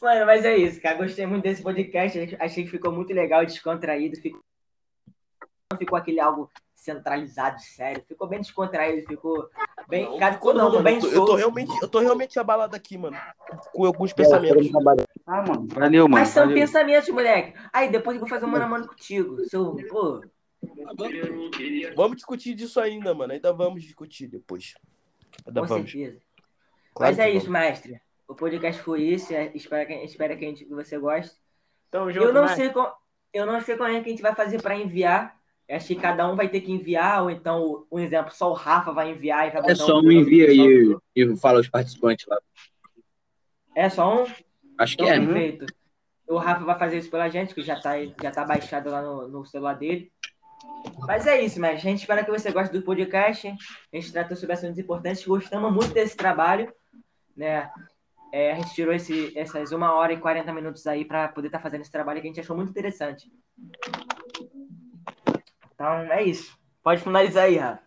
Mano, 0.00 0.24
mas 0.24 0.44
é 0.44 0.56
isso, 0.56 0.80
cara. 0.80 0.96
Gostei 0.96 1.26
muito 1.26 1.42
desse 1.42 1.62
podcast. 1.62 2.36
Achei 2.40 2.64
que 2.64 2.70
ficou 2.70 2.90
muito 2.90 3.12
legal, 3.12 3.44
descontraído. 3.44 4.18
Ficou... 4.18 4.40
Não 5.70 5.78
ficou 5.78 5.98
aquele 5.98 6.18
algo 6.18 6.50
centralizado, 6.74 7.60
sério. 7.60 8.02
Ficou 8.08 8.26
bem 8.26 8.40
descontraído, 8.40 9.06
ficou 9.06 9.50
Bem, 9.90 10.04
Não, 10.04 10.18
cara, 10.18 10.36
todo 10.38 10.56
não, 10.56 10.64
mundo 10.66 10.72
mano. 10.74 10.84
bem 10.84 10.94
Eu 10.94 11.00
tô, 11.00 11.08
eu 11.10 11.24
tô 11.26 11.34
realmente, 11.34 11.82
eu 11.82 11.88
tô 11.88 11.98
realmente 11.98 12.38
abalado 12.38 12.76
aqui, 12.76 12.96
mano. 12.96 13.16
Com 13.72 13.84
alguns 13.84 14.12
pensamentos. 14.12 14.70
Ah, 15.26 15.42
mano, 15.42 15.66
valeu, 15.68 16.04
mano. 16.04 16.14
Mas 16.14 16.28
são 16.28 16.44
valeu. 16.44 16.56
pensamentos, 16.56 17.08
moleque. 17.08 17.58
Aí 17.72 17.90
depois 17.90 18.14
eu 18.14 18.20
vou 18.20 18.28
fazer 18.28 18.46
um 18.46 18.48
mano 18.48 18.64
a 18.64 18.68
mano 18.68 18.86
contigo. 18.86 19.44
Seu, 19.46 19.76
pô, 19.88 20.22
Vamos 21.96 22.16
discutir 22.16 22.54
disso 22.54 22.80
ainda, 22.80 23.12
mano. 23.14 23.32
Ainda 23.32 23.52
vamos 23.52 23.82
discutir 23.82 24.26
depois. 24.28 24.74
Ainda 25.46 25.60
com 25.62 25.66
vamos. 25.66 25.90
certeza. 25.90 26.20
Claro 26.94 27.16
Mas 27.16 27.18
é 27.18 27.30
que 27.30 27.36
isso, 27.36 27.50
mestre. 27.50 28.00
O 28.28 28.34
podcast 28.34 28.80
foi 28.82 29.08
esse. 29.08 29.34
é- 29.34 29.50
Espero 29.54 29.86
que, 29.86 29.94
espero 30.04 30.36
que, 30.38 30.44
a 30.44 30.48
gente, 30.48 30.64
que 30.64 30.74
você 30.74 30.98
goste. 30.98 31.36
Tamo 31.90 32.12
junto, 32.12 32.26
Eu 32.26 32.32
não 32.32 32.42
né? 32.42 32.54
sei 32.54 32.70
qual, 32.70 32.96
eu 33.32 33.46
não 33.46 33.60
sei 33.60 33.76
qual 33.76 33.88
é 33.88 34.00
que 34.00 34.08
a 34.08 34.10
gente 34.12 34.22
vai 34.22 34.34
fazer 34.34 34.62
para 34.62 34.76
enviar. 34.76 35.39
Acho 35.70 35.86
que 35.86 35.94
cada 35.94 36.28
um 36.30 36.34
vai 36.34 36.48
ter 36.48 36.60
que 36.60 36.72
enviar, 36.72 37.22
ou 37.22 37.30
então, 37.30 37.86
um 37.90 37.98
exemplo, 38.00 38.32
só 38.32 38.50
o 38.50 38.54
Rafa 38.54 38.92
vai 38.92 39.10
enviar 39.10 39.46
e 39.46 39.50
vai 39.52 39.62
botar 39.62 39.72
É 39.72 39.76
só 39.76 39.98
um 39.98 40.02
do 40.02 40.10
envia 40.10 40.52
e, 40.52 40.96
e 41.14 41.36
fala 41.36 41.60
os 41.60 41.68
participantes 41.68 42.26
lá. 42.26 42.38
É 43.76 43.88
só 43.88 44.22
um? 44.22 44.26
Acho 44.76 44.96
que 44.96 45.04
Então, 45.04 45.14
é. 45.14 45.18
né? 45.18 45.26
perfeito. 45.26 45.66
O 46.28 46.38
Rafa 46.38 46.64
vai 46.64 46.78
fazer 46.78 46.98
isso 46.98 47.10
pela 47.10 47.28
gente, 47.28 47.54
que 47.54 47.62
já 47.62 47.80
tá, 47.80 47.92
já 48.20 48.30
tá 48.30 48.44
baixado 48.44 48.90
lá 48.90 49.00
no, 49.00 49.28
no 49.28 49.44
celular 49.44 49.74
dele. 49.74 50.10
Mas 51.06 51.26
é 51.26 51.40
isso, 51.40 51.60
mas 51.60 51.76
a 51.76 51.80
gente 51.80 52.00
espera 52.00 52.24
que 52.24 52.30
você 52.30 52.50
goste 52.50 52.72
do 52.72 52.82
podcast. 52.82 53.48
A 53.48 53.96
gente 53.96 54.12
tratou 54.12 54.36
sobre 54.36 54.54
assuntos 54.54 54.78
importantes. 54.78 55.24
Gostamos 55.24 55.72
muito 55.72 55.92
desse 55.92 56.16
trabalho. 56.16 56.72
Né? 57.36 57.70
É, 58.32 58.52
a 58.52 58.54
gente 58.56 58.74
tirou 58.74 58.92
esse, 58.92 59.36
essas 59.36 59.72
uma 59.72 59.92
hora 59.92 60.12
e 60.12 60.20
40 60.20 60.52
minutos 60.52 60.86
aí 60.86 61.04
para 61.04 61.28
poder 61.28 61.48
estar 61.48 61.60
fazendo 61.60 61.82
esse 61.82 61.90
trabalho 61.90 62.20
que 62.20 62.26
a 62.26 62.30
gente 62.30 62.40
achou 62.40 62.56
muito 62.56 62.70
interessante. 62.70 63.30
Então 65.80 66.12
é 66.12 66.22
isso. 66.22 66.58
Pode 66.82 67.02
finalizar 67.02 67.44
aí, 67.44 67.56
Rafa. 67.56 67.80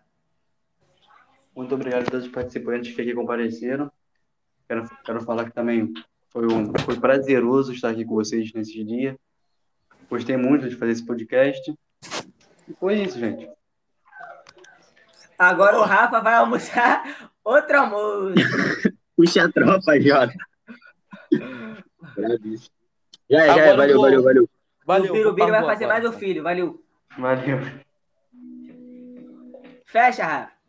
Muito 1.55 1.75
obrigado 1.75 2.07
a 2.07 2.09
todos 2.09 2.25
os 2.25 2.31
participantes 2.31 2.95
que 2.95 2.99
aqui 2.99 3.13
compareceram. 3.13 3.91
Quero, 4.67 4.89
quero 5.05 5.21
falar 5.21 5.45
que 5.45 5.53
também 5.53 5.93
foi, 6.29 6.47
um, 6.47 6.73
foi 6.79 6.99
prazeroso 6.99 7.71
estar 7.71 7.91
aqui 7.91 8.03
com 8.03 8.15
vocês 8.15 8.51
nesse 8.51 8.83
dia. 8.83 9.15
Gostei 10.09 10.35
muito 10.35 10.67
de 10.67 10.75
fazer 10.75 10.93
esse 10.93 11.05
podcast. 11.05 11.71
E 12.67 12.73
foi 12.79 12.95
isso, 12.95 13.19
gente. 13.19 13.47
Agora 15.37 15.77
o 15.77 15.83
Rafa 15.83 16.19
vai 16.19 16.33
almoçar 16.33 17.29
outro 17.45 17.77
almoço. 17.77 18.33
Puxa 19.15 19.45
a 19.45 19.51
tropa, 19.51 20.01
Jota. 20.01 20.33
Já 23.29 23.39
é, 23.39 23.47
já 23.47 23.65
é. 23.65 23.71
eu 23.71 23.77
Valeu, 23.77 24.01
valeu, 24.01 24.23
valeu. 24.23 24.49
Valeu. 24.85 25.11
o 25.11 25.13
Birubiru 25.13 25.49
vai 25.49 25.63
fazer 25.63 25.87
mais 25.87 26.03
o 26.05 26.11
filho. 26.11 26.43
Valeu. 26.43 26.82
Valeu. 27.17 27.59
Fecha, 29.85 30.25
Rafa. 30.25 30.62